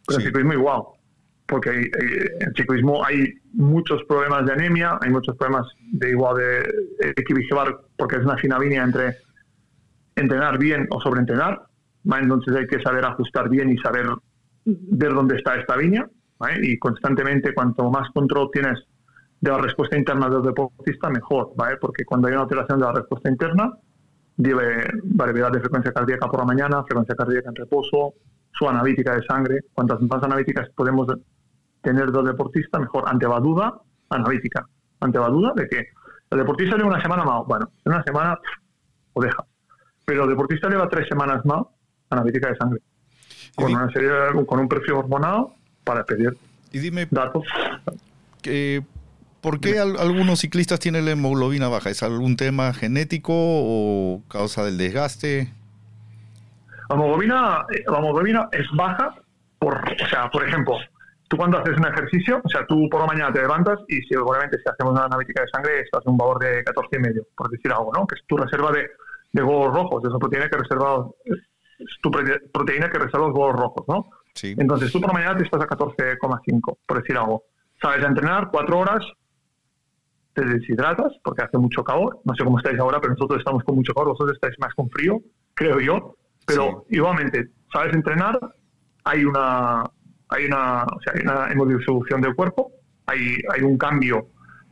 pero 0.07 0.19
en 0.19 0.25
ciclismo 0.25 0.53
igual, 0.53 0.81
porque 1.49 1.69
eh, 1.71 2.37
en 2.39 2.53
ciclismo 2.53 3.03
hay 3.03 3.33
muchos 3.53 4.03
problemas 4.03 4.45
de 4.45 4.53
anemia, 4.53 4.97
hay 5.01 5.09
muchos 5.09 5.35
problemas 5.35 5.67
de 5.91 6.11
igual 6.11 6.37
de 6.37 7.11
equilibrar, 7.17 7.79
porque 7.97 8.17
es 8.17 8.23
una 8.23 8.37
fina 8.37 8.59
línea 8.59 8.83
entre 8.83 9.17
entrenar 10.15 10.59
bien 10.59 10.87
o 10.91 11.01
sobreentrenar, 11.01 11.61
entonces 12.05 12.55
hay 12.55 12.67
que 12.67 12.81
saber 12.81 13.03
ajustar 13.05 13.49
bien 13.49 13.69
y 13.69 13.77
saber 13.77 14.07
ver 14.65 15.13
dónde 15.13 15.37
está 15.37 15.55
esta 15.55 15.75
línea, 15.75 16.07
y 16.61 16.77
constantemente 16.77 17.53
cuanto 17.53 17.89
más 17.89 18.09
control 18.11 18.49
tienes 18.53 18.79
de 19.41 19.51
la 19.51 19.57
respuesta 19.57 19.97
interna 19.97 20.29
del 20.29 20.43
deportista, 20.43 21.09
mejor, 21.09 21.53
¿vale? 21.55 21.77
Porque 21.77 22.03
cuando 22.05 22.27
hay 22.27 22.33
una 22.33 22.43
alteración 22.43 22.79
de 22.79 22.85
la 22.85 22.93
respuesta 22.93 23.29
interna, 23.29 23.71
dile 24.35 24.83
variabilidad 25.03 25.51
de 25.51 25.59
frecuencia 25.59 25.91
cardíaca 25.91 26.27
por 26.27 26.39
la 26.39 26.45
mañana, 26.45 26.83
frecuencia 26.83 27.15
cardíaca 27.15 27.49
en 27.49 27.55
reposo, 27.55 28.13
su 28.51 28.67
analítica 28.67 29.15
de 29.15 29.25
sangre. 29.25 29.59
Cuantas 29.73 30.01
más 30.01 30.21
analíticas 30.23 30.69
podemos 30.75 31.07
tener 31.81 32.11
del 32.11 32.25
deportista, 32.25 32.79
mejor. 32.79 33.03
Ante 33.07 33.27
la 33.27 33.39
duda, 33.39 33.73
analítica. 34.09 34.67
Ante 34.99 35.19
la 35.19 35.29
duda 35.29 35.53
de 35.55 35.67
que 35.67 35.87
el 36.29 36.37
deportista 36.37 36.75
lleva 36.75 36.89
una 36.89 37.01
semana 37.01 37.23
más, 37.23 37.45
bueno, 37.47 37.71
en 37.85 37.93
una 37.93 38.03
semana 38.03 38.37
o 39.13 39.21
deja. 39.21 39.43
Pero 40.05 40.23
el 40.23 40.29
deportista 40.29 40.69
lleva 40.69 40.89
tres 40.89 41.07
semanas 41.07 41.45
más, 41.45 41.63
analítica 42.09 42.49
de 42.49 42.55
sangre. 42.55 42.81
Con, 43.55 43.73
una 43.73 43.89
serie, 43.91 44.09
con 44.45 44.59
un 44.59 44.67
perfil 44.67 44.93
hormonal 44.93 45.47
para 45.83 46.03
pedir 46.03 46.37
y 46.71 46.79
dime, 46.79 47.07
datos. 47.09 47.45
Que 48.41 48.83
¿Por 49.41 49.59
qué 49.59 49.79
algunos 49.79 50.39
ciclistas 50.39 50.79
tienen 50.79 51.05
la 51.05 51.11
hemoglobina 51.11 51.69
baja? 51.69 51.89
¿Es 51.89 52.03
algún 52.03 52.35
tema 52.35 52.73
genético 52.73 53.33
o 53.33 54.21
causa 54.27 54.65
del 54.65 54.77
desgaste? 54.77 55.53
La 56.89 56.95
hemoglobina, 56.95 57.65
la 57.87 57.97
hemoglobina 57.97 58.49
es 58.51 58.65
baja 58.75 59.15
por, 59.59 59.77
o 59.77 60.07
sea, 60.09 60.29
por 60.29 60.47
ejemplo, 60.47 60.75
tú 61.29 61.37
cuando 61.37 61.59
haces 61.59 61.77
un 61.77 61.85
ejercicio, 61.85 62.41
o 62.43 62.49
sea, 62.49 62.65
tú 62.65 62.89
por 62.89 63.01
la 63.01 63.07
mañana 63.07 63.31
te 63.31 63.41
levantas 63.41 63.79
y 63.87 64.01
seguramente 64.01 64.57
si 64.57 64.63
hacemos 64.67 64.93
una 64.93 65.05
analítica 65.05 65.43
de 65.43 65.47
sangre 65.49 65.79
estás 65.81 66.03
en 66.05 66.11
un 66.11 66.17
valor 66.17 66.39
de 66.39 66.63
14 66.63 66.89
y 66.91 66.99
medio, 66.99 67.27
por 67.37 67.49
decir 67.49 67.71
algo, 67.71 67.91
¿no? 67.95 68.07
Que 68.07 68.15
es 68.15 68.25
tu 68.25 68.35
reserva 68.35 68.71
de, 68.71 68.89
de 69.31 69.43
huevos 69.43 69.73
rojos, 69.73 70.03
esa 70.03 70.17
proteína 70.17 70.49
que 70.49 70.57
reserva, 70.57 71.07
es 71.25 72.01
tu 72.01 72.09
proteína 72.11 72.89
que 72.89 72.97
reserva 72.97 73.27
los 73.27 73.37
huevos 73.37 73.55
rojos, 73.55 73.85
¿no? 73.87 74.09
Sí. 74.33 74.55
Entonces 74.57 74.91
tú 74.91 74.99
por 74.99 75.09
la 75.09 75.19
mañana 75.19 75.37
te 75.37 75.43
estás 75.43 75.61
a 75.61 75.67
14,5, 75.67 76.77
por 76.85 77.01
decir 77.01 77.15
algo. 77.15 77.43
Sabes 77.79 78.03
entrenar 78.03 78.49
cuatro 78.51 78.79
horas 78.79 79.05
te 80.33 80.45
deshidratas 80.45 81.13
porque 81.23 81.43
hace 81.43 81.57
mucho 81.57 81.83
calor. 81.83 82.19
No 82.23 82.33
sé 82.33 82.43
cómo 82.43 82.57
estáis 82.57 82.79
ahora, 82.79 82.99
pero 82.99 83.13
nosotros 83.13 83.39
estamos 83.39 83.63
con 83.63 83.75
mucho 83.75 83.93
calor, 83.93 84.09
vosotros 84.09 84.35
estáis 84.35 84.55
más 84.59 84.73
con 84.73 84.89
frío, 84.89 85.21
creo 85.53 85.79
yo. 85.79 86.15
Pero 86.45 86.85
igualmente, 86.89 87.49
sabes 87.71 87.93
entrenar, 87.93 88.39
hay 89.03 89.23
una, 89.23 89.83
hay 90.29 90.45
una, 90.45 90.83
o 90.83 91.01
sea, 91.01 91.13
hay 91.15 91.21
una 91.21 91.51
hemodistribución 91.51 92.21
del 92.21 92.35
cuerpo, 92.35 92.71
hay, 93.05 93.37
hay 93.53 93.61
un 93.61 93.77
cambio 93.77 94.27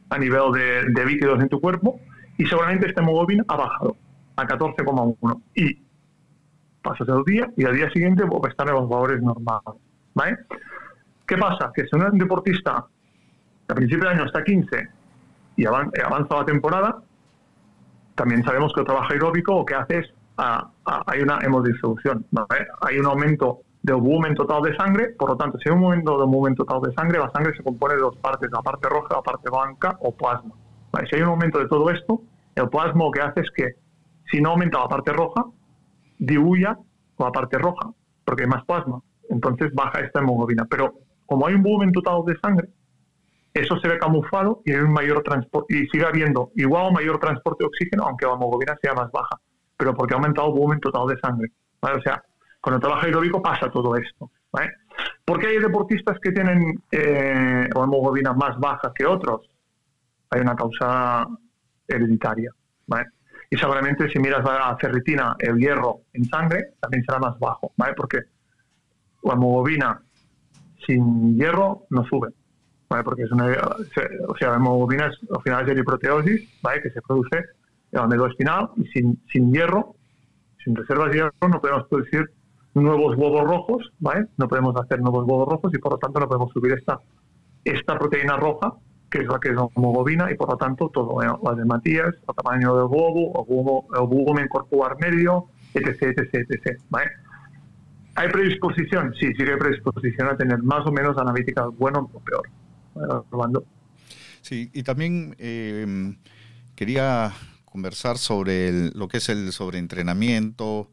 a 0.10 0.18
nivel 0.18 0.52
de, 0.54 0.86
de 0.90 1.06
líquidos 1.06 1.42
en 1.42 1.50
tu 1.50 1.60
cuerpo 1.60 2.00
y 2.38 2.46
seguramente 2.46 2.88
este 2.88 3.02
hemoglobina 3.02 3.44
ha 3.48 3.58
bajado 3.58 3.98
a 4.36 4.46
14,1 4.46 5.42
y 5.56 5.82
pasas 6.82 7.08
el 7.10 7.24
día 7.26 7.50
y 7.58 7.66
al 7.66 7.76
día 7.76 7.90
siguiente 7.92 8.24
a 8.24 8.48
estar 8.48 8.68
en 8.68 8.76
los 8.76 8.88
valores 8.88 9.22
normales. 9.22 9.82
¿vale? 10.14 10.38
¿Qué 11.26 11.38
pasa? 11.38 11.72
Que 11.74 11.86
si 11.88 11.96
un 11.96 12.18
deportista 12.18 12.86
a 13.68 13.76
principio 13.76 14.06
de 14.08 14.16
año 14.16 14.26
está 14.26 14.44
15 14.44 14.90
y 15.58 15.66
avanza 15.66 16.36
la 16.36 16.46
temporada, 16.46 17.02
también 18.16 18.44
sabemos 18.44 18.72
que 18.74 18.82
el 18.82 18.86
trabajo 18.86 19.12
aeróbico 19.12 19.56
lo 19.56 19.66
que 19.66 19.76
hace 19.76 20.00
es 20.00 20.14
a, 20.38 20.70
hay 21.08 21.22
una 21.22 21.40
hemodistribución, 21.40 22.26
hay 22.82 23.00
un 23.00 23.06
aumento 23.08 23.62
del 23.88 24.02
volumen 24.02 24.36
total 24.36 24.62
de 24.64 24.76
sangre, 24.76 25.16
por 25.18 25.30
lo 25.30 25.38
tanto, 25.38 25.58
si 25.60 25.70
hay 25.70 25.76
un 25.76 25.86
aumento 25.86 26.18
del 26.18 26.28
volumen 26.28 26.56
total 26.56 26.82
de 26.82 26.92
sangre, 26.94 27.20
la 27.20 27.32
sangre 27.32 27.56
se 27.56 27.64
compone 27.64 27.96
de 27.96 28.02
dos 28.02 28.18
partes, 28.18 28.50
la 28.52 28.62
parte 28.62 28.90
roja 28.90 29.16
la 29.16 29.22
parte 29.22 29.50
blanca 29.50 29.98
o 30.02 30.12
plasma. 30.12 30.54
Si 31.10 31.16
hay 31.16 31.22
un 31.22 31.30
aumento 31.30 31.58
de 31.58 31.70
todo 31.70 31.90
esto, 31.90 32.22
el 32.56 32.68
plasma 32.68 33.06
lo 33.06 33.12
que 33.12 33.22
hace 33.22 33.40
es 33.40 33.52
que 33.56 33.76
si 34.30 34.42
no 34.42 34.50
aumenta 34.50 34.80
la 34.80 34.90
parte 34.90 35.14
roja, 35.14 35.46
diluya 36.20 36.78
la 37.18 37.32
parte 37.32 37.58
roja, 37.58 37.90
porque 38.26 38.44
hay 38.44 38.50
más 38.50 38.66
plasma. 38.66 39.02
Entonces 39.30 39.74
baja 39.74 40.02
esta 40.02 40.20
hemoglobina. 40.20 40.66
Pero 40.66 40.96
como 41.26 41.48
hay 41.48 41.54
un 41.54 41.64
volumen 41.64 41.94
total 41.94 42.26
de 42.26 42.38
sangre, 42.40 42.68
eso 43.54 43.80
se 43.80 43.88
ve 43.88 43.98
camuflado 44.00 44.62
y 44.66 44.74
hay 44.74 44.82
un 44.82 44.92
mayor 44.92 45.24
transporte 45.24 45.78
y 45.78 45.88
sigue 45.88 46.06
habiendo 46.06 46.52
igual 46.56 46.88
o 46.88 46.92
mayor 46.92 47.20
transporte 47.20 47.64
de 47.64 47.68
oxígeno, 47.68 48.04
aunque 48.04 48.26
la 48.26 48.34
hemoglobina 48.34 48.76
sea 48.82 48.94
más 48.94 49.10
baja, 49.14 49.40
pero 49.78 49.94
porque 49.96 50.14
ha 50.14 50.18
aumentado 50.18 50.50
el 50.50 50.54
volumen 50.56 50.82
total 50.82 51.08
de 51.08 51.18
sangre. 51.22 51.52
O 51.80 52.02
sea, 52.02 52.22
con 52.68 52.74
el 52.74 52.82
trabajo 52.82 53.06
aeróbico 53.06 53.42
pasa 53.42 53.72
todo 53.72 53.96
esto. 53.96 54.30
¿vale? 54.52 54.74
¿Por 55.24 55.40
qué 55.40 55.48
hay 55.48 55.60
deportistas 55.60 56.20
que 56.22 56.34
tienen 56.34 56.84
eh, 56.92 57.70
hemoglobina 57.74 58.34
más 58.34 58.60
baja 58.60 58.92
que 58.94 59.06
otros? 59.06 59.50
Hay 60.32 60.42
una 60.42 60.54
causa 60.54 61.26
hereditaria. 61.88 62.52
Y 63.50 63.56
seguramente 63.56 64.10
si 64.10 64.20
miras 64.20 64.44
la 64.44 64.76
ferritina, 64.76 65.38
el 65.40 65.56
hierro 65.58 66.02
en 66.12 66.26
sangre, 66.26 66.74
también 66.82 67.06
será 67.06 67.20
más 67.20 67.40
bajo, 67.40 67.72
¿vale? 67.78 67.94
porque 67.94 68.24
la 69.24 69.36
hemoglobina 69.36 70.02
sin 70.86 71.38
hierro 71.38 71.86
no 71.90 72.04
sube. 72.04 72.34
Porque 72.90 73.24
es 73.24 73.32
una, 73.32 73.46
o 74.28 74.36
sea, 74.38 74.50
la 74.50 74.56
hemoglobina 74.58 75.06
es, 75.06 75.18
al 75.34 75.42
final 75.42 75.64
es 75.64 75.72
eriproteosis, 75.72 76.62
¿vale? 76.62 76.82
Que 76.82 76.90
se 76.90 77.02
produce 77.02 77.46
en 77.94 78.02
el 78.02 78.08
médula 78.10 78.30
espinal 78.30 78.72
y 78.76 78.86
sin, 78.88 79.22
sin 79.32 79.54
hierro, 79.54 79.96
sin 80.62 80.76
reservas 80.76 81.12
de 81.12 81.16
hierro, 81.16 81.32
no 81.48 81.62
podemos 81.62 81.88
producir 81.88 82.30
nuevos 82.84 83.16
huevos 83.18 83.44
rojos, 83.44 83.92
¿vale? 84.00 84.28
No 84.38 84.48
podemos 84.48 84.76
hacer 84.76 85.00
nuevos 85.00 85.26
huevos 85.28 85.48
rojos 85.48 85.74
y 85.74 85.78
por 85.78 85.94
lo 85.94 85.98
tanto 85.98 86.20
no 86.20 86.28
podemos 86.28 86.52
subir 86.52 86.74
esta, 86.74 87.00
esta 87.64 87.98
proteína 87.98 88.38
roja, 88.38 88.74
que 89.10 89.20
es 89.20 89.28
la 89.28 89.40
que 89.40 89.50
es 89.50 89.56
la 89.56 89.68
hemoglobina, 89.76 90.32
y 90.32 90.36
por 90.36 90.50
lo 90.50 90.58
tanto 90.58 90.90
todo, 90.90 91.22
¿eh? 91.22 91.28
las 91.44 91.60
hematías, 91.60 92.14
el 92.16 92.36
tamaño 92.36 92.76
del 92.76 92.86
huevo, 92.86 93.88
el, 93.96 94.08
volumen 94.08 94.48
corporal 94.48 94.98
medio, 95.00 95.48
etc, 95.74 96.18
etc, 96.18 96.46
etc, 96.50 96.82
¿vale? 96.90 97.12
¿Hay 98.16 98.30
predisposición? 98.30 99.14
Sí, 99.20 99.28
sí 99.28 99.46
que 99.46 99.52
hay 99.52 99.60
predisposición 99.60 100.28
a 100.28 100.36
tener 100.36 100.62
más 100.64 100.86
o 100.88 100.92
menos 100.92 101.18
analíticas 101.18 101.68
bueno 101.78 102.10
o 102.12 102.20
peor. 102.20 102.48
Sí, 104.42 104.72
y 104.74 104.84
también 104.84 105.36
em, 105.38 106.18
quería 106.76 107.32
conversar 107.66 108.18
sobre 108.18 108.90
lo 108.96 109.08
que 109.08 109.18
es 109.18 109.30
el 109.30 109.52
sobreentrenamiento, 109.52 110.90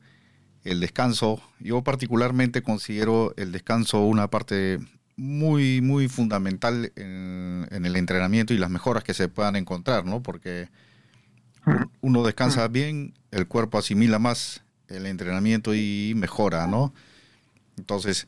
el 0.65 0.81
descanso. 0.81 1.41
Yo 1.61 1.83
particularmente 1.83 2.62
considero 2.62 3.35
el 3.37 3.53
descanso 3.53 4.01
una 4.01 4.29
parte 4.29 4.81
muy, 5.17 5.81
muy 5.81 6.09
fundamental 6.09 6.93
en, 6.97 7.69
el 7.71 7.97
entrenamiento 7.97 8.53
y 8.53 8.59
las 8.59 8.71
mejoras 8.71 9.05
que 9.05 9.15
se 9.15 9.29
puedan 9.29 9.57
encontrar, 9.57 10.05
¿no? 10.05 10.23
Porque 10.23 10.69
uno 12.01 12.23
descansa 12.25 12.67
bien, 12.69 13.15
el 13.31 13.47
cuerpo 13.47 13.79
asimila 13.79 14.19
más 14.19 14.62
el 14.89 15.07
entrenamiento 15.07 15.75
y 15.75 16.15
mejora, 16.17 16.67
¿no? 16.67 16.93
Entonces, 17.77 18.27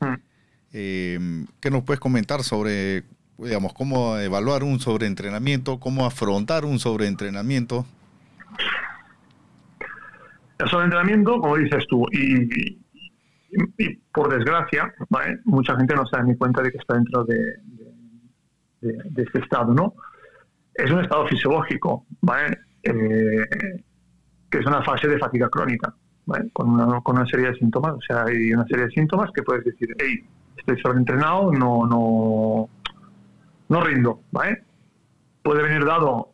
em, 0.72 1.46
¿qué 1.60 1.70
nos 1.70 1.82
puedes 1.84 2.00
comentar 2.00 2.42
sobre 2.44 3.04
digamos, 3.38 3.72
cómo 3.74 4.16
evaluar 4.18 4.64
un 4.64 4.80
sobreentrenamiento, 4.80 5.78
cómo 5.78 6.06
afrontar 6.06 6.64
un 6.64 6.78
sobreentrenamiento. 6.78 7.86
El 10.58 10.68
sobreentrenamiento, 10.68 11.40
como 11.40 11.56
dices 11.56 11.86
tú, 11.88 12.06
y, 12.12 12.78
por 14.12 14.32
desgracia, 14.32 14.92
mucha 15.44 15.76
gente 15.76 15.94
no 15.94 16.06
se 16.06 16.16
da 16.16 16.22
ni 16.22 16.36
cuenta 16.36 16.62
de 16.62 16.70
que 16.70 16.78
está 16.78 16.94
dentro 16.94 17.24
de, 17.24 17.56
de, 18.80 19.22
este 19.22 19.40
estado, 19.40 19.74
¿no? 19.74 19.94
Es 20.74 20.90
un 20.90 21.00
estado 21.00 21.26
fisiológico, 21.26 22.06
¿vale? 22.20 22.58
Eh, 22.82 23.46
que 24.50 24.58
es 24.58 24.66
una 24.66 24.82
fase 24.82 25.08
de 25.08 25.18
fatiga 25.18 25.48
crónica, 25.48 25.94
¿vale? 26.26 26.50
con, 26.52 26.70
una, 26.70 27.00
con 27.00 27.16
una 27.16 27.26
serie 27.26 27.48
de 27.50 27.56
síntomas. 27.56 27.94
O 27.94 28.00
sea, 28.00 28.24
hay 28.24 28.52
una 28.52 28.66
serie 28.66 28.86
de 28.86 28.90
síntomas 28.92 29.30
que 29.32 29.42
puedes 29.42 29.64
decir, 29.64 29.94
hey, 29.98 30.26
estoy 30.56 30.80
sobreentrenado, 30.80 31.52
no, 31.52 31.86
no, 31.86 32.68
no 33.68 33.80
rindo, 33.80 34.20
¿vale? 34.32 34.62
Puede 35.42 35.62
venir 35.62 35.84
dado 35.84 36.30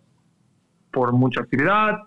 por 0.92 1.12
mucha 1.12 1.40
actividad, 1.40 1.98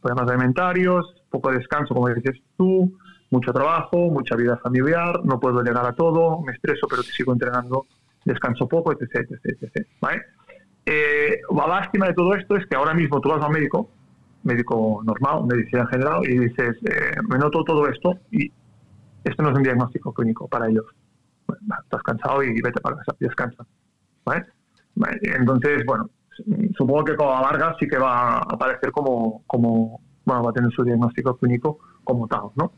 problemas 0.00 0.30
alimentarios, 0.30 1.21
poco 1.32 1.50
descanso, 1.50 1.94
como 1.94 2.08
dices 2.08 2.40
tú, 2.56 2.96
mucho 3.30 3.52
trabajo, 3.52 4.10
mucha 4.10 4.36
vida 4.36 4.58
familiar, 4.58 5.24
no 5.24 5.40
puedo 5.40 5.62
llegar 5.62 5.86
a 5.86 5.94
todo, 5.94 6.42
me 6.42 6.52
estreso 6.52 6.86
pero 6.88 7.02
sigo 7.02 7.32
entrenando, 7.32 7.86
descanso 8.24 8.68
poco, 8.68 8.92
etc. 8.92 9.26
etc, 9.30 9.62
etc 9.62 9.86
¿vale? 10.00 10.22
Eh, 10.84 11.40
la 11.56 11.66
lástima 11.66 12.06
de 12.06 12.14
todo 12.14 12.34
esto 12.34 12.56
es 12.56 12.66
que 12.66 12.76
ahora 12.76 12.92
mismo 12.92 13.20
tú 13.20 13.30
vas 13.30 13.42
a 13.42 13.48
médico, 13.48 13.90
médico 14.42 15.00
normal, 15.04 15.46
medicina 15.46 15.86
general, 15.86 16.22
y 16.28 16.38
dices, 16.38 16.76
eh, 16.84 17.16
me 17.28 17.38
noto 17.38 17.64
todo 17.64 17.88
esto 17.88 18.18
y 18.30 18.52
esto 19.24 19.42
no 19.42 19.50
es 19.50 19.56
un 19.56 19.62
diagnóstico 19.62 20.12
clínico 20.12 20.46
para 20.48 20.68
ellos. 20.68 20.86
estás 21.84 22.02
cansado 22.02 22.42
y 22.42 22.60
vete 22.60 22.80
para 22.80 22.96
casa, 22.96 23.16
descansa. 23.18 23.64
¿vale? 24.24 24.44
Entonces, 25.22 25.84
bueno, 25.86 26.10
supongo 26.76 27.04
que 27.04 27.16
con 27.16 27.28
la 27.28 27.40
larga 27.40 27.76
sí 27.78 27.86
que 27.86 27.98
va 27.98 28.34
a 28.34 28.38
aparecer 28.38 28.90
como, 28.90 29.42
como 29.46 30.00
bueno, 30.24 30.44
va 30.44 30.50
a 30.50 30.52
tener 30.52 30.70
su 30.72 30.84
diagnóstico 30.84 31.36
clínico 31.36 31.78
como 32.04 32.26
tal, 32.26 32.50
¿no? 32.56 32.72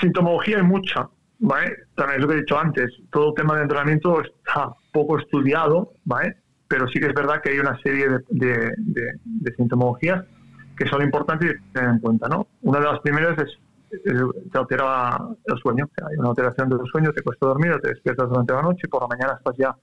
Sintomología 0.00 0.58
hay 0.58 0.62
mucha, 0.62 1.08
¿vale? 1.40 1.74
También 1.94 2.20
es 2.20 2.22
lo 2.22 2.28
que 2.28 2.34
he 2.34 2.40
dicho 2.40 2.58
antes, 2.58 2.90
todo 3.10 3.30
el 3.30 3.34
tema 3.34 3.56
de 3.56 3.62
entrenamiento 3.62 4.20
está 4.20 4.74
poco 4.92 5.18
estudiado, 5.18 5.92
¿vale? 6.04 6.36
Pero 6.68 6.86
sí 6.88 7.00
que 7.00 7.06
es 7.06 7.14
verdad 7.14 7.40
que 7.42 7.50
hay 7.50 7.58
una 7.58 7.76
serie 7.82 8.08
de, 8.28 8.72
de, 8.78 9.54
sintomologías 9.56 10.24
que 10.76 10.86
son 10.86 11.02
importantes 11.02 11.56
tener 11.72 11.90
en 11.90 11.98
cuenta, 11.98 12.28
¿no? 12.28 12.46
Una 12.62 12.78
de 12.78 12.84
las 12.84 13.00
primeras 13.00 13.36
es, 13.38 13.58
te 13.90 14.58
altera 14.58 15.18
el 15.44 15.58
sueño, 15.58 15.88
hay 16.08 16.16
una 16.16 16.28
alteración 16.28 16.68
del 16.68 16.86
sueño, 16.90 17.12
te 17.12 17.22
cuesta 17.22 17.46
dormir, 17.46 17.76
te 17.82 17.88
despiertas 17.88 18.28
durante 18.28 18.52
la 18.52 18.62
noche 18.62 18.82
y 18.84 18.88
por 18.88 19.02
la 19.02 19.08
mañana 19.08 19.34
estás 19.36 19.56
ya 19.56 19.76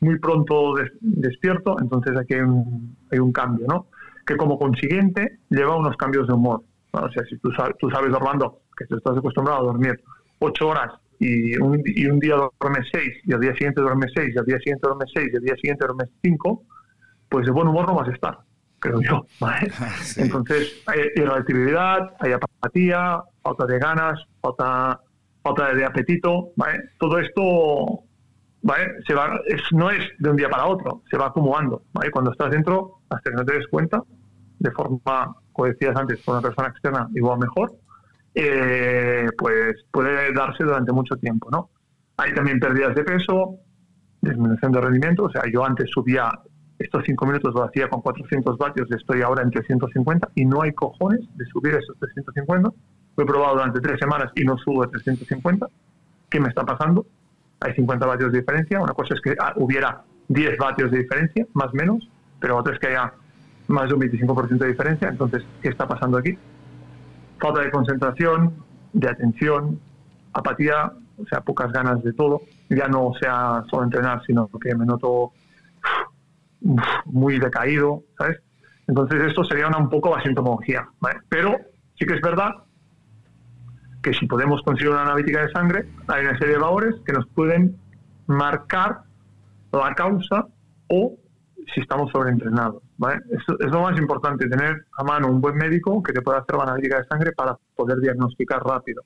muy 0.00 0.18
pronto 0.18 0.74
despierto, 1.00 1.76
entonces 1.80 2.16
aquí 2.18 2.34
hay 2.34 2.40
un, 2.40 2.96
hay 3.10 3.18
un 3.18 3.32
cambio, 3.32 3.66
¿no? 3.68 3.86
Que 4.26 4.36
como 4.36 4.58
consiguiente 4.58 5.38
lleva 5.50 5.76
unos 5.76 5.96
cambios 5.96 6.26
de 6.26 6.34
humor. 6.34 6.62
O 6.92 7.10
sea, 7.10 7.24
si 7.24 7.38
tú 7.38 7.50
sabes, 7.52 7.76
tú 7.78 7.90
sabes, 7.90 8.12
Orlando, 8.12 8.60
que 8.76 8.86
tú 8.86 8.96
estás 8.96 9.16
acostumbrado 9.16 9.60
a 9.60 9.64
dormir 9.64 10.00
ocho 10.38 10.68
horas 10.68 10.92
y 11.18 11.56
un, 11.56 11.80
y 11.84 12.06
un 12.06 12.18
día 12.18 12.36
duermes 12.60 12.88
seis, 12.92 13.12
y 13.24 13.32
al 13.32 13.40
día 13.40 13.52
siguiente 13.52 13.80
duermes 13.80 14.10
seis, 14.14 14.34
y 14.34 14.38
al 14.38 14.44
día 14.44 14.58
siguiente 14.58 14.88
duermes 14.88 15.10
seis, 15.14 15.30
y 15.32 15.36
al 15.36 15.42
día 15.42 15.54
siguiente 15.54 15.86
duermes 15.86 16.10
cinco, 16.20 16.64
pues 17.28 17.46
de 17.46 17.52
buen 17.52 17.68
humor 17.68 17.86
no 17.86 17.94
vas 17.94 18.08
a 18.08 18.12
estar, 18.12 18.38
creo 18.80 19.00
yo. 19.00 19.24
¿vale? 19.40 19.70
Entonces, 20.16 20.82
hay 20.86 21.00
irritabilidad, 21.14 22.16
hay 22.18 22.32
apatía, 22.32 23.22
falta 23.40 23.66
de 23.66 23.78
ganas, 23.78 24.20
falta, 24.40 25.00
falta 25.42 25.74
de 25.74 25.84
apetito, 25.84 26.50
¿vale? 26.56 26.90
Todo 26.98 27.18
esto 27.18 28.02
¿vale? 28.62 28.94
Se 29.06 29.14
va, 29.14 29.38
es, 29.46 29.62
no 29.72 29.90
es 29.90 30.08
de 30.18 30.30
un 30.30 30.36
día 30.36 30.48
para 30.48 30.66
otro, 30.66 31.02
se 31.10 31.16
va 31.16 31.26
acumulando, 31.26 31.82
¿vale? 31.92 32.10
Cuando 32.10 32.32
estás 32.32 32.50
dentro, 32.50 33.00
hasta 33.10 33.30
que 33.30 33.36
no 33.36 33.44
te 33.44 33.54
des 33.54 33.66
cuenta, 33.68 34.02
de 34.58 34.70
forma, 34.70 35.34
como 35.52 35.68
decías 35.68 35.96
antes, 35.96 36.22
con 36.24 36.34
una 36.34 36.42
persona 36.42 36.68
externa 36.68 37.08
igual 37.14 37.38
mejor, 37.38 37.72
eh, 38.34 39.28
pues 39.36 39.74
puede 39.90 40.32
darse 40.32 40.64
durante 40.64 40.92
mucho 40.92 41.16
tiempo, 41.16 41.48
¿no? 41.50 41.70
Hay 42.16 42.32
también 42.34 42.60
pérdidas 42.60 42.94
de 42.94 43.04
peso, 43.04 43.56
disminución 44.20 44.72
de 44.72 44.80
rendimiento, 44.80 45.24
o 45.24 45.30
sea, 45.30 45.42
yo 45.52 45.64
antes 45.64 45.90
subía 45.90 46.30
estos 46.78 47.04
5 47.06 47.26
minutos 47.26 47.54
lo 47.54 47.64
hacía 47.64 47.88
con 47.88 48.00
400 48.00 48.58
vatios, 48.58 48.90
estoy 48.90 49.22
ahora 49.22 49.42
en 49.42 49.50
350 49.50 50.30
y 50.34 50.44
no 50.44 50.62
hay 50.62 50.72
cojones 50.72 51.20
de 51.36 51.44
subir 51.46 51.74
esos 51.74 51.96
350. 51.98 52.70
Lo 53.16 53.22
he 53.22 53.26
probado 53.26 53.54
durante 53.54 53.80
tres 53.80 54.00
semanas 54.00 54.32
y 54.34 54.44
no 54.44 54.56
subo 54.58 54.82
a 54.82 54.88
350. 54.88 55.66
¿Qué 56.30 56.40
me 56.40 56.48
está 56.48 56.64
pasando? 56.64 57.06
Hay 57.64 57.74
50 57.74 58.06
vatios 58.06 58.32
de 58.32 58.40
diferencia. 58.40 58.80
Una 58.80 58.92
cosa 58.92 59.14
es 59.14 59.20
que 59.20 59.34
ah, 59.38 59.52
hubiera 59.56 60.02
10 60.28 60.56
vatios 60.58 60.90
de 60.90 60.98
diferencia, 60.98 61.46
más 61.54 61.68
o 61.68 61.76
menos, 61.76 62.08
pero 62.40 62.56
otra 62.56 62.74
es 62.74 62.80
que 62.80 62.88
haya 62.88 63.12
más 63.68 63.88
de 63.88 63.94
un 63.94 64.00
25% 64.00 64.58
de 64.58 64.68
diferencia. 64.68 65.08
Entonces, 65.08 65.44
¿qué 65.62 65.68
está 65.68 65.86
pasando 65.86 66.18
aquí? 66.18 66.36
Falta 67.38 67.60
de 67.60 67.70
concentración, 67.70 68.54
de 68.92 69.08
atención, 69.08 69.80
apatía, 70.32 70.92
o 71.18 71.26
sea, 71.26 71.40
pocas 71.40 71.72
ganas 71.72 72.02
de 72.02 72.12
todo. 72.12 72.42
Ya 72.68 72.88
no 72.88 73.12
sea 73.20 73.64
solo 73.70 73.84
entrenar, 73.84 74.22
sino 74.26 74.48
que 74.48 74.74
me 74.74 74.86
noto 74.86 75.32
muy 77.06 77.38
decaído, 77.38 78.02
¿sabes? 78.18 78.38
Entonces, 78.86 79.22
esto 79.22 79.44
sería 79.44 79.68
una, 79.68 79.78
un 79.78 79.88
poco 79.88 80.14
la 80.16 80.22
sintomología, 80.22 80.88
¿vale? 81.00 81.20
Pero 81.28 81.56
sí 81.98 82.06
que 82.06 82.14
es 82.14 82.20
verdad 82.20 82.50
que 84.02 84.12
si 84.14 84.26
podemos 84.26 84.62
conseguir 84.62 84.90
una 84.90 85.02
analítica 85.02 85.46
de 85.46 85.52
sangre, 85.52 85.86
hay 86.08 86.26
una 86.26 86.36
serie 86.38 86.54
de 86.54 86.60
valores 86.60 86.94
que 87.06 87.12
nos 87.12 87.26
pueden 87.28 87.76
marcar 88.26 89.02
la 89.72 89.94
causa 89.94 90.46
o 90.88 91.16
si 91.72 91.80
estamos 91.80 92.10
sobreentrenados. 92.10 92.82
¿vale? 92.96 93.20
Es, 93.30 93.42
es 93.60 93.70
lo 93.70 93.82
más 93.82 93.98
importante, 93.98 94.48
tener 94.48 94.86
a 94.98 95.04
mano 95.04 95.28
un 95.28 95.40
buen 95.40 95.56
médico 95.56 96.02
que 96.02 96.12
te 96.12 96.20
pueda 96.20 96.38
hacer 96.38 96.56
la 96.56 96.64
analítica 96.64 96.98
de 96.98 97.06
sangre 97.06 97.32
para 97.32 97.56
poder 97.76 97.98
diagnosticar 97.98 98.62
rápido. 98.64 99.02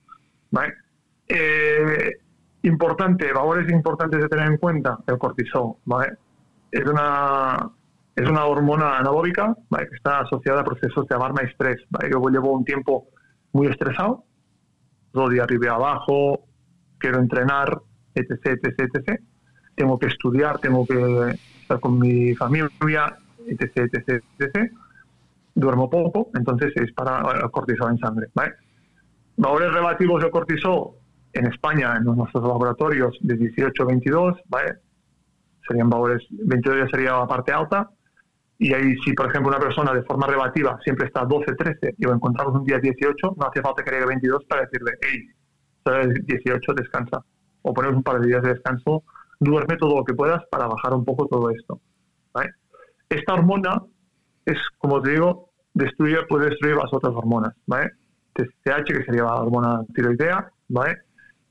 ¿vale? 0.51 0.74
Eh, 1.28 2.12
importante, 2.62 3.32
valores 3.32 3.70
importantes 3.70 4.20
de 4.20 4.28
tener 4.28 4.47
en 4.47 4.57
cuenta, 4.57 4.99
el 5.07 5.18
cortisol. 5.18 5.74
¿vale? 5.84 6.14
Es 6.70 6.84
una 6.84 7.70
es 8.14 8.26
una 8.26 8.47
hormona 8.47 8.97
anabólica 8.97 9.55
¿vale? 9.68 9.90
que 9.90 9.97
está 9.97 10.20
asociada 10.20 10.62
a 10.62 10.64
procesos 10.64 11.07
de 11.07 11.14
alarma 11.14 11.42
y 11.42 11.49
estrés. 11.49 11.82
¿vale? 11.90 12.11
Yo 12.11 12.26
llevo 12.30 12.53
un 12.53 12.64
tiempo 12.64 13.09
muy 13.53 13.66
estresado 13.66 14.24
día 15.29 15.45
arriba 15.45 15.75
abajo, 15.75 16.45
quiero 16.99 17.19
entrenar, 17.19 17.81
etc, 18.14 18.59
etc, 18.62 18.81
etc. 18.81 19.21
Tengo 19.75 19.99
que 19.99 20.07
estudiar, 20.07 20.59
tengo 20.59 20.87
que 20.87 21.39
estar 21.62 21.81
con 21.81 21.99
mi 21.99 22.35
familia, 22.35 23.17
etc, 23.47 23.89
etc, 23.93 24.23
etc. 24.39 24.73
Duermo 25.55 25.89
poco, 25.89 26.31
entonces 26.35 26.73
es 26.77 26.93
para 26.93 27.21
el 27.43 27.51
cortisol 27.51 27.93
en 27.93 27.99
sangre. 27.99 28.27
¿vale? 28.35 28.53
Valores 29.37 29.73
relativos 29.73 30.23
de 30.23 30.31
cortisol 30.31 30.91
en 31.33 31.47
España, 31.47 31.97
en 31.97 32.05
nuestros 32.05 32.43
laboratorios, 32.43 33.17
de 33.21 33.37
18 33.37 33.83
a 33.83 33.87
22, 33.87 34.37
¿vale? 34.49 34.75
serían 35.67 35.91
valores, 35.91 36.25
22 36.31 36.79
ya 36.85 36.89
sería 36.89 37.12
la 37.12 37.27
parte 37.27 37.53
alta, 37.53 37.91
y 38.59 38.72
ahí, 38.72 38.94
si 39.04 39.12
por 39.12 39.28
ejemplo 39.28 39.50
una 39.50 39.59
persona 39.59 39.92
de 39.92 40.02
forma 40.02 40.26
relativa 40.26 40.78
siempre 40.82 41.07
está 41.07 41.24
12, 41.24 41.54
13 41.54 41.94
y 41.98 42.04
lo 42.04 42.14
encontramos 42.14 42.54
un 42.54 42.64
día 42.64 42.78
18, 42.78 43.34
no 43.36 43.46
hace 43.46 43.61
falta 43.61 43.82
que 43.84 43.90
llegue 43.90 44.07
22 44.07 44.44
para 44.44 44.62
decirle, 44.62 44.92
hey, 45.02 45.28
18, 46.24 46.72
descansa. 46.74 47.24
O 47.62 47.74
ponemos 47.74 47.96
un 47.96 48.02
par 48.02 48.20
de 48.20 48.28
días 48.28 48.42
de 48.42 48.54
descanso, 48.54 49.04
duerme 49.40 49.76
todo 49.76 49.96
lo 49.98 50.04
que 50.04 50.14
puedas 50.14 50.42
para 50.50 50.66
bajar 50.66 50.94
un 50.94 51.04
poco 51.04 51.26
todo 51.26 51.50
esto. 51.50 51.80
Esta 53.09 53.34
hormona 53.34 53.82
es, 54.44 54.59
como 54.78 55.00
te 55.00 55.11
digo, 55.11 55.50
destruye, 55.74 56.26
puede 56.28 56.50
destruir 56.50 56.74
las 56.76 56.92
otras 56.92 57.14
hormonas. 57.14 57.54
¿vale? 57.66 57.92
TSH, 58.34 58.84
que 58.84 59.04
sería 59.04 59.22
la 59.22 59.36
hormona 59.36 59.80
tiroidea, 59.94 60.50
¿vale? 60.68 61.02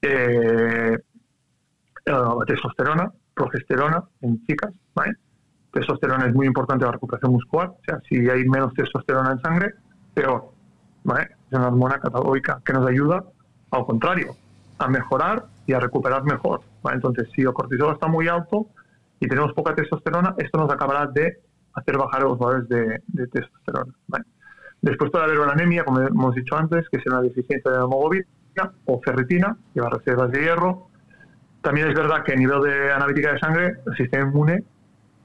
Eh, 0.01 0.97
la 2.05 2.35
testosterona, 2.45 3.11
progesterona 3.33 4.03
en 4.21 4.45
chicas, 4.45 4.73
¿vale? 4.93 5.13
Testosterona 5.75 6.27
es 6.27 6.33
muy 6.33 6.47
importante 6.47 6.85
la 6.85 6.93
recuperación 6.93 7.33
muscular, 7.33 7.67
o 7.67 7.79
sea, 7.85 7.99
si 8.07 8.29
hay 8.29 8.47
menos 8.47 8.73
testosterona 8.73 9.33
en 9.33 9.41
sangre, 9.41 9.73
peor. 10.13 10.45
¿vale? 11.03 11.23
Es 11.51 11.57
una 11.57 11.67
hormona 11.67 11.99
catabólica 11.99 12.61
que 12.63 12.71
nos 12.71 12.87
ayuda, 12.87 13.25
al 13.71 13.85
contrario, 13.85 14.35
a 14.77 14.87
mejorar 14.87 15.45
y 15.67 15.73
a 15.73 15.79
recuperar 15.81 16.23
mejor. 16.23 16.61
¿vale? 16.81 16.95
Entonces, 16.95 17.27
si 17.35 17.41
el 17.41 17.51
cortisol 17.51 17.93
está 17.93 18.07
muy 18.07 18.29
alto 18.29 18.67
y 19.19 19.27
tenemos 19.27 19.51
poca 19.51 19.75
testosterona, 19.75 20.33
esto 20.37 20.57
nos 20.57 20.71
acabará 20.71 21.07
de 21.07 21.39
hacer 21.73 21.97
bajar 21.97 22.23
los 22.23 22.39
valores 22.39 22.69
de, 22.69 23.27
testosterona. 23.27 23.93
¿vale? 24.07 24.23
Después 24.81 25.11
puede 25.11 25.25
haber 25.25 25.39
una 25.39 25.51
anemia, 25.51 25.83
como 25.83 25.99
hemos 25.99 26.35
dicho 26.35 26.55
antes, 26.55 26.87
que 26.89 26.97
es 26.99 27.05
una 27.05 27.21
deficiencia 27.21 27.69
de 27.69 27.77
hemoglobina 27.79 28.25
o 28.85 29.01
ferritina, 29.01 29.57
lleva 29.73 29.89
reservas 29.89 30.31
de 30.31 30.39
hierro. 30.39 30.87
También 31.61 31.89
es 31.89 31.95
verdad 31.95 32.23
que 32.23 32.31
a 32.31 32.37
nivel 32.37 32.61
de 32.61 32.93
analítica 32.93 33.33
de 33.33 33.39
sangre, 33.39 33.73
el 33.85 33.97
sistema 33.97 34.29
inmune 34.29 34.63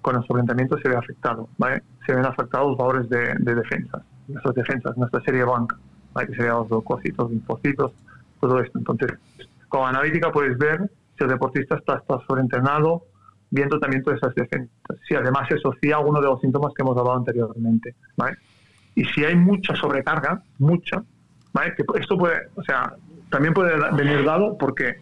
con 0.03 0.17
el 0.17 0.27
sobreentrenamiento 0.27 0.79
se 0.79 0.89
ve 0.89 0.97
afectado, 0.97 1.49
¿vale? 1.59 1.83
Se 2.07 2.15
ven 2.15 2.25
afectados 2.25 2.77
valores 2.77 3.09
de, 3.09 3.35
de 3.39 3.55
defensas, 3.55 4.03
nuestras 4.29 4.55
defensas, 4.55 4.97
nuestra 4.97 5.21
serie 5.23 5.45
banca, 5.45 5.77
¿vale? 6.13 6.29
Que 6.29 6.37
serían 6.37 6.57
los 6.57 6.71
leucocitos, 6.71 7.31
linfocitos, 7.31 7.93
todo 8.41 8.61
esto. 8.61 8.79
Entonces, 8.79 9.13
con 9.69 9.89
analítica 9.89 10.33
puedes 10.33 10.57
ver 10.59 10.91
si 11.17 11.25
el 11.25 11.31
deportista 11.31 11.77
está, 11.77 11.97
está 11.97 12.19
sobreentrenado, 12.27 13.05
viendo 13.51 13.79
también 13.79 14.03
todas 14.03 14.19
esas 14.19 14.35
defensas. 14.35 14.71
Si 15.07 15.15
además 15.15 15.49
se 15.49 15.57
asocia 15.57 15.97
a 15.97 16.01
uno 16.01 16.21
de 16.21 16.27
los 16.27 16.41
síntomas 16.41 16.73
que 16.75 16.83
hemos 16.83 16.97
hablado 16.97 17.19
anteriormente, 17.19 17.95
¿vale? 18.17 18.37
Y 18.95 19.05
si 19.05 19.25
hay 19.25 19.37
mucha 19.37 19.75
sobrecarga, 19.77 20.43
mucha, 20.59 21.03
¿vale? 21.53 21.75
Que 21.75 21.85
esto 22.01 22.17
puede, 22.17 22.49
o 22.55 22.63
sea, 22.63 22.95
también 23.31 23.55
puede 23.55 23.77
venir 23.93 24.25
dado 24.25 24.57
porque 24.57 24.97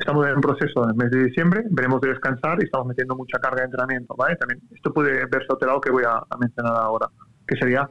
estamos 0.00 0.26
en 0.26 0.40
proceso 0.40 0.84
en 0.84 0.90
el 0.90 0.96
mes 0.96 1.10
de 1.10 1.24
diciembre, 1.24 1.62
veremos 1.70 2.00
de 2.00 2.08
descansar 2.08 2.58
y 2.60 2.64
estamos 2.64 2.88
metiendo 2.88 3.14
mucha 3.14 3.38
carga 3.38 3.58
de 3.58 3.64
entrenamiento, 3.66 4.14
¿vale? 4.16 4.34
También 4.36 4.60
esto 4.74 4.92
puede 4.92 5.26
verse 5.26 5.46
alterado 5.48 5.80
que 5.80 5.90
voy 5.90 6.04
a, 6.06 6.22
mencionar 6.38 6.74
ahora, 6.76 7.08
que 7.46 7.56
sería 7.56 7.88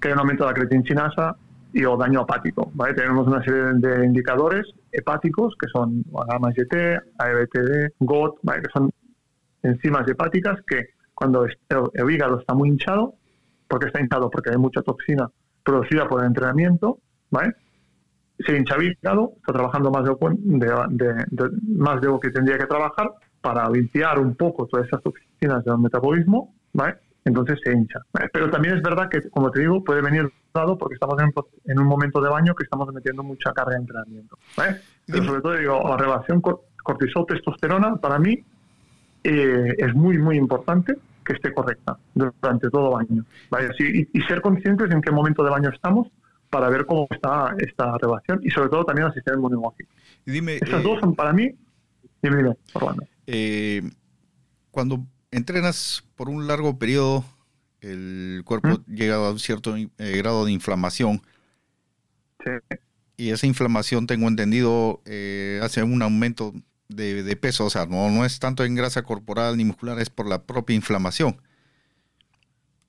que 0.00 0.08
hay 0.08 0.14
un 0.14 0.20
aumento 0.20 0.44
de 0.44 0.50
la 0.50 0.54
creatinina 0.54 1.12
y 1.72 1.84
o 1.84 1.96
daño 1.96 2.22
hepático, 2.22 2.70
¿vale? 2.74 2.94
Tenemos 2.94 3.26
una 3.26 3.42
serie 3.42 3.62
de 3.74 4.06
indicadores 4.06 4.66
hepáticos 4.92 5.54
que 5.60 5.68
son 5.68 6.04
gamma 6.28 6.50
GT, 6.50 7.00
AEBTD, 7.18 7.94
GOT, 8.00 8.38
¿vale? 8.42 8.62
Que 8.62 8.70
son 8.72 8.90
enzimas 9.62 10.08
hepáticas 10.08 10.58
que 10.66 10.90
cuando 11.14 11.44
el, 11.44 12.10
hígado 12.10 12.40
está 12.40 12.54
muy 12.54 12.70
hinchado, 12.70 13.14
porque 13.68 13.86
está 13.86 14.00
hinchado 14.00 14.30
porque 14.30 14.50
hay 14.50 14.56
mucha 14.56 14.82
toxina 14.82 15.28
producida 15.64 16.08
por 16.08 16.20
el 16.20 16.28
entrenamiento, 16.28 16.98
¿vale? 17.30 17.54
Se 18.46 18.56
hincha 18.56 18.76
el 18.76 18.92
hígado, 18.92 19.32
está 19.36 19.52
trabajando 19.52 19.90
más 19.90 20.04
de, 20.04 21.50
más 21.76 22.00
de 22.00 22.06
lo 22.06 22.20
que 22.20 22.30
tendría 22.30 22.58
que 22.58 22.66
trabajar 22.66 23.12
para 23.40 23.68
limpiar 23.70 24.18
un 24.18 24.34
poco 24.34 24.66
todas 24.66 24.86
esas 24.86 25.02
toxinas 25.02 25.64
del 25.64 25.78
metabolismo, 25.78 26.54
¿vale? 26.72 26.96
entonces 27.24 27.58
se 27.62 27.72
hincha. 27.72 28.00
Pero 28.32 28.50
también 28.50 28.76
es 28.76 28.82
verdad 28.82 29.08
que, 29.08 29.28
como 29.30 29.50
te 29.50 29.60
digo, 29.60 29.82
puede 29.84 30.02
venir 30.02 30.30
dado 30.54 30.76
porque 30.76 30.94
estamos 30.94 31.16
en, 31.64 31.78
un 31.78 31.86
momento 31.86 32.20
de 32.20 32.28
baño 32.28 32.54
que 32.54 32.64
estamos 32.64 32.92
metiendo 32.92 33.22
mucha 33.22 33.52
carga 33.52 33.72
de 33.72 33.78
entrenamiento. 33.78 34.38
Pero 35.06 35.24
sobre 35.24 35.40
todo, 35.40 35.52
digo, 35.54 35.82
la 35.88 35.96
relación 35.96 36.40
cortisol-testosterona 36.40 37.96
para 37.96 38.18
mí 38.18 38.42
eh, 39.24 39.74
es 39.78 39.94
muy, 39.94 40.18
muy 40.18 40.36
importante 40.36 40.96
que 41.24 41.34
esté 41.34 41.52
correcta 41.52 41.98
durante 42.14 42.70
todo 42.70 42.98
el 42.98 43.06
baño. 43.06 43.24
y, 43.78 44.18
y, 44.18 44.22
ser 44.22 44.40
conscientes 44.40 44.90
en 44.90 45.00
qué 45.00 45.10
momento 45.10 45.44
de 45.44 45.50
baño 45.50 45.70
estamos 45.70 46.08
para 46.50 46.68
ver 46.68 46.84
cómo 46.84 47.06
está 47.10 47.54
esta 47.58 47.96
relación 47.98 48.40
y 48.42 48.50
sobre 48.50 48.68
todo 48.68 48.84
también 48.84 49.06
el 49.06 49.14
sistema 49.14 49.36
inmunológico. 49.36 49.90
Dime, 50.26 50.56
Estas 50.56 50.82
dos 50.82 51.00
son 51.00 51.14
para 51.14 51.32
mí, 51.32 51.54
dime, 52.22 52.36
dime, 52.36 52.56
Orlando. 52.74 53.06
Eh, 53.26 53.82
cuando 54.70 55.06
entrenas 55.30 56.04
por 56.16 56.28
un 56.28 56.46
largo 56.46 56.78
periodo, 56.78 57.24
el 57.80 58.42
cuerpo 58.44 58.82
llega 58.86 59.16
a 59.16 59.30
un 59.30 59.38
cierto 59.38 59.76
eh, 59.76 59.88
grado 59.96 60.44
de 60.44 60.52
inflamación. 60.52 61.22
Sí. 62.44 62.76
Y 63.16 63.30
esa 63.30 63.46
inflamación, 63.46 64.06
tengo 64.06 64.28
entendido, 64.28 65.02
eh, 65.04 65.60
hace 65.62 65.82
un 65.82 66.02
aumento 66.02 66.52
de, 66.88 67.36
peso. 67.36 67.66
O 67.66 67.70
sea, 67.70 67.86
no, 67.86 68.10
no 68.10 68.24
es 68.24 68.38
tanto 68.38 68.64
en 68.64 68.74
grasa 68.74 69.02
corporal 69.02 69.56
ni 69.56 69.64
muscular, 69.64 69.98
es 70.00 70.10
por 70.10 70.26
la 70.26 70.42
propia 70.44 70.74
inflamación. 70.74 71.40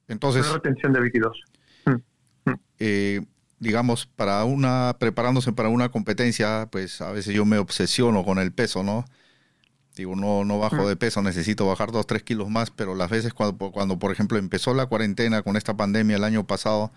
Entonces. 0.08 0.46
Una 0.46 0.56
retención 0.56 0.94
de 0.94 1.02
líquidos. 1.02 1.44
Mm, 1.86 2.50
mm. 2.50 2.60
Eh, 2.80 3.22
digamos, 3.62 4.08
para 4.08 4.44
una, 4.44 4.96
preparándose 5.00 5.54
para 5.54 5.70
una 5.70 5.90
competencia, 5.90 6.68
pues 6.72 7.00
a 7.00 7.12
veces 7.12 7.36
yo 7.36 7.46
me 7.46 7.60
obsesiono 7.60 8.26
con 8.26 8.40
el 8.40 8.52
peso, 8.52 8.84
¿no? 8.84 9.06
Digo, 9.96 10.16
no, 10.16 10.44
no 10.44 10.58
bajo 10.58 10.90
de 10.90 10.96
peso, 10.96 11.22
necesito 11.22 11.68
bajar 11.68 11.92
dos, 11.92 12.08
tres 12.08 12.24
kilos 12.24 12.50
más, 12.50 12.72
pero 12.72 12.96
las 12.96 13.12
veces 13.12 13.36
cuando, 13.36 13.72
cuando, 13.72 14.00
por 14.00 14.12
ejemplo, 14.12 14.40
empezó 14.40 14.74
la 14.74 14.88
cuarentena 14.88 15.44
con 15.44 15.58
esta 15.58 15.78
pandemia 15.78 16.16
el 16.16 16.24
año 16.24 16.48
pasado, 16.48 16.92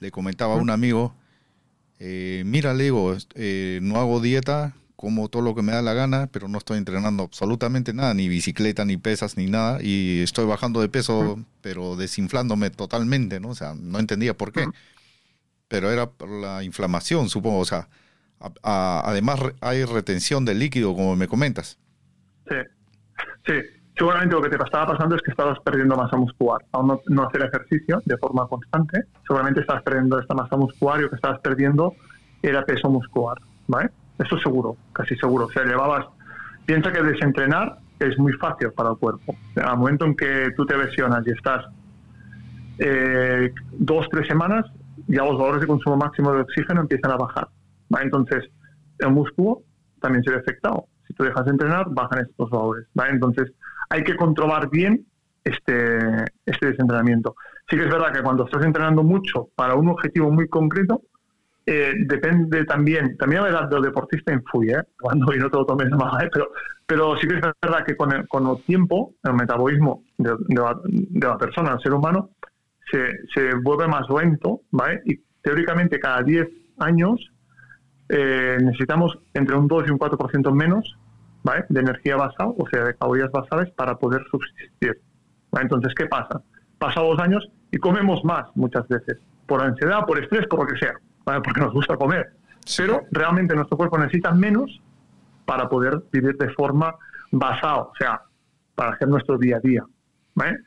le 0.00 0.10
comentaba 0.10 0.54
a 0.54 0.56
un 0.56 0.70
amigo, 0.70 1.14
eh, 1.98 2.44
mira, 2.46 2.72
le 2.72 2.84
digo, 2.84 3.14
eh, 3.34 3.78
no 3.82 4.00
hago 4.00 4.20
dieta, 4.20 4.74
como 4.96 5.28
todo 5.28 5.42
lo 5.42 5.54
que 5.54 5.60
me 5.60 5.72
da 5.72 5.82
la 5.82 5.92
gana, 5.92 6.28
pero 6.28 6.48
no 6.48 6.56
estoy 6.56 6.78
entrenando 6.78 7.24
absolutamente 7.24 7.92
nada, 7.92 8.14
ni 8.14 8.28
bicicleta, 8.28 8.86
ni 8.86 8.96
pesas, 8.96 9.36
ni 9.36 9.48
nada, 9.48 9.82
y 9.82 10.22
estoy 10.22 10.46
bajando 10.46 10.80
de 10.80 10.88
peso, 10.88 11.44
pero 11.60 11.94
desinflándome 11.96 12.70
totalmente, 12.70 13.38
¿no? 13.38 13.50
O 13.50 13.54
sea, 13.54 13.74
no 13.74 13.98
entendía 13.98 14.34
por 14.34 14.50
qué 14.50 14.66
pero 15.68 15.90
era 15.90 16.10
por 16.10 16.28
la 16.28 16.62
inflamación, 16.62 17.28
supongo. 17.28 17.60
O 17.60 17.64
sea, 17.64 17.88
además 18.62 19.40
hay 19.60 19.84
retención 19.84 20.44
de 20.44 20.54
líquido, 20.54 20.94
como 20.94 21.16
me 21.16 21.28
comentas. 21.28 21.78
Sí, 22.48 22.56
sí. 23.46 23.54
Seguramente 23.96 24.34
lo 24.34 24.42
que 24.42 24.48
te 24.48 24.56
estaba 24.56 24.88
pasando 24.88 25.14
es 25.14 25.22
que 25.22 25.30
estabas 25.30 25.58
perdiendo 25.60 25.96
masa 25.96 26.16
muscular. 26.16 26.60
Al 26.72 26.86
no, 26.86 27.22
hacer 27.22 27.42
ejercicio 27.42 28.02
de 28.04 28.16
forma 28.18 28.46
constante, 28.48 29.04
seguramente 29.24 29.60
estabas 29.60 29.84
perdiendo 29.84 30.18
esta 30.18 30.34
masa 30.34 30.56
muscular 30.56 30.98
y 30.98 31.02
lo 31.02 31.10
que 31.10 31.16
estabas 31.16 31.40
perdiendo 31.40 31.94
era 32.42 32.64
peso 32.64 32.90
muscular. 32.90 33.38
¿vale? 33.68 33.90
Eso 34.18 34.36
seguro, 34.38 34.76
casi 34.92 35.14
seguro. 35.16 35.46
O 35.46 35.50
sea, 35.50 35.64
llevabas. 35.64 36.06
Piensa 36.66 36.92
que 36.92 37.02
desentrenar 37.02 37.78
es 38.00 38.18
muy 38.18 38.32
fácil 38.32 38.72
para 38.72 38.90
el 38.90 38.96
cuerpo. 38.96 39.36
Al 39.56 39.78
momento 39.78 40.06
en 40.06 40.16
que 40.16 40.50
tú 40.56 40.66
te 40.66 40.76
lesionas 40.76 41.24
y 41.26 41.30
estás 41.30 41.64
eh, 42.78 43.52
dos, 43.72 44.08
tres 44.10 44.26
semanas, 44.26 44.66
ya 45.08 45.24
los 45.24 45.38
valores 45.38 45.60
de 45.60 45.66
consumo 45.66 45.96
máximo 45.96 46.32
de 46.32 46.40
oxígeno 46.40 46.82
empiezan 46.82 47.12
a 47.12 47.16
bajar. 47.16 47.48
Entonces, 48.00 48.44
el 48.98 49.10
músculo 49.10 49.62
también 50.00 50.24
se 50.24 50.30
ve 50.30 50.38
afectado. 50.38 50.86
Si 51.06 51.14
tú 51.14 51.24
dejas 51.24 51.44
de 51.44 51.52
entrenar, 51.52 51.86
bajan 51.90 52.20
estos 52.20 52.50
valores. 52.50 52.86
Entonces, 53.10 53.52
hay 53.90 54.02
que 54.02 54.16
controlar 54.16 54.70
bien 54.70 55.06
este, 55.44 56.24
este 56.46 56.68
desentrenamiento. 56.68 57.36
Sí 57.68 57.76
que 57.76 57.84
es 57.84 57.90
verdad 57.90 58.12
que 58.12 58.22
cuando 58.22 58.44
estás 58.44 58.64
entrenando 58.64 59.02
mucho 59.02 59.48
para 59.54 59.74
un 59.74 59.88
objetivo 59.88 60.30
muy 60.30 60.48
concreto, 60.48 61.02
eh, 61.66 61.94
depende 62.06 62.64
también, 62.66 63.16
también 63.16 63.42
la 63.42 63.48
edad 63.48 63.68
del 63.70 63.82
deportista 63.82 64.32
influye, 64.32 64.72
¿eh? 64.72 64.82
cuando 65.00 65.34
y 65.34 65.38
no 65.38 65.50
te 65.50 65.56
lo 65.56 65.64
tomes 65.64 65.86
¿eh? 65.86 66.28
pero, 66.30 66.50
pero 66.86 67.16
sí 67.16 67.26
que 67.26 67.36
es 67.36 67.40
verdad 67.40 67.84
que 67.86 67.96
con 67.96 68.12
el, 68.12 68.28
con 68.28 68.46
el 68.46 68.62
tiempo, 68.64 69.14
el 69.22 69.32
metabolismo 69.32 70.02
de, 70.18 70.36
la, 70.48 70.78
de 70.84 71.26
la 71.26 71.38
persona, 71.38 71.70
del 71.70 71.80
ser 71.80 71.94
humano, 71.94 72.30
se, 72.90 73.18
se 73.34 73.54
vuelve 73.56 73.88
más 73.88 74.06
lento, 74.08 74.60
¿vale? 74.70 75.02
Y 75.04 75.20
teóricamente 75.42 75.98
cada 76.00 76.22
10 76.22 76.48
años 76.78 77.30
eh, 78.08 78.58
necesitamos 78.60 79.18
entre 79.32 79.56
un 79.56 79.66
2 79.66 79.84
y 79.88 79.90
un 79.90 79.98
4% 79.98 80.52
menos 80.52 80.96
¿vale? 81.42 81.64
de 81.68 81.80
energía 81.80 82.16
basal, 82.16 82.54
o 82.58 82.68
sea, 82.70 82.84
de 82.84 82.94
calorías 82.94 83.30
basales 83.30 83.70
para 83.72 83.96
poder 83.96 84.22
subsistir. 84.30 85.00
Entonces, 85.60 85.92
¿qué 85.94 86.06
pasa? 86.06 86.42
Pasan 86.78 87.04
los 87.04 87.18
años 87.20 87.48
y 87.70 87.78
comemos 87.78 88.24
más 88.24 88.44
muchas 88.54 88.86
veces, 88.88 89.18
por 89.46 89.62
ansiedad, 89.62 90.04
por 90.06 90.18
estrés, 90.18 90.46
por 90.48 90.60
lo 90.60 90.66
que 90.66 90.78
sea, 90.78 90.94
¿vale? 91.24 91.40
porque 91.42 91.60
nos 91.60 91.72
gusta 91.72 91.96
comer. 91.96 92.32
Pero 92.76 93.02
realmente 93.12 93.54
nuestro 93.54 93.76
cuerpo 93.76 93.98
necesita 93.98 94.32
menos 94.32 94.80
para 95.44 95.68
poder 95.68 96.02
vivir 96.10 96.36
de 96.36 96.50
forma 96.50 96.94
basal, 97.30 97.80
o 97.80 97.92
sea, 97.98 98.22
para 98.74 98.92
hacer 98.92 99.08
nuestro 99.08 99.38
día 99.38 99.58
a 99.58 99.60
día. 99.60 99.84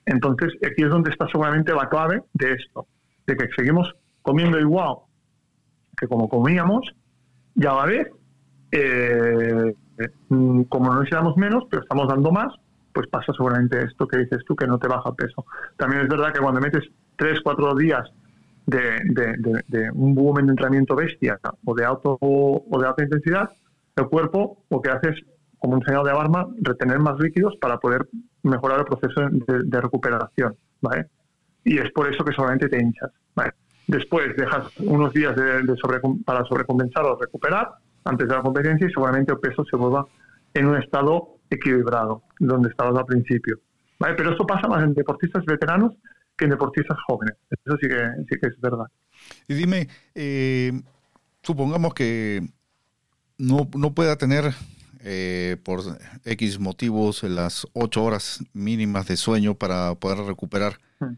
Entonces, 0.05 0.53
aquí 0.65 0.83
es 0.83 0.89
donde 0.89 1.11
está 1.11 1.27
seguramente 1.27 1.73
la 1.73 1.89
clave 1.89 2.23
de 2.33 2.53
esto, 2.53 2.87
de 3.25 3.35
que 3.35 3.47
seguimos 3.55 3.93
comiendo 4.21 4.59
igual 4.59 4.95
que 5.97 6.07
como 6.07 6.29
comíamos 6.29 6.93
y 7.55 7.65
a 7.65 7.73
la 7.73 7.85
vez, 7.85 8.07
eh, 8.71 9.73
mm, 10.29 10.63
como 10.63 10.93
no 10.93 10.99
necesitamos 10.99 11.35
menos, 11.37 11.63
pero 11.69 11.81
estamos 11.81 12.07
dando 12.07 12.31
más, 12.31 12.53
pues 12.93 13.07
pasa 13.07 13.33
seguramente 13.33 13.83
esto 13.83 14.07
que 14.07 14.19
dices 14.19 14.43
tú, 14.45 14.55
que 14.55 14.67
no 14.67 14.77
te 14.77 14.87
baja 14.87 15.13
peso. 15.15 15.45
También 15.75 16.03
es 16.03 16.07
verdad 16.07 16.31
que 16.31 16.39
cuando 16.39 16.61
metes 16.61 16.83
3, 17.15 17.41
4 17.41 17.75
días 17.75 18.07
de, 18.67 18.99
de, 19.67 19.91
un 19.91 20.13
volumen 20.13 20.45
de 20.45 20.51
entrenamiento 20.51 20.95
bestia 20.95 21.39
o 21.65 21.73
de, 21.73 21.85
alto, 21.85 22.17
o 22.21 22.79
de 22.79 22.87
alta 22.87 23.03
intensidad, 23.03 23.49
el 23.95 24.05
cuerpo 24.07 24.63
lo 24.69 24.81
que 24.81 24.91
hace 24.91 25.09
es 25.09 25.23
como 25.59 25.75
un 25.75 25.83
señal 25.83 26.03
de 26.03 26.11
alarma, 26.11 26.47
retener 26.61 26.99
más 26.99 27.19
líquidos 27.19 27.55
para 27.59 27.77
poder 27.77 28.07
mejorar 28.43 28.79
el 28.79 28.85
proceso 28.85 29.21
de, 29.29 29.81
recuperación, 29.81 30.55
¿vale? 30.81 31.07
Y 31.63 31.79
es 31.79 31.91
por 31.91 32.11
eso 32.13 32.23
que 32.23 32.33
solamente 32.33 32.69
te 32.69 32.81
hinchas, 32.81 33.11
¿vale? 33.35 33.53
Después 33.87 34.35
dejas 34.35 34.67
unos 34.79 35.13
días 35.13 35.35
de, 35.35 35.75
para 36.25 36.43
sobrecompensar 36.45 37.05
o 37.05 37.17
recuperar 37.17 37.69
antes 38.03 38.27
de 38.27 38.35
la 38.35 38.41
competencia 38.41 38.87
y 38.87 38.91
seguramente 38.91 39.31
el 39.31 39.39
peso 39.39 39.63
se 39.65 39.77
vuelva 39.77 40.05
en 40.53 40.67
un 40.67 40.77
estado 40.77 41.39
equilibrado, 41.49 42.23
donde 42.39 42.69
estabas 42.69 42.97
al 42.97 43.05
principio. 43.05 43.57
¿vale? 43.99 44.15
Pero 44.15 44.31
esto 44.31 44.45
pasa 44.45 44.67
más 44.67 44.83
en 44.83 44.93
deportistas 44.93 45.43
veteranos 45.45 45.93
que 46.37 46.45
en 46.45 46.51
deportistas 46.51 46.97
jóvenes. 47.07 47.35
Eso 47.49 47.77
sí 47.81 47.87
que, 47.87 48.09
sí 48.29 48.39
que 48.39 48.47
es 48.47 48.61
verdad. 48.61 48.85
Y 49.47 49.55
dime, 49.55 49.87
eh, 50.13 50.71
supongamos 51.41 51.93
que 51.93 52.41
no, 53.37 53.67
no 53.75 53.93
pueda 53.93 54.17
tener 54.17 54.53
eh, 55.09 55.55
por 55.63 55.79
X 56.25 56.59
motivos 56.59 57.23
las 57.23 57.65
ocho 57.71 58.03
horas 58.03 58.43
mínimas 58.51 59.07
de 59.07 59.15
sueño 59.15 59.55
para 59.55 59.95
poder 59.95 60.17
recuperar, 60.17 60.79
hmm. 60.99 61.13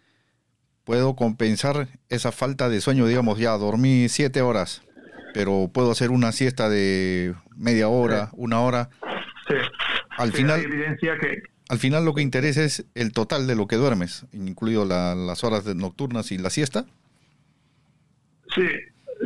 puedo 0.83 1.15
compensar 1.15 1.87
esa 2.07 2.31
falta 2.31 2.69
de 2.69 2.81
sueño, 2.81 3.07
digamos, 3.07 3.39
ya 3.39 3.57
dormí 3.57 4.07
siete 4.07 4.43
horas, 4.43 4.83
pero 5.33 5.71
puedo 5.73 5.89
hacer 5.89 6.11
una 6.11 6.31
siesta 6.31 6.69
de 6.69 7.33
media 7.57 7.87
hora, 7.87 8.29
una 8.33 8.59
hora. 8.61 8.91
Sí. 9.47 9.55
Al 10.19 10.33
final, 10.33 10.63
evidencia 10.63 11.17
que... 11.17 11.41
al 11.69 11.79
final 11.79 12.05
lo 12.05 12.13
que 12.13 12.21
interesa 12.21 12.63
es 12.63 12.85
el 12.93 13.11
total 13.11 13.47
de 13.47 13.55
lo 13.55 13.65
que 13.65 13.77
duermes, 13.77 14.27
incluido 14.33 14.85
las 14.85 15.43
horas 15.43 15.65
nocturnas 15.65 16.31
y 16.31 16.37
la 16.37 16.51
siesta. 16.51 16.85
Sí, 18.53 18.67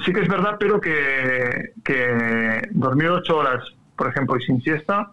sí 0.05 0.13
que 0.13 0.21
es 0.21 0.29
verdad, 0.29 0.55
pero 0.57 0.79
que, 0.79 1.73
que 1.83 2.69
dormir 2.71 3.09
ocho 3.09 3.39
horas 3.39 3.61
por 3.95 4.07
ejemplo, 4.07 4.37
y 4.37 4.41
sin 4.43 4.61
siesta, 4.61 5.11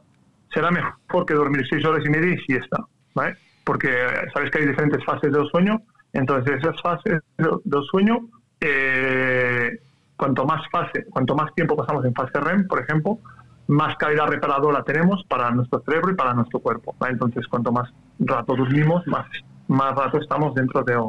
será 0.53 0.71
mejor 0.71 1.27
que 1.27 1.35
dormir 1.35 1.67
seis 1.69 1.85
horas 1.85 2.05
y 2.05 2.09
media 2.09 2.35
y 2.35 2.39
siesta, 2.39 2.85
¿vale? 3.15 3.37
Porque 3.65 3.91
sabes 4.33 4.51
que 4.51 4.59
hay 4.59 4.67
diferentes 4.67 5.05
fases 5.05 5.33
del 5.33 5.47
sueño, 5.49 5.83
entonces 6.13 6.59
esas 6.59 6.81
fases 6.83 7.21
del 7.37 7.83
sueño, 7.91 8.19
eh, 8.61 9.79
cuanto 10.17 10.45
más 10.45 10.63
fase, 10.71 11.05
cuanto 11.05 11.35
más 11.35 11.55
tiempo 11.55 11.77
pasamos 11.77 12.05
en 12.05 12.15
fase 12.15 12.41
REM, 12.41 12.67
por 12.67 12.81
ejemplo, 12.81 13.19
más 13.69 13.97
calidad 13.97 14.27
reparadora 14.27 14.83
tenemos 14.83 15.25
para 15.29 15.51
nuestro 15.53 15.81
cerebro 15.85 16.11
y 16.11 16.15
para 16.17 16.35
nuestro 16.35 16.59
cuerpo. 16.59 16.95
Entonces, 17.09 17.47
cuanto 17.47 17.71
más 17.71 17.89
rato 18.19 18.57
dormimos, 18.57 19.07
más, 19.07 19.27
más 19.69 19.95
rato 19.95 20.19
estamos 20.19 20.55
dentro 20.55 20.83
de, 20.83 21.01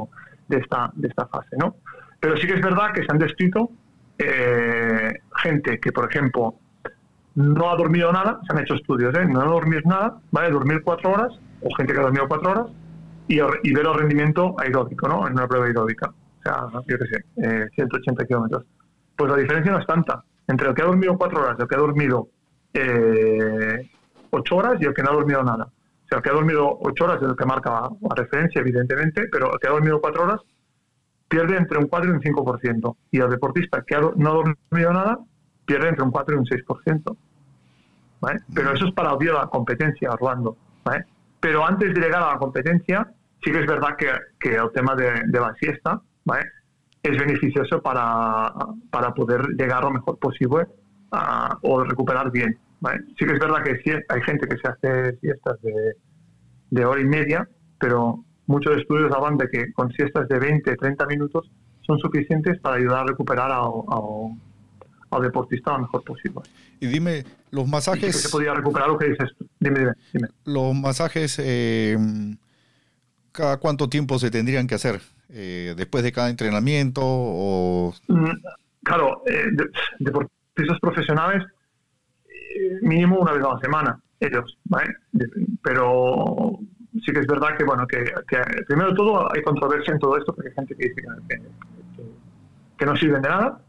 de, 0.47 0.57
esta, 0.61 0.91
de 0.93 1.07
esta 1.07 1.25
fase. 1.25 1.57
¿no? 1.57 1.75
Pero 2.19 2.37
sí 2.37 2.45
que 2.45 2.53
es 2.53 2.61
verdad 2.61 2.93
que 2.93 3.03
se 3.03 3.11
han 3.11 3.17
descrito 3.17 3.71
eh, 4.19 5.21
gente 5.37 5.79
que, 5.79 5.91
por 5.91 6.09
ejemplo, 6.09 6.55
no 7.35 7.71
ha 7.71 7.75
dormido 7.75 8.11
nada, 8.11 8.39
se 8.47 8.53
han 8.53 8.63
hecho 8.63 8.75
estudios, 8.75 9.13
¿eh? 9.15 9.25
no 9.25 9.41
dormir 9.45 9.85
nada, 9.85 10.19
¿vale? 10.31 10.51
dormir 10.51 10.81
cuatro 10.83 11.11
horas, 11.11 11.31
o 11.61 11.73
gente 11.75 11.93
que 11.93 11.99
ha 11.99 12.03
dormido 12.03 12.27
cuatro 12.27 12.51
horas, 12.51 12.67
y, 13.27 13.35
y 13.35 13.73
ver 13.73 13.85
el 13.85 13.93
rendimiento 13.93 14.55
aeróbico, 14.59 15.07
¿no? 15.07 15.27
en 15.27 15.33
una 15.33 15.47
prueba 15.47 15.67
aeróbica. 15.67 16.09
O 16.09 16.43
sea, 16.43 16.67
yo 16.87 16.97
qué 16.97 17.05
sé, 17.05 17.69
180 17.75 18.23
eh, 18.23 18.27
kilómetros. 18.27 18.65
Pues 19.15 19.31
la 19.31 19.37
diferencia 19.37 19.71
no 19.71 19.79
es 19.79 19.85
tanta. 19.85 20.23
Entre 20.47 20.67
el 20.67 20.73
que 20.73 20.81
ha 20.81 20.85
dormido 20.85 21.17
cuatro 21.17 21.41
horas 21.41 21.57
el 21.59 21.67
que 21.67 21.75
ha 21.75 21.79
dormido 21.79 22.29
eh, 22.73 23.89
ocho 24.31 24.55
horas 24.55 24.75
y 24.79 24.85
el 24.85 24.93
que 24.93 25.03
no 25.03 25.11
ha 25.11 25.13
dormido 25.13 25.43
nada. 25.43 25.65
O 25.65 26.07
sea, 26.09 26.17
el 26.17 26.23
que 26.23 26.29
ha 26.29 26.33
dormido 26.33 26.79
ocho 26.81 27.03
horas 27.03 27.21
es 27.21 27.29
el 27.29 27.35
que 27.35 27.45
marca 27.45 27.69
la, 27.69 28.15
referencia, 28.15 28.59
evidentemente, 28.59 29.27
pero 29.31 29.53
el 29.53 29.59
que 29.59 29.67
ha 29.67 29.71
dormido 29.71 30.01
cuatro 30.01 30.23
horas 30.23 30.41
pierde 31.27 31.55
entre 31.55 31.77
un 31.77 31.87
4 31.87 32.09
y 32.09 32.13
un 32.13 32.21
5%. 32.21 32.95
Y 33.11 33.19
el 33.19 33.29
deportista 33.29 33.83
que 33.85 33.95
no 34.15 34.29
ha 34.31 34.33
dormido 34.33 34.93
nada 34.93 35.19
pierde 35.71 35.87
entre 35.87 36.03
un 36.03 36.11
4 36.11 36.35
y 36.35 36.37
un 36.37 36.45
6%. 36.45 37.17
¿vale? 38.19 38.39
Pero 38.53 38.73
eso 38.73 38.87
es 38.87 38.93
para 38.93 39.11
el 39.13 39.33
la 39.33 39.47
competencia, 39.47 40.11
Orlando. 40.11 40.57
¿vale? 40.83 41.05
Pero 41.39 41.65
antes 41.65 41.93
de 41.93 42.01
llegar 42.01 42.21
a 42.21 42.33
la 42.33 42.37
competencia, 42.37 43.09
sí 43.43 43.51
que 43.51 43.59
es 43.59 43.65
verdad 43.65 43.95
que, 43.97 44.09
que 44.37 44.55
el 44.55 44.69
tema 44.73 44.95
de, 44.95 45.23
de 45.25 45.39
la 45.39 45.53
siesta 45.55 46.01
¿vale? 46.25 46.45
es 47.01 47.17
beneficioso 47.17 47.81
para, 47.81 48.53
para 48.89 49.13
poder 49.13 49.47
llegar 49.57 49.83
lo 49.83 49.91
mejor 49.91 50.19
posible 50.19 50.67
o 51.61 51.83
recuperar 51.83 52.31
bien. 52.31 52.57
Sí 53.17 53.25
que 53.25 53.33
es 53.33 53.39
verdad 53.39 53.63
que 53.63 53.77
sí, 53.83 53.91
hay 54.09 54.21
gente 54.23 54.47
que 54.47 54.57
se 54.57 54.67
hace 54.67 55.17
siestas 55.19 55.61
de, 55.61 55.93
de 56.71 56.85
hora 56.85 56.99
y 56.99 57.05
media, 57.05 57.47
pero 57.79 58.23
muchos 58.47 58.77
estudios 58.77 59.11
hablan 59.13 59.37
de 59.37 59.47
que 59.49 59.71
con 59.73 59.91
siestas 59.91 60.27
de 60.27 60.39
20, 60.39 60.75
30 60.75 61.05
minutos 61.05 61.49
son 61.81 61.99
suficientes 61.99 62.59
para 62.59 62.77
ayudar 62.77 63.03
a 63.03 63.07
recuperar 63.07 63.51
al, 65.11 65.21
deportista 65.21 65.73
lo 65.73 65.79
mejor 65.79 66.03
posible. 66.03 66.41
Y 66.79 66.87
dime, 66.87 67.23
los 67.51 67.67
masajes... 67.67 68.15
se 68.19 68.29
podía 68.29 68.53
recuperar 68.53 68.89
lo 68.89 68.97
que 68.97 69.09
dices 69.09 69.29
Dime, 69.59 69.93
dime, 70.13 70.27
Los 70.45 70.73
masajes, 70.73 71.37
eh, 71.39 71.97
¿cada 73.31 73.57
cuánto 73.57 73.89
tiempo 73.89 74.17
se 74.17 74.31
tendrían 74.31 74.67
que 74.67 74.75
hacer? 74.75 75.01
Eh, 75.29 75.73
¿Después 75.77 76.03
de 76.03 76.11
cada 76.11 76.29
entrenamiento 76.29 77.01
o...? 77.03 77.93
Mm, 78.07 78.31
claro, 78.83 79.23
eh, 79.27 79.45
deportistas 79.99 80.79
profesionales 80.79 81.43
mínimo 82.81 83.19
una 83.19 83.33
vez 83.33 83.43
a 83.43 83.53
la 83.53 83.59
semana, 83.59 83.99
ellos, 84.19 84.57
¿vale? 84.65 84.95
Pero 85.63 86.59
sí 87.05 87.11
que 87.11 87.19
es 87.19 87.27
verdad 87.27 87.57
que, 87.57 87.63
bueno, 87.63 87.87
que, 87.87 88.03
primero 88.67 88.89
de 88.89 88.95
todo 88.95 89.33
hay 89.33 89.41
controversia 89.41 89.93
en 89.93 89.99
todo 89.99 90.17
esto, 90.17 90.33
porque 90.33 90.49
hay 90.49 90.55
gente 90.55 90.75
que 90.75 90.89
dice 90.89 91.01
que, 91.27 91.41
que, 92.77 92.85
no 92.85 92.95
sirven 92.95 93.21
de 93.21 93.29
nada. 93.29 93.61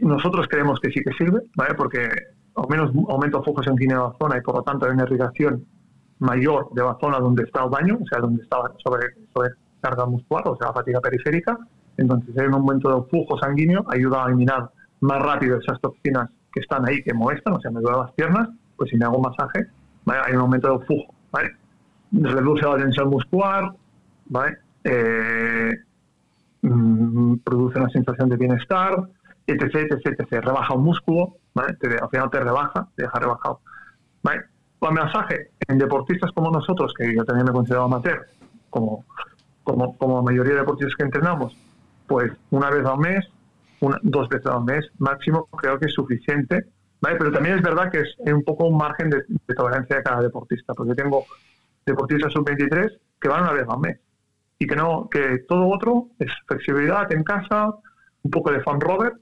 Nosotros 0.00 0.46
creemos 0.48 0.80
que 0.80 0.90
sí 0.90 1.00
que 1.02 1.12
sirve, 1.12 1.40
¿vale? 1.56 1.74
Porque 1.74 2.08
al 2.56 2.68
menos 2.68 2.90
aumenta 3.08 3.38
el 3.38 3.44
flujo 3.44 3.62
sanguíneo 3.62 3.98
de 3.98 4.08
la 4.08 4.18
zona 4.18 4.38
y 4.38 4.40
por 4.42 4.56
lo 4.56 4.62
tanto 4.62 4.86
hay 4.86 4.92
una 4.92 5.04
irrigación 5.04 5.64
mayor 6.18 6.68
de 6.74 6.82
la 6.82 6.96
zona 7.00 7.18
donde 7.18 7.44
está 7.44 7.64
el 7.64 7.70
daño, 7.70 7.98
o 8.00 8.06
sea, 8.06 8.20
donde 8.20 8.42
está 8.42 8.56
sobre, 8.84 9.06
sobre 9.32 9.50
carga 9.80 10.06
muscular, 10.06 10.46
o 10.48 10.56
sea, 10.56 10.68
la 10.68 10.74
fatiga 10.74 11.00
periférica. 11.00 11.58
Entonces, 11.96 12.36
hay 12.38 12.46
un 12.46 12.54
aumento 12.54 12.94
del 12.94 13.08
flujo 13.08 13.38
sanguíneo, 13.38 13.84
ayuda 13.88 14.24
a 14.24 14.28
eliminar 14.28 14.70
más 15.00 15.22
rápido 15.22 15.58
esas 15.58 15.80
toxinas 15.80 16.28
que 16.52 16.60
están 16.60 16.86
ahí, 16.86 17.02
que 17.02 17.14
molestan, 17.14 17.54
o 17.54 17.60
sea, 17.60 17.70
me 17.70 17.80
duelen 17.80 18.00
las 18.00 18.12
piernas, 18.12 18.48
pues 18.76 18.90
si 18.90 18.96
me 18.96 19.04
hago 19.04 19.16
un 19.16 19.22
masaje, 19.22 19.66
hay 20.06 20.34
un 20.34 20.40
aumento 20.40 20.68
del 20.68 20.86
flujo, 20.86 21.14
¿vale? 21.30 21.50
reduce 22.12 22.66
la 22.66 22.76
tensión 22.76 23.08
muscular, 23.08 23.72
¿vale? 24.26 24.58
Eh, 24.84 25.72
mm, 26.62 27.36
produce 27.44 27.78
una 27.78 27.88
sensación 27.90 28.28
de 28.28 28.36
bienestar, 28.36 29.08
etc, 29.52 29.92
etc, 29.92 30.20
etc. 30.20 30.44
Rebaja 30.44 30.74
un 30.74 30.84
músculo, 30.84 31.36
¿vale? 31.54 31.76
al 32.00 32.08
final 32.08 32.30
te 32.30 32.40
rebaja, 32.40 32.88
te 32.96 33.02
deja 33.02 33.18
rebajado. 33.18 33.60
¿vale? 34.22 34.42
El 34.80 34.92
masaje 34.92 35.50
en 35.68 35.78
deportistas 35.78 36.30
como 36.32 36.50
nosotros, 36.50 36.92
que 36.96 37.14
yo 37.14 37.24
también 37.24 37.46
me 37.46 37.52
considero 37.52 37.84
amateur, 37.84 38.26
como, 38.70 39.04
como, 39.62 39.96
como 39.98 40.16
la 40.16 40.22
mayoría 40.22 40.54
de 40.54 40.60
deportistas 40.60 40.96
que 40.96 41.04
entrenamos, 41.04 41.56
pues 42.06 42.32
una 42.50 42.70
vez 42.70 42.84
al 42.86 42.98
mes, 42.98 43.28
una, 43.80 43.98
dos 44.02 44.28
veces 44.28 44.46
al 44.46 44.64
mes 44.64 44.86
máximo, 44.98 45.46
creo 45.46 45.78
que 45.78 45.86
es 45.86 45.92
suficiente. 45.92 46.66
¿vale? 47.00 47.16
Pero 47.16 47.32
también 47.32 47.56
es 47.56 47.62
verdad 47.62 47.90
que 47.90 48.00
es 48.00 48.16
un 48.32 48.42
poco 48.42 48.66
un 48.66 48.76
margen 48.76 49.10
de, 49.10 49.22
de 49.28 49.54
tolerancia 49.54 49.96
de 49.96 50.02
cada 50.02 50.22
deportista, 50.22 50.74
porque 50.74 50.94
tengo 50.94 51.24
deportistas 51.86 52.32
sub-23 52.32 52.98
que 53.20 53.28
van 53.28 53.42
una 53.42 53.52
vez 53.52 53.66
al 53.68 53.80
mes 53.80 53.98
y 54.60 54.66
que 54.66 54.76
no 54.76 55.08
que 55.10 55.38
todo 55.48 55.68
otro 55.68 56.08
es 56.18 56.30
flexibilidad 56.46 57.10
en 57.12 57.24
casa, 57.24 57.74
un 58.22 58.30
poco 58.30 58.52
de 58.52 58.60
fan 58.60 58.80
rover, 58.80 59.14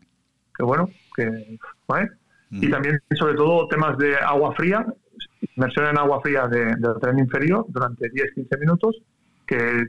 que 0.59 0.65
bueno, 0.65 0.91
que 1.15 1.59
¿vale? 1.87 2.11
Y 2.51 2.71
también 2.71 2.99
sobre 3.15 3.35
todo 3.35 3.69
temas 3.69 3.97
de 3.99 4.17
agua 4.17 4.55
fría, 4.55 4.85
inmersión 5.57 5.87
en 5.87 5.99
agua 5.99 6.21
fría 6.21 6.49
de, 6.49 6.65
del 6.77 6.99
tren 7.01 7.19
inferior 7.19 7.67
durante 7.69 8.11
10-15 8.11 8.59
minutos, 8.59 8.97
que 9.47 9.87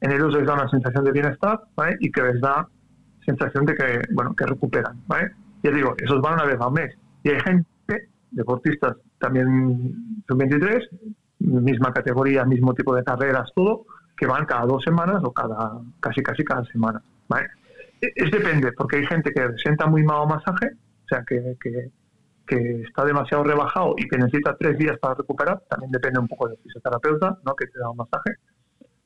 en 0.00 0.12
ellos 0.12 0.34
les 0.34 0.46
da 0.46 0.54
una 0.54 0.68
sensación 0.68 1.04
de 1.04 1.12
bienestar 1.12 1.60
¿vale? 1.76 1.96
y 2.00 2.10
que 2.10 2.22
les 2.22 2.40
da 2.40 2.68
sensación 3.24 3.64
de 3.64 3.74
que 3.74 4.02
bueno 4.12 4.34
que 4.34 4.44
recuperan, 4.44 5.00
¿vale? 5.06 5.30
Ya 5.62 5.70
digo, 5.70 5.94
esos 5.96 6.20
van 6.20 6.34
una 6.34 6.44
vez 6.44 6.60
al 6.60 6.72
mes. 6.72 6.94
Y 7.22 7.30
hay 7.30 7.40
gente, 7.40 8.10
deportistas 8.32 8.96
también 9.18 10.22
sub-23, 10.28 10.88
misma 11.38 11.90
categoría, 11.92 12.44
mismo 12.44 12.74
tipo 12.74 12.94
de 12.94 13.02
carreras, 13.02 13.50
todo, 13.54 13.86
que 14.14 14.26
van 14.26 14.44
cada 14.44 14.66
dos 14.66 14.84
semanas 14.84 15.22
o 15.24 15.32
cada 15.32 15.80
casi 16.00 16.22
casi 16.22 16.44
cada 16.44 16.64
semana. 16.66 17.00
¿vale? 17.28 17.46
Es 18.16 18.30
depende, 18.30 18.72
porque 18.72 18.98
hay 18.98 19.06
gente 19.06 19.32
que 19.32 19.48
sienta 19.62 19.86
muy 19.86 20.02
mal 20.02 20.26
masaje, 20.26 20.70
o 21.04 21.08
sea, 21.08 21.24
que, 21.24 21.56
que, 21.60 21.90
está 22.82 23.04
demasiado 23.04 23.44
rebajado 23.44 23.94
y 23.96 24.06
que 24.06 24.18
necesita 24.18 24.56
tres 24.58 24.78
días 24.78 24.98
para 24.98 25.14
recuperar, 25.14 25.62
también 25.68 25.90
depende 25.90 26.20
un 26.20 26.28
poco 26.28 26.48
del 26.48 26.58
fisioterapeuta, 26.58 27.38
¿no? 27.44 27.56
que 27.56 27.66
te 27.66 27.78
da 27.78 27.90
un 27.90 27.96
masaje, 27.96 28.32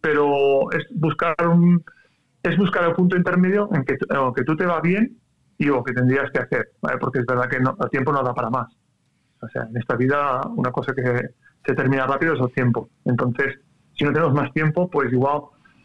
pero 0.00 0.70
es 0.72 0.84
buscar 0.90 1.34
un 1.46 1.82
es 2.42 2.56
buscar 2.56 2.84
el 2.84 2.94
punto 2.94 3.16
intermedio 3.16 3.68
en 3.72 3.84
que, 3.84 3.96
que 3.96 4.44
tú 4.44 4.56
te 4.56 4.66
va 4.66 4.80
bien 4.80 5.18
y 5.58 5.66
lo 5.66 5.82
que 5.82 5.92
tendrías 5.92 6.30
que 6.30 6.40
hacer, 6.40 6.70
¿vale? 6.80 6.98
porque 6.98 7.20
es 7.20 7.26
verdad 7.26 7.48
que 7.48 7.60
no, 7.60 7.76
el 7.80 7.90
tiempo 7.90 8.12
no 8.12 8.22
da 8.22 8.34
para 8.34 8.50
más. 8.50 8.68
O 9.40 9.48
sea, 9.48 9.62
en 9.62 9.76
esta 9.76 9.96
vida 9.96 10.40
una 10.56 10.70
cosa 10.70 10.92
que 10.94 11.30
se 11.64 11.74
termina 11.74 12.06
rápido 12.06 12.34
es 12.34 12.40
el 12.40 12.52
tiempo. 12.52 12.88
Entonces, 13.04 13.58
si 13.94 14.04
no 14.04 14.12
tenemos 14.12 14.34
más 14.34 14.52
tiempo, 14.52 14.88
pues 14.88 15.12
igual 15.12 15.42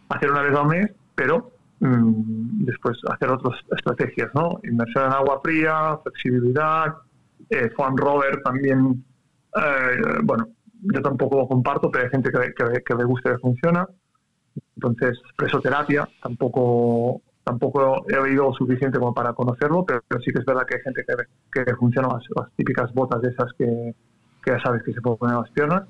hacer 0.09 0.31
una 0.31 0.41
vez 0.41 0.55
al 0.55 0.67
mes, 0.67 0.91
pero 1.15 1.52
mm, 1.83 2.65
después 2.65 2.97
hacer 3.09 3.31
otras 3.31 3.59
estrategias, 3.75 4.29
¿no? 4.33 4.59
Inmersión 4.63 5.05
en 5.05 5.13
agua 5.13 5.39
fría, 5.43 5.97
flexibilidad, 6.03 6.95
eh, 7.49 7.69
fan 7.75 7.97
rover 7.97 8.41
también, 8.41 9.03
eh, 9.55 10.19
bueno, 10.23 10.47
yo 10.81 11.01
tampoco 11.01 11.47
comparto, 11.47 11.91
pero 11.91 12.05
hay 12.05 12.09
gente 12.09 12.31
que, 12.31 12.95
le 12.95 13.03
gusta 13.03 13.33
y 13.33 13.39
funciona. 13.39 13.87
Entonces, 14.75 15.19
presoterapia, 15.35 16.07
tampoco 16.21 17.21
tampoco 17.43 18.05
he 18.09 18.17
oído 18.17 18.53
suficiente 18.53 18.97
como 18.97 19.13
para 19.13 19.33
conocerlo, 19.33 19.85
pero, 19.85 20.01
sí 20.23 20.31
que 20.31 20.39
es 20.39 20.45
verdad 20.45 20.65
que 20.65 20.77
hay 20.77 20.81
gente 20.81 21.03
que, 21.05 21.65
que 21.65 21.75
funciona 21.75 22.07
las, 22.07 22.23
típicas 22.55 22.93
botas 22.93 23.21
de 23.21 23.29
esas 23.29 23.51
que, 23.57 23.93
ya 24.45 24.61
sabes 24.61 24.81
que 24.83 24.93
se 24.93 25.01
puede 25.01 25.17
poner 25.17 25.35
las 25.35 25.49
piernas. 25.51 25.83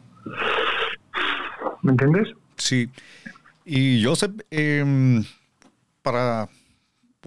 ¿Me 1.84 1.91
entiendes? 1.91 2.30
Sí. 2.58 2.89
Y 3.66 4.04
Joseph, 4.04 4.34
eh, 4.50 5.22
para 6.04 6.49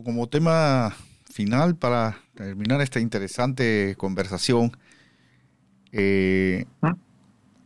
como 0.05 0.29
tema 0.29 0.95
final, 1.25 1.75
para 1.77 2.19
terminar 2.35 2.81
esta 2.83 3.01
interesante 3.01 3.97
conversación, 3.99 4.77
eh. 5.93 6.67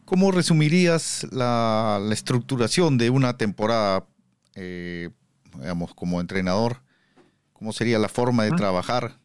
¿cómo 0.04 0.30
resumirías 0.30 1.26
la, 1.32 2.00
estructuración 2.12 2.98
de 2.98 3.10
una 3.10 3.36
temporada, 3.36 4.06
eh, 4.54 5.10
digamos, 5.58 5.94
como 5.94 6.20
entrenador? 6.20 6.82
¿Cómo 7.52 7.72
sería 7.72 7.98
la 7.98 8.08
forma 8.08 8.44
de 8.44 8.52
trabajar 8.52 9.18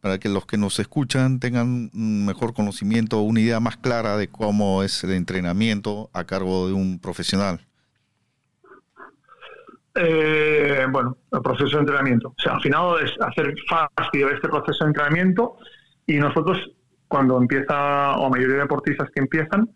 para 0.00 0.18
que 0.18 0.28
los 0.28 0.44
que 0.46 0.58
nos 0.58 0.78
escuchan 0.80 1.38
tengan 1.38 1.90
un 1.94 2.26
mejor 2.26 2.54
conocimiento, 2.54 3.20
una 3.20 3.40
idea 3.40 3.60
más 3.60 3.76
clara 3.76 4.16
de 4.16 4.28
cómo 4.28 4.82
es 4.82 5.02
el 5.04 5.12
entrenamiento 5.12 6.10
a 6.12 6.24
cargo 6.24 6.66
de 6.66 6.74
un 6.74 6.98
profesional? 6.98 7.66
Eh, 9.94 10.86
bueno, 10.90 11.18
el 11.30 11.42
proceso 11.42 11.76
de 11.76 11.80
entrenamiento. 11.80 12.28
O 12.28 12.34
sea, 12.42 12.54
al 12.54 12.62
final 12.62 12.96
es 13.04 13.12
hacer 13.20 13.54
fácil 13.68 14.28
este 14.32 14.48
proceso 14.48 14.84
de 14.84 14.88
entrenamiento 14.88 15.56
y 16.06 16.16
nosotros, 16.16 16.58
cuando 17.08 17.36
empieza, 17.38 18.16
o 18.16 18.22
la 18.24 18.28
mayoría 18.30 18.56
de 18.56 18.62
deportistas 18.62 19.10
que 19.10 19.20
empiezan, 19.20 19.68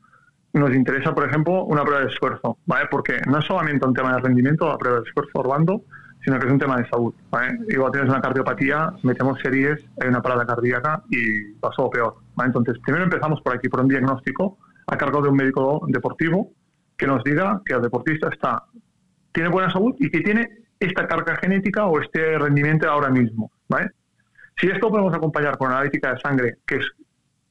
nos 0.54 0.74
interesa, 0.74 1.14
por 1.14 1.28
ejemplo, 1.28 1.64
una 1.64 1.82
prueba 1.82 2.00
de 2.00 2.10
esfuerzo, 2.10 2.58
¿vale? 2.64 2.88
Porque 2.90 3.20
no 3.26 3.38
es 3.38 3.44
solamente 3.44 3.86
un 3.86 3.92
tema 3.92 4.14
de 4.14 4.20
rendimiento, 4.22 4.66
la 4.68 4.78
prueba 4.78 5.00
de 5.00 5.06
esfuerzo, 5.06 5.32
Orlando, 5.34 5.82
sino 6.24 6.38
que 6.38 6.46
es 6.46 6.52
un 6.52 6.58
tema 6.58 6.76
de 6.78 6.88
salud. 6.88 7.14
¿vale? 7.30 7.58
Igual 7.68 7.92
tienes 7.92 8.10
una 8.10 8.20
cardiopatía, 8.20 8.90
metemos 9.02 9.38
series, 9.40 9.84
hay 10.00 10.08
una 10.08 10.22
parada 10.22 10.44
cardíaca 10.44 11.02
y 11.10 11.52
pasó 11.60 11.88
peor. 11.88 12.16
¿vale? 12.34 12.48
Entonces, 12.48 12.76
primero 12.84 13.04
empezamos 13.04 13.40
por 13.42 13.54
aquí, 13.54 13.68
por 13.68 13.80
un 13.80 13.88
diagnóstico 13.88 14.58
a 14.86 14.96
cargo 14.96 15.22
de 15.22 15.28
un 15.28 15.36
médico 15.36 15.84
deportivo 15.88 16.52
que 16.96 17.06
nos 17.06 17.22
diga 17.22 17.60
que 17.64 17.74
el 17.74 17.82
deportista 17.82 18.28
está, 18.32 18.64
tiene 19.36 19.50
buena 19.50 19.70
salud 19.70 19.94
y 19.98 20.10
que 20.10 20.22
tiene 20.22 20.48
esta 20.80 21.06
carga 21.06 21.36
genética 21.36 21.84
o 21.84 22.00
este 22.00 22.38
rendimiento 22.38 22.90
ahora 22.90 23.10
mismo. 23.10 23.50
¿vale? 23.68 23.90
Si 24.58 24.66
esto 24.66 24.88
podemos 24.88 25.14
acompañar 25.14 25.58
con 25.58 25.70
analítica 25.70 26.14
de 26.14 26.20
sangre, 26.20 26.54
que 26.66 26.76
es 26.76 26.86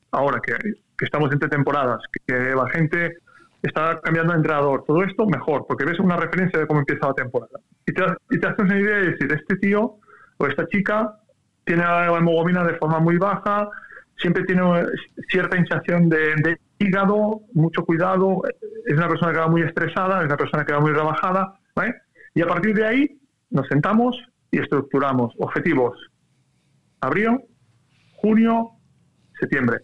ahora 0.09 0.39
que, 0.41 0.55
que 0.97 1.05
estamos 1.05 1.31
entre 1.31 1.47
temporadas, 1.47 2.01
que 2.25 2.33
la 2.33 2.67
gente 2.69 3.17
está 3.61 3.99
cambiando 4.01 4.33
de 4.33 4.37
entrenador, 4.37 4.83
todo 4.87 5.03
esto 5.03 5.27
mejor, 5.27 5.67
porque 5.67 5.85
ves 5.85 5.99
una 5.99 6.17
referencia 6.17 6.59
de 6.59 6.65
cómo 6.65 6.79
empieza 6.79 7.05
la 7.05 7.13
temporada. 7.13 7.59
Y 7.85 7.93
te, 7.93 8.03
y 8.31 8.39
te 8.39 8.47
haces 8.47 8.65
una 8.65 8.79
idea 8.79 8.97
de 8.97 9.11
decir, 9.11 9.31
este 9.31 9.55
tío 9.57 9.97
o 10.37 10.47
esta 10.47 10.67
chica 10.69 11.19
tiene 11.65 11.83
la 11.83 12.17
hemoglobina 12.17 12.63
de 12.63 12.77
forma 12.77 12.99
muy 12.99 13.17
baja, 13.19 13.69
siempre 14.17 14.43
tiene 14.45 14.63
cierta 15.29 15.55
hinchación 15.55 16.09
de, 16.09 16.57
hígado, 16.79 17.41
mucho 17.53 17.85
cuidado, 17.85 18.41
es 18.87 18.97
una 18.97 19.07
persona 19.07 19.33
que 19.33 19.39
va 19.39 19.47
muy 19.49 19.61
estresada, 19.61 20.21
es 20.21 20.25
una 20.25 20.37
persona 20.37 20.65
que 20.65 20.73
va 20.73 20.79
muy 20.79 20.91
rebajada, 20.91 21.59
¿vale? 21.75 21.95
Y 22.33 22.41
a 22.41 22.47
partir 22.47 22.75
de 22.75 22.85
ahí 22.85 23.19
nos 23.49 23.67
sentamos 23.67 24.17
y 24.51 24.59
estructuramos 24.59 25.33
objetivos. 25.39 25.97
Abril, 27.01 27.39
junio, 28.15 28.71
septiembre, 29.39 29.79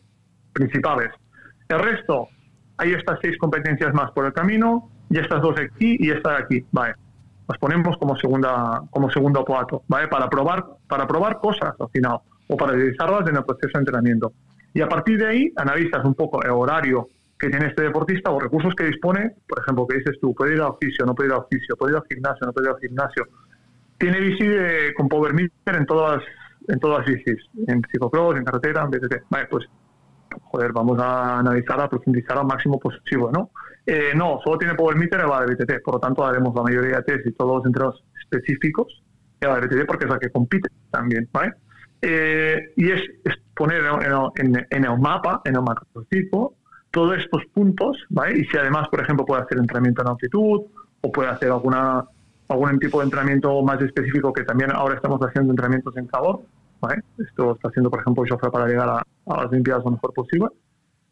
principales. 0.53 1.11
El 1.69 1.79
resto, 1.79 2.27
hay 2.77 2.93
estas 2.93 3.19
seis 3.21 3.37
competencias 3.37 3.93
más 3.93 4.11
por 4.11 4.25
el 4.25 4.33
camino, 4.33 4.89
y 5.11 5.19
estas 5.19 5.41
dos 5.41 5.55
aquí 5.59 5.97
y 5.99 6.09
esta 6.09 6.31
de 6.31 6.37
aquí, 6.37 6.65
¿vale? 6.71 6.95
Las 7.47 7.57
ponemos 7.59 7.97
como 7.97 8.15
segunda 8.15 8.81
como 8.91 9.11
segundo 9.11 9.43
plato, 9.43 9.83
¿vale? 9.87 10.07
Para 10.07 10.29
probar, 10.29 10.65
para 10.87 11.05
probar 11.05 11.39
cosas 11.39 11.73
al 11.79 11.89
final 11.89 12.19
o 12.47 12.55
para 12.55 12.73
realizarlas 12.73 13.27
en 13.27 13.35
el 13.35 13.43
proceso 13.43 13.71
de 13.73 13.79
entrenamiento. 13.79 14.33
Y 14.73 14.81
a 14.81 14.87
partir 14.87 15.17
de 15.19 15.27
ahí 15.27 15.53
analizas 15.57 16.05
un 16.05 16.15
poco 16.15 16.41
el 16.43 16.51
horario 16.51 17.09
que 17.41 17.49
tiene 17.49 17.67
este 17.67 17.81
deportista 17.81 18.29
o 18.29 18.39
recursos 18.39 18.75
que 18.75 18.85
dispone, 18.85 19.35
por 19.47 19.59
ejemplo, 19.59 19.87
que 19.87 19.97
dices 19.97 20.19
tú, 20.21 20.33
puede 20.35 20.53
ir 20.53 20.61
al 20.61 20.67
oficio, 20.67 21.05
no 21.05 21.15
puede 21.15 21.29
ir 21.29 21.33
al 21.33 21.39
oficio, 21.39 21.75
puede 21.75 21.93
ir 21.93 21.97
al 21.97 22.03
gimnasio, 22.07 22.45
no 22.45 22.53
puede 22.53 22.67
ir 22.67 22.73
al 22.73 22.79
gimnasio. 22.79 23.27
Tiene 23.97 24.19
bici 24.19 24.45
con 24.95 25.09
power 25.09 25.33
meter 25.33 25.75
en 25.75 25.85
todas 25.85 26.21
en 26.67 26.79
todas 26.79 26.99
las 26.99 27.07
bicis, 27.07 27.43
en 27.67 27.81
ciclocross, 27.91 28.37
en 28.37 28.45
carretera, 28.45 28.83
en 28.83 28.91
BTT. 28.91 29.15
Vale, 29.29 29.47
pues 29.49 29.65
joder, 30.43 30.71
vamos 30.71 30.99
a 30.99 31.39
analizar, 31.39 31.79
a 31.81 31.89
profundizar 31.89 32.37
al 32.37 32.45
máximo 32.45 32.79
posible, 32.79 33.27
¿no? 33.33 33.51
Eh, 33.85 34.11
no, 34.15 34.39
solo 34.43 34.57
tiene 34.57 34.75
power 34.75 34.95
meter 34.95 35.21
y 35.21 35.29
va 35.29 35.45
de 35.45 35.53
BTT, 35.55 35.83
por 35.83 35.95
lo 35.95 35.99
tanto 35.99 36.25
haremos 36.25 36.53
la 36.55 36.63
mayoría 36.63 36.97
de 36.97 37.03
test 37.03 37.25
y 37.25 37.31
todos 37.33 37.57
los 37.57 37.65
entrenos 37.65 38.03
específicos 38.21 39.03
y 39.41 39.45
va 39.45 39.59
de 39.59 39.67
BTT 39.67 39.87
porque 39.87 40.05
es 40.05 40.11
la 40.11 40.19
que 40.19 40.29
compite 40.29 40.69
también, 40.91 41.27
¿vale? 41.33 41.53
Eh, 42.01 42.73
y 42.77 42.91
es, 42.91 43.01
poner 43.55 43.83
en, 44.35 44.65
en, 44.69 44.85
el 44.85 44.99
mapa, 44.99 45.41
en 45.45 45.55
el 45.55 45.61
macrotipo, 45.61 46.55
todos 46.91 47.17
estos 47.17 47.43
puntos, 47.53 47.97
¿vale? 48.09 48.39
Y 48.39 48.45
si 48.45 48.57
además, 48.57 48.87
por 48.89 49.01
ejemplo, 49.01 49.25
puede 49.25 49.43
hacer 49.43 49.57
entrenamiento 49.57 50.01
en 50.01 50.09
altitud 50.09 50.61
o 51.01 51.11
puede 51.11 51.29
hacer 51.29 51.51
alguna 51.51 52.05
algún 52.49 52.79
tipo 52.79 52.99
de 52.99 53.05
entrenamiento 53.05 53.61
más 53.63 53.81
específico 53.81 54.33
que 54.33 54.43
también 54.43 54.71
ahora 54.71 54.95
estamos 54.95 55.19
haciendo 55.21 55.51
entrenamientos 55.53 55.95
en 55.95 56.05
calor, 56.07 56.41
¿vale? 56.81 57.01
Esto 57.17 57.53
está 57.55 57.69
haciendo, 57.69 57.89
por 57.89 58.01
ejemplo, 58.01 58.23
Joffre 58.27 58.51
para 58.51 58.67
llegar 58.67 58.89
a, 58.89 59.03
las 59.25 59.45
Olimpiadas 59.45 59.85
lo 59.85 59.91
mejor 59.91 60.13
posible, 60.13 60.47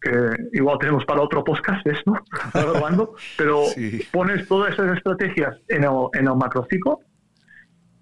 que 0.01 0.11
igual 0.51 0.77
tenemos 0.79 1.05
para 1.05 1.21
otro 1.21 1.43
podcast, 1.43 1.85
¿no? 2.05 2.15
pero 3.37 3.63
pones 4.11 4.47
todas 4.49 4.73
esas 4.73 4.97
estrategias 4.97 5.55
en 5.69 5.85
el, 5.85 5.91
en 6.13 6.27
el 6.27 6.35
macrociclo 6.35 6.99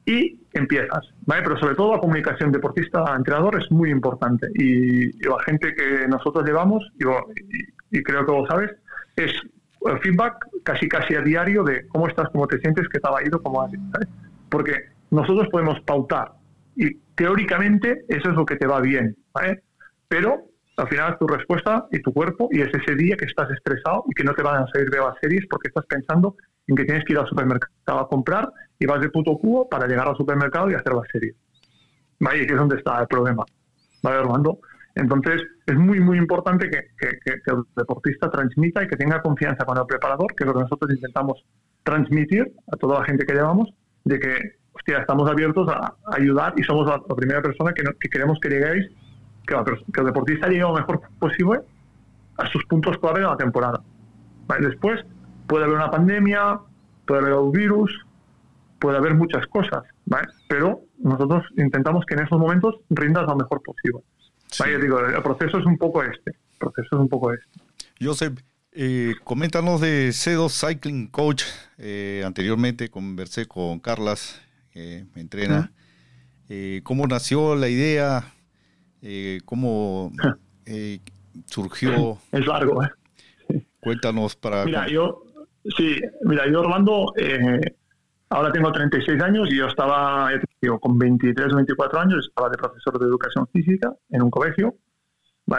y 0.07 0.39
empiezas, 0.53 1.05
¿vale? 1.25 1.43
Pero 1.43 1.59
sobre 1.59 1.75
todo 1.75 1.93
la 1.93 1.99
comunicación 1.99 2.53
deportista-entrenador 2.53 3.61
es 3.61 3.69
muy 3.69 3.91
importante 3.91 4.47
y, 4.55 5.11
la 5.27 5.37
gente 5.45 5.75
que 5.75 6.07
nosotros 6.07 6.45
llevamos, 6.45 6.81
y, 6.97 7.97
y, 7.97 8.03
creo 8.03 8.25
que 8.25 8.31
lo 8.31 8.47
sabes, 8.47 8.71
es 9.17 9.33
el 9.85 9.99
feedback 9.99 10.47
casi 10.63 10.87
casi 10.87 11.13
a 11.15 11.21
diario 11.21 11.63
de 11.63 11.85
cómo 11.89 12.07
estás, 12.07 12.29
cómo 12.29 12.47
te 12.47 12.57
sientes, 12.59 12.87
qué 12.87 12.99
te 12.99 13.07
ha 13.07 13.27
ido, 13.27 13.43
cómo 13.43 13.61
has 13.61 13.71
¿sabes? 13.71 14.07
Porque 14.49 14.85
nosotros 15.11 15.49
podemos 15.51 15.77
pautar 15.81 16.31
y 16.77 16.95
teóricamente 17.15 18.05
eso 18.07 18.29
es 18.29 18.35
lo 18.35 18.45
que 18.45 18.55
te 18.55 18.65
va 18.65 18.79
bien, 18.79 19.13
¿vale? 19.33 19.61
Pero 20.07 20.45
al 20.77 20.87
final 20.87 21.13
es 21.13 21.19
tu 21.19 21.27
respuesta 21.27 21.85
y 21.91 22.01
tu 22.01 22.13
cuerpo 22.13 22.47
y 22.51 22.61
es 22.61 22.69
ese 22.73 22.95
día 22.95 23.17
que 23.17 23.25
estás 23.25 23.51
estresado 23.51 24.05
y 24.09 24.13
que 24.13 24.23
no 24.23 24.33
te 24.33 24.43
van 24.43 24.63
a 24.63 24.67
salir 24.67 24.89
de 24.89 24.99
las 24.99 25.19
series 25.19 25.45
porque 25.49 25.67
estás 25.67 25.85
pensando 25.85 26.37
en 26.67 26.77
que 26.77 26.85
tienes 26.85 27.03
que 27.03 27.13
ir 27.13 27.19
al 27.19 27.27
supermercado 27.27 27.99
a 27.99 28.07
comprar 28.07 28.49
y 28.79 28.85
vas 28.85 29.01
de 29.01 29.09
puto 29.09 29.37
cubo 29.37 29.67
para 29.67 29.87
llegar 29.87 30.07
al 30.07 30.15
supermercado 30.15 30.69
y 30.69 30.75
hacer 30.75 30.93
la 30.93 31.03
serie. 31.11 31.33
¿Vale? 32.19 32.43
Aquí 32.43 32.51
es 32.51 32.57
donde 32.57 32.77
está 32.77 32.99
el 33.01 33.07
problema. 33.07 33.43
¿Vale, 34.03 34.17
Armando? 34.17 34.59
Entonces, 34.95 35.43
es 35.67 35.75
muy, 35.75 35.99
muy 35.99 36.17
importante 36.17 36.69
que, 36.69 36.79
el 37.45 37.63
deportista 37.75 38.29
transmita 38.31 38.83
y 38.83 38.87
que 38.87 38.95
tenga 38.95 39.21
confianza 39.21 39.63
con 39.63 39.77
el 39.77 39.85
preparador, 39.85 40.33
que 40.35 40.43
es 40.43 40.47
lo 40.47 40.53
que 40.53 40.61
nosotros 40.61 40.91
intentamos 40.91 41.43
transmitir 41.83 42.51
a 42.71 42.77
toda 42.77 42.99
la 42.99 43.05
gente 43.05 43.25
que 43.25 43.33
llevamos, 43.33 43.69
de 44.05 44.19
que, 44.19 44.55
hostia, 44.73 44.99
estamos 44.99 45.29
abiertos 45.29 45.69
a, 45.69 45.95
ayudar 46.07 46.53
y 46.57 46.63
somos 46.63 46.87
la, 46.87 46.99
primera 47.15 47.41
persona 47.43 47.73
que, 47.73 48.09
queremos 48.09 48.39
que 48.39 48.49
lleguéis, 48.49 48.87
que, 49.45 49.55
el 49.55 50.05
deportista 50.05 50.47
llegue 50.47 50.61
lo 50.61 50.73
mejor 50.73 51.01
posible 51.19 51.59
a 52.37 52.47
sus 52.47 52.65
puntos 52.65 52.97
clave 52.97 53.19
de 53.19 53.27
la 53.27 53.37
temporada. 53.37 53.81
Después 54.59 55.05
puede 55.47 55.65
haber 55.65 55.75
una 55.75 55.91
pandemia, 55.91 56.59
puede 57.05 57.21
haber 57.21 57.33
un 57.33 57.51
virus, 57.51 58.06
puede 58.79 58.97
haber 58.97 59.15
muchas 59.15 59.45
cosas, 59.47 59.83
pero 60.47 60.81
nosotros 60.99 61.43
intentamos 61.57 62.05
que 62.05 62.15
en 62.15 62.23
esos 62.23 62.39
momentos 62.39 62.75
rindas 62.89 63.25
lo 63.27 63.35
mejor 63.35 63.61
posible. 63.61 64.01
Vaya, 64.59 64.77
digo, 64.77 64.99
el 64.99 65.21
proceso 65.23 65.57
es 65.57 65.65
un 65.65 65.77
poco 65.77 66.03
este. 66.03 66.31
El 66.31 66.57
proceso 66.59 66.87
es 66.95 66.99
un 66.99 67.09
poco 67.09 67.33
este. 67.33 67.59
Joseph, 67.99 68.39
eh, 68.71 69.15
coméntanos 69.23 69.81
de 69.81 70.09
C2 70.09 70.49
Cycling 70.49 71.07
Coach. 71.07 71.43
Eh, 71.77 72.23
anteriormente 72.25 72.89
conversé 72.89 73.47
con 73.47 73.79
Carlas, 73.79 74.41
que 74.71 75.05
me 75.15 75.21
entrena. 75.21 75.71
Eh, 76.49 76.81
¿Cómo 76.83 77.05
nació 77.07 77.55
la 77.55 77.69
idea? 77.69 78.33
Eh, 79.01 79.39
¿Cómo 79.45 80.11
surgió? 81.45 82.19
Es 82.31 82.45
largo, 82.45 82.83
¿eh? 82.83 82.89
Cuéntanos 83.79 84.35
para... 84.35 84.65
Mira, 84.65 84.87
yo, 84.87 85.23
sí, 85.77 85.99
mira, 86.23 86.49
yo 86.49 86.61
Orlando, 86.61 87.13
ahora 88.29 88.51
tengo 88.51 88.71
36 88.71 89.21
años 89.21 89.49
y 89.51 89.57
yo 89.57 89.67
estaba, 89.67 90.29
con 90.79 90.97
23 90.97 91.53
o 91.53 91.55
24 91.55 91.99
años 91.99 92.27
estaba 92.27 92.49
de 92.49 92.57
profesor 92.57 92.99
de 92.99 93.05
educación 93.05 93.47
física 93.47 93.93
en 94.09 94.21
un 94.21 94.29
colegio. 94.29 94.75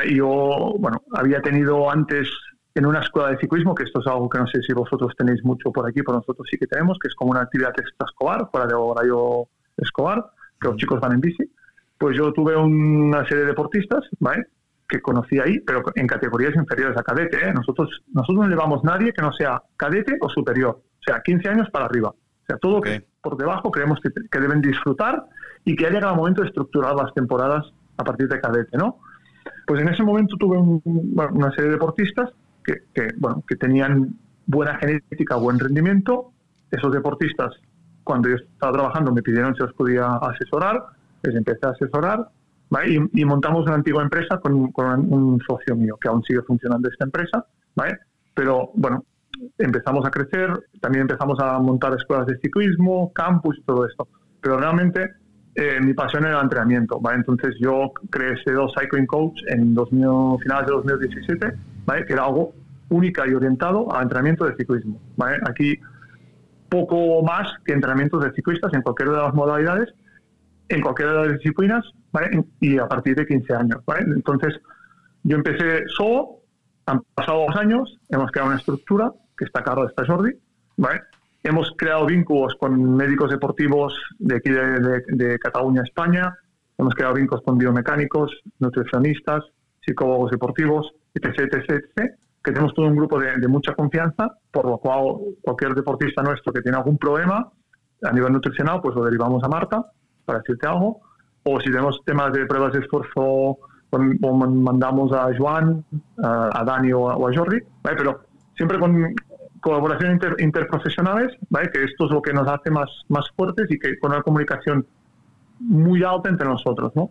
Y 0.04 0.16
yo, 0.16 0.74
bueno, 0.78 1.02
había 1.14 1.40
tenido 1.40 1.90
antes 1.90 2.28
en 2.74 2.86
una 2.86 3.00
escuela 3.00 3.30
de 3.30 3.38
ciclismo, 3.38 3.74
que 3.74 3.84
esto 3.84 4.00
es 4.00 4.06
algo 4.06 4.28
que 4.28 4.38
no 4.38 4.46
sé 4.46 4.62
si 4.62 4.72
vosotros 4.72 5.12
tenéis 5.16 5.42
mucho 5.44 5.72
por 5.72 5.88
aquí, 5.88 6.02
pero 6.02 6.18
nosotros 6.18 6.46
sí 6.50 6.58
que 6.58 6.66
tenemos, 6.66 6.98
que 7.00 7.08
es 7.08 7.14
como 7.14 7.30
una 7.30 7.40
actividad 7.40 7.72
extraescolar, 7.76 8.48
fuera 8.50 8.66
de 8.66 8.74
horario 8.74 9.48
escolar, 9.76 10.24
que 10.60 10.68
los 10.68 10.76
chicos 10.76 11.00
van 11.00 11.12
en 11.12 11.20
bici. 11.20 11.50
Pues 11.96 12.16
yo 12.16 12.32
tuve 12.32 12.54
una 12.56 13.24
serie 13.26 13.44
de 13.44 13.46
deportistas, 13.46 14.04
¿vale? 14.20 14.46
que 14.88 15.00
conocí 15.02 15.38
ahí, 15.38 15.60
pero 15.60 15.82
en 15.94 16.06
categorías 16.06 16.54
inferiores 16.54 16.96
a 16.96 17.02
cadete. 17.02 17.48
¿eh? 17.48 17.52
Nosotros, 17.52 18.02
nosotros 18.12 18.46
no 18.46 18.48
llevamos 18.48 18.82
nadie 18.84 19.12
que 19.12 19.20
no 19.20 19.32
sea 19.32 19.62
cadete 19.76 20.16
o 20.20 20.28
superior, 20.30 20.80
o 20.80 21.02
sea, 21.04 21.20
15 21.22 21.48
años 21.48 21.68
para 21.70 21.84
arriba. 21.84 22.14
Sea, 22.48 22.56
todo 22.56 22.80
que 22.80 23.06
por 23.20 23.36
debajo 23.36 23.70
creemos 23.70 24.00
que, 24.00 24.40
deben 24.40 24.62
disfrutar 24.62 25.26
y 25.64 25.76
que 25.76 25.86
ha 25.86 25.90
llegado 25.90 26.14
el 26.14 26.18
momento 26.18 26.42
de 26.42 26.48
estructurar 26.48 26.94
las 26.94 27.12
temporadas 27.12 27.66
a 27.98 28.04
partir 28.04 28.26
de 28.26 28.40
cadete, 28.40 28.76
¿no? 28.78 29.00
Pues 29.66 29.82
en 29.82 29.88
ese 29.88 30.02
momento 30.02 30.36
tuve 30.36 30.56
una 30.56 31.50
serie 31.50 31.66
de 31.66 31.72
deportistas 31.72 32.30
que, 32.64 33.08
bueno, 33.18 33.44
que 33.46 33.56
tenían 33.56 34.18
buena 34.46 34.76
genética, 34.78 35.36
buen 35.36 35.58
rendimiento. 35.58 36.32
Esos 36.70 36.92
deportistas, 36.92 37.52
cuando 38.02 38.30
yo 38.30 38.36
estaba 38.36 38.72
trabajando, 38.72 39.12
me 39.12 39.22
pidieron 39.22 39.54
si 39.54 39.60
los 39.60 39.74
podía 39.74 40.16
asesorar, 40.16 40.82
les 41.22 41.34
empecé 41.34 41.66
a 41.66 41.70
asesorar 41.70 42.30
y, 42.86 43.24
montamos 43.24 43.66
una 43.66 43.76
antigua 43.76 44.02
empresa 44.02 44.38
con, 44.38 44.54
un 44.54 45.40
socio 45.46 45.74
mío, 45.76 45.96
que 46.00 46.08
aún 46.08 46.22
sigue 46.22 46.42
funcionando 46.42 46.88
esta 46.88 47.04
empresa, 47.04 47.46
¿vale? 47.74 47.98
pero 48.34 48.70
bueno, 48.74 49.04
empezamos 49.58 50.04
a 50.06 50.10
crecer, 50.10 50.50
también 50.80 51.02
empezamos 51.02 51.38
a 51.40 51.58
montar 51.58 51.94
escuelas 51.94 52.26
de 52.26 52.38
ciclismo, 52.38 53.12
campus 53.12 53.58
y 53.58 53.62
todo 53.62 53.86
esto. 53.86 54.08
Pero 54.40 54.58
realmente 54.58 55.10
eh, 55.54 55.80
mi 55.80 55.92
pasión 55.94 56.24
era 56.24 56.38
el 56.38 56.44
entrenamiento, 56.44 57.00
¿vale? 57.00 57.18
Entonces 57.18 57.56
yo 57.60 57.92
creé 58.10 58.34
ese 58.34 58.52
dos 58.52 58.72
Cycling 58.78 59.06
Coach 59.06 59.40
en 59.48 59.74
2000, 59.74 60.38
finales 60.42 60.66
de 60.66 60.72
2017, 60.72 61.52
¿vale? 61.84 62.06
Que 62.06 62.12
era 62.12 62.24
algo 62.24 62.52
única 62.90 63.26
y 63.26 63.34
orientado 63.34 63.92
al 63.92 64.04
entrenamiento 64.04 64.44
de 64.44 64.54
ciclismo, 64.56 65.00
¿vale? 65.16 65.38
Aquí 65.48 65.78
poco 66.68 67.22
más 67.22 67.48
que 67.64 67.72
entrenamientos 67.72 68.22
de 68.22 68.32
ciclistas 68.32 68.72
en 68.74 68.82
cualquiera 68.82 69.12
de 69.12 69.18
las 69.18 69.34
modalidades, 69.34 69.88
en 70.68 70.80
cualquiera 70.82 71.12
de 71.12 71.28
las 71.28 71.38
disciplinas, 71.38 71.84
¿vale? 72.12 72.44
Y 72.60 72.78
a 72.78 72.86
partir 72.86 73.16
de 73.16 73.26
15 73.26 73.54
años, 73.54 73.84
¿vale? 73.86 74.02
Entonces 74.02 74.60
yo 75.22 75.36
empecé 75.36 75.84
solo, 75.88 76.40
han 76.86 77.02
pasado 77.14 77.46
dos 77.46 77.56
años, 77.56 77.98
hemos 78.10 78.30
creado 78.30 78.50
una 78.50 78.58
estructura 78.58 79.12
que 79.38 79.44
está 79.44 79.60
a 79.60 79.64
cargo 79.64 79.86
de 79.86 80.06
Jordi, 80.06 80.32
¿vale? 80.76 81.02
Hemos 81.42 81.72
creado 81.76 82.04
vínculos 82.06 82.54
con 82.58 82.96
médicos 82.96 83.30
deportivos 83.30 83.94
de 84.18 84.36
aquí 84.36 84.50
de, 84.50 85.38
Cataluña, 85.38 85.82
España. 85.82 86.36
Hemos 86.76 86.94
creado 86.94 87.14
vínculos 87.14 87.44
con 87.44 87.56
biomecánicos, 87.56 88.32
nutricionistas, 88.58 89.44
psicólogos 89.80 90.32
deportivos, 90.32 90.92
etc, 91.14 91.54
etc, 91.54 91.70
etc 91.70 92.18
que 92.42 92.52
tenemos 92.52 92.72
todo 92.74 92.86
un 92.86 92.96
grupo 92.96 93.18
de, 93.18 93.48
mucha 93.48 93.74
confianza, 93.74 94.38
por 94.50 94.64
lo 94.66 94.78
cual 94.78 95.16
cualquier 95.42 95.74
deportista 95.74 96.22
nuestro 96.22 96.52
que 96.52 96.62
tiene 96.62 96.78
algún 96.78 96.96
problema 96.96 97.50
a 98.02 98.12
nivel 98.12 98.32
nutricional, 98.32 98.80
pues 98.80 98.94
lo 98.94 99.04
derivamos 99.04 99.42
a 99.42 99.48
Marta, 99.48 99.84
para 100.24 100.38
decirte 100.38 100.66
algo. 100.66 101.00
O 101.42 101.60
si 101.60 101.66
tenemos 101.66 102.00
temas 102.04 102.32
de 102.32 102.46
pruebas 102.46 102.72
de 102.72 102.80
esfuerzo, 102.80 103.12
o 103.20 103.58
mandamos 103.90 105.12
a 105.12 105.28
Joan, 105.36 105.84
a 106.22 106.64
Dani 106.64 106.92
o 106.92 107.10
a, 107.10 107.34
Jordi, 107.34 107.58
pero 107.82 108.20
siempre 108.56 108.78
con 108.78 109.14
colaboraciones 109.60 110.20
interprofesionales, 110.38 111.36
¿vale? 111.50 111.70
que 111.72 111.84
esto 111.84 112.06
es 112.06 112.10
lo 112.10 112.22
que 112.22 112.32
nos 112.32 112.46
hace 112.48 112.70
más, 112.70 112.88
más 113.08 113.28
fuertes 113.36 113.66
y 113.70 113.78
que 113.78 113.98
con 113.98 114.12
una 114.12 114.22
comunicación 114.22 114.86
muy 115.60 116.02
alta 116.02 116.28
entre 116.28 116.46
nosotros. 116.46 116.92
¿no? 116.94 117.10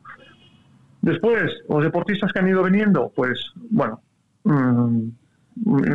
Después, 1.02 1.52
los 1.70 1.84
deportistas 1.84 2.32
que 2.32 2.40
han 2.40 2.48
ido 2.48 2.64
viniendo, 2.64 3.12
pues 3.16 3.40
bueno, 3.70 4.02
mmm, 4.44 5.10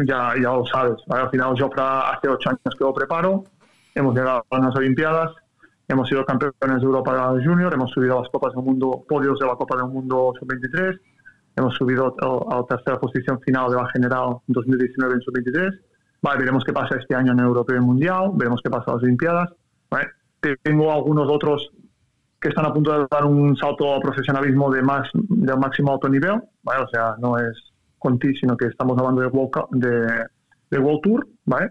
ya, 0.07 0.35
ya 0.37 0.53
lo 0.53 0.67
sabes. 0.67 0.97
Al 1.09 1.31
final 1.31 1.55
yo 1.57 1.71
hace 1.77 2.29
ocho 2.29 2.51
años 2.51 2.75
que 2.77 2.85
lo 2.85 2.93
preparo, 2.93 3.45
hemos 3.95 4.15
llegado 4.15 4.45
a 4.51 4.59
las 4.59 4.75
Olimpiadas, 4.77 5.33
hemos 5.89 6.09
sido 6.09 6.25
campeones 6.25 6.81
de 6.81 6.85
Europa 6.85 7.35
Junior, 7.45 7.73
hemos 7.73 7.91
subido 7.91 8.19
a 8.19 8.23
las 8.23 8.31
Copas 8.31 8.55
del 8.55 8.65
Mundo, 8.65 9.05
podios 9.09 9.39
de 9.39 9.47
la 9.47 9.55
Copa 9.55 9.77
del 9.77 9.87
Mundo 9.87 10.33
Sub-23, 10.39 10.99
hemos 11.57 11.75
subido 11.75 12.17
a 12.21 12.57
la 12.57 12.65
tercera 12.65 12.99
posición 12.99 13.41
final 13.41 13.71
de 13.71 13.77
la 13.77 13.89
general 13.91 14.39
2019 14.47 15.15
en 15.15 15.21
Sub-23. 15.21 15.81
Vale, 16.23 16.39
veremos 16.39 16.65
qué 16.65 16.73
pasa 16.73 16.97
este 16.97 17.15
año 17.15 17.33
en 17.33 17.41
Europeo 17.41 17.77
y 17.77 17.81
Mundial, 17.81 18.31
veremos 18.35 18.61
qué 18.63 18.71
pasa 18.71 18.85
en 18.89 18.95
las 18.95 19.03
Olimpiadas. 19.03 19.51
Tengo 20.63 20.93
algunos 20.93 21.29
otros 21.31 21.71
que 22.41 22.49
están 22.49 22.67
a 22.67 22.73
punto 22.73 22.93
de 22.93 23.07
dar 23.09 23.25
un 23.25 23.57
salto 23.57 23.95
al 23.95 24.01
profesionalismo 24.01 24.71
de 24.73 24.83
más 24.83 25.09
de 25.13 25.57
máximo 25.57 25.93
alto 25.93 26.09
nivel, 26.09 26.43
¿vale? 26.65 26.83
o 26.83 26.89
sea, 26.89 27.15
no 27.19 27.39
es 27.39 27.57
con 27.99 28.19
ti, 28.19 28.35
sino 28.35 28.57
que 28.57 28.67
estamos 28.67 28.99
hablando 28.99 29.21
de 29.21 29.29
World, 29.29 29.51
de, 29.71 30.25
de 30.71 30.79
World 30.79 31.01
Tour, 31.03 31.29
¿vale? 31.45 31.71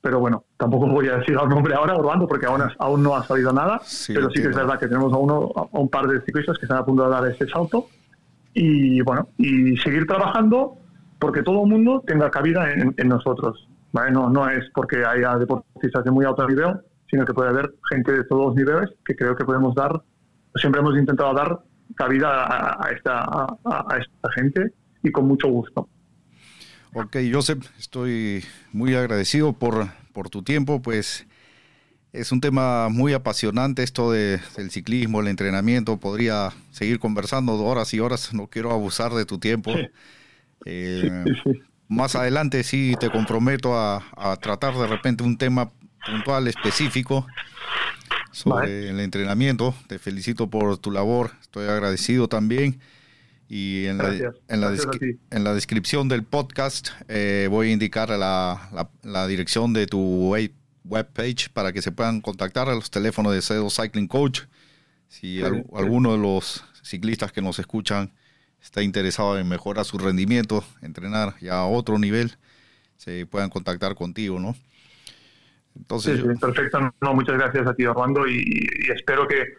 Pero 0.00 0.20
bueno, 0.20 0.44
tampoco 0.56 0.86
voy 0.86 1.08
a 1.08 1.16
decir 1.16 1.36
el 1.40 1.48
nombre 1.48 1.74
ahora, 1.74 1.96
Orlando, 1.96 2.28
porque 2.28 2.46
aún, 2.46 2.62
aún 2.78 3.02
no 3.02 3.16
ha 3.16 3.24
salido 3.24 3.52
nada, 3.52 3.80
pero 4.08 4.30
sí 4.30 4.42
que 4.42 4.48
es 4.48 4.56
verdad 4.56 4.78
que 4.78 4.86
tenemos 4.86 5.12
a, 5.12 5.16
uno, 5.16 5.50
a 5.56 5.78
un 5.78 5.88
par 5.88 6.06
de 6.06 6.20
ciclistas 6.20 6.56
que 6.58 6.66
están 6.66 6.78
a 6.78 6.84
punto 6.84 7.04
de 7.04 7.10
dar 7.10 7.26
ese 7.26 7.48
salto 7.48 7.86
y 8.54 9.00
bueno, 9.02 9.28
y 9.38 9.76
seguir 9.78 10.06
trabajando 10.06 10.76
porque 11.18 11.42
todo 11.42 11.62
el 11.62 11.70
mundo 11.70 12.02
tenga 12.06 12.30
cabida 12.30 12.68
en, 12.72 13.08
nosotros, 13.08 13.68
¿vale? 13.92 14.10
No, 14.10 14.28
no 14.28 14.48
es 14.48 14.64
porque 14.74 15.04
haya 15.04 15.36
deportistas 15.36 16.04
de 16.04 16.10
muy 16.10 16.24
alto 16.24 16.46
nivel, 16.46 16.80
sino 17.10 17.24
que 17.24 17.34
puede 17.34 17.50
haber 17.50 17.72
gente 17.90 18.12
de 18.12 18.24
todos 18.24 18.46
los 18.46 18.54
niveles 18.56 18.90
que 19.04 19.14
creo 19.14 19.36
que 19.36 19.44
podemos 19.44 19.74
dar, 19.74 20.02
siempre 20.56 20.80
hemos 20.80 20.96
intentado 20.96 21.34
dar 21.34 21.60
cabida 21.94 22.82
a, 22.82 22.90
esta, 22.90 23.22
a 23.22 23.98
esta 23.98 24.32
gente 24.34 24.72
y 25.02 25.10
con 25.10 25.26
mucho 25.26 25.48
gusto. 25.48 25.88
Ok, 26.94 27.16
Joseph, 27.32 27.64
estoy 27.78 28.44
muy 28.72 28.94
agradecido 28.94 29.54
por, 29.54 29.88
por 30.12 30.28
tu 30.28 30.42
tiempo, 30.42 30.82
pues 30.82 31.26
es 32.12 32.32
un 32.32 32.42
tema 32.42 32.90
muy 32.90 33.14
apasionante 33.14 33.82
esto 33.82 34.12
de, 34.12 34.40
del 34.56 34.70
ciclismo, 34.70 35.20
el 35.20 35.28
entrenamiento, 35.28 35.98
podría 35.98 36.50
seguir 36.70 36.98
conversando 36.98 37.54
horas 37.54 37.94
y 37.94 38.00
horas, 38.00 38.34
no 38.34 38.48
quiero 38.48 38.72
abusar 38.72 39.12
de 39.12 39.24
tu 39.24 39.38
tiempo. 39.38 39.72
Eh, 40.64 41.24
más 41.92 42.16
adelante 42.16 42.64
sí 42.64 42.94
te 42.98 43.10
comprometo 43.10 43.76
a, 43.76 44.04
a, 44.16 44.36
tratar 44.36 44.74
de 44.74 44.86
repente 44.86 45.22
un 45.22 45.36
tema 45.36 45.70
puntual 46.04 46.48
específico 46.48 47.26
sobre 48.32 48.88
el 48.88 49.00
entrenamiento. 49.00 49.74
Te 49.86 49.98
felicito 49.98 50.48
por 50.48 50.78
tu 50.78 50.90
labor, 50.90 51.32
estoy 51.40 51.68
agradecido 51.68 52.28
también. 52.28 52.80
Y 53.48 53.84
en, 53.84 53.98
la, 53.98 54.08
en, 54.14 54.60
la, 54.62 54.74
en 55.30 55.44
la, 55.44 55.52
descripción 55.52 56.08
del 56.08 56.24
podcast 56.24 56.88
eh, 57.08 57.48
voy 57.50 57.68
a 57.68 57.72
indicar 57.72 58.08
la, 58.08 58.88
la, 59.02 59.26
dirección 59.26 59.74
de 59.74 59.86
tu 59.86 60.34
webpage 60.86 61.50
para 61.52 61.74
que 61.74 61.82
se 61.82 61.92
puedan 61.92 62.22
contactar 62.22 62.70
a 62.70 62.74
los 62.74 62.90
teléfonos 62.90 63.34
de 63.34 63.42
Cedo 63.42 63.68
Cycling 63.68 64.08
Coach. 64.08 64.42
Si 65.08 65.42
alguno 65.42 66.12
de 66.12 66.18
los 66.18 66.64
ciclistas 66.82 67.30
que 67.30 67.42
nos 67.42 67.58
escuchan 67.58 68.10
está 68.62 68.82
interesado 68.82 69.38
en 69.38 69.48
mejorar 69.48 69.84
su 69.84 69.98
rendimiento, 69.98 70.64
entrenar 70.80 71.34
ya 71.40 71.58
a 71.58 71.66
otro 71.66 71.98
nivel, 71.98 72.36
se 72.96 73.26
puedan 73.26 73.50
contactar 73.50 73.94
contigo, 73.94 74.38
¿no? 74.38 74.54
Entonces, 75.76 76.22
perfecto. 76.38 76.92
No, 77.00 77.14
muchas 77.14 77.36
gracias 77.36 77.66
a 77.66 77.74
ti, 77.74 77.84
Orlando, 77.86 78.26
y 78.26 78.68
espero 78.94 79.26
que, 79.26 79.56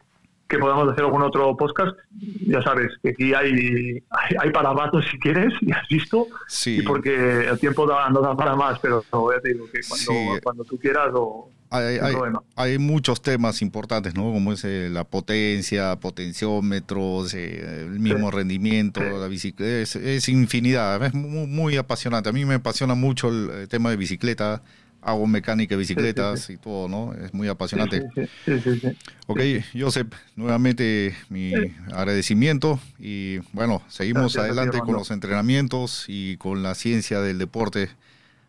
que 0.54 0.60
podamos 0.60 0.88
hacer 0.90 1.04
algún 1.04 1.22
otro 1.24 1.56
podcast. 1.58 1.98
Ya 2.46 2.62
sabes 2.62 2.92
que 3.02 3.10
aquí 3.10 3.34
hay, 3.34 4.04
hay, 4.40 4.52
para 4.52 4.74
ratos 4.74 5.06
si 5.10 5.18
quieres, 5.20 5.54
ya 5.62 5.78
has 5.78 5.88
visto. 5.88 6.28
Sí. 6.48 6.80
Y 6.80 6.82
porque 6.84 7.48
el 7.48 7.60
tiempo 7.60 7.86
no 7.86 8.22
da 8.22 8.36
para 8.36 8.56
más, 8.56 8.80
pero 8.80 9.04
ya 9.04 9.42
te 9.42 9.54
digo 9.54 9.66
que 9.72 9.80
cuando, 9.88 10.42
cuando 10.44 10.64
tú 10.64 10.78
quieras 10.78 11.10
o... 11.14 11.50
Hay, 11.76 11.98
hay, 11.98 12.16
hay, 12.56 12.78
muchos 12.78 13.24
temas 13.24 13.64
importantes, 13.64 14.14
¿no? 14.14 14.32
Como 14.32 14.54
es 14.54 14.64
eh, 14.64 14.90
la 14.92 15.06
potencia, 15.06 15.96
potenciómetros, 16.00 17.34
eh, 17.34 17.86
el 17.88 18.00
mismo 18.00 18.30
rendimiento, 18.30 19.02
la 19.02 19.28
bicicleta, 19.28 19.82
es, 19.82 20.30
infinidad, 20.30 21.04
es 21.04 21.16
muy, 21.16 21.48
muy, 21.48 21.78
apasionante. 21.78 22.30
A 22.30 22.32
mí 22.32 22.46
me 22.46 22.54
apasiona 22.54 22.94
mucho 22.94 23.30
el 23.30 23.68
tema 23.70 23.90
de 23.90 23.96
bicicleta, 23.96 24.62
hago 25.02 25.28
mecánica 25.28 25.76
de 25.76 25.80
bicicletas 25.80 26.50
y 26.50 26.58
todo, 26.58 26.88
¿no? 26.88 27.14
Es 27.14 27.34
muy 27.34 27.48
apasionante. 27.48 28.04
Sí, 28.46 28.60
sí, 28.60 28.80
sí. 28.80 28.88
ok, 29.28 29.40
Josep, 29.78 30.14
nuevamente 30.36 31.16
mi 31.30 31.54
agradecimiento 31.92 32.80
y 33.00 33.40
bueno, 33.52 33.82
seguimos 33.88 34.38
adelante 34.38 34.80
con 34.80 34.94
los 34.94 35.12
entrenamientos 35.12 36.06
y 36.08 36.38
con 36.38 36.64
la 36.64 36.76
ciencia 36.76 37.20
del 37.20 37.38
deporte. 37.38 37.90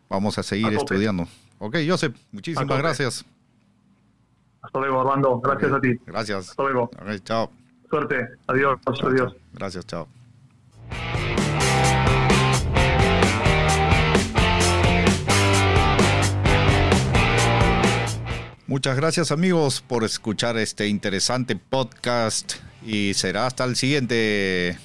Vamos 0.09 0.37
a 0.37 0.43
seguir 0.43 0.73
estudiando. 0.73 1.27
Ok, 1.65 1.77
Josep, 1.87 2.15
muchísimas 2.31 2.77
gracias. 2.77 3.25
Hasta 4.61 4.79
luego, 4.79 5.01
Armando. 5.01 5.39
Gracias 5.39 5.71
a 5.71 5.81
ti. 5.81 5.99
Gracias. 6.05 6.49
Hasta 6.49 6.63
luego. 6.63 6.91
chao. 7.23 7.51
Suerte. 7.89 8.27
Adiós. 8.45 8.79
Adiós. 8.85 9.35
Gracias, 9.53 9.85
chao. 9.87 10.07
Muchas 18.67 18.95
gracias 18.95 19.31
amigos 19.31 19.81
por 19.81 20.03
escuchar 20.03 20.57
este 20.57 20.87
interesante 20.87 21.55
podcast 21.55 22.53
y 22.83 23.15
será 23.15 23.47
hasta 23.47 23.63
el 23.63 23.75
siguiente. 23.75 24.77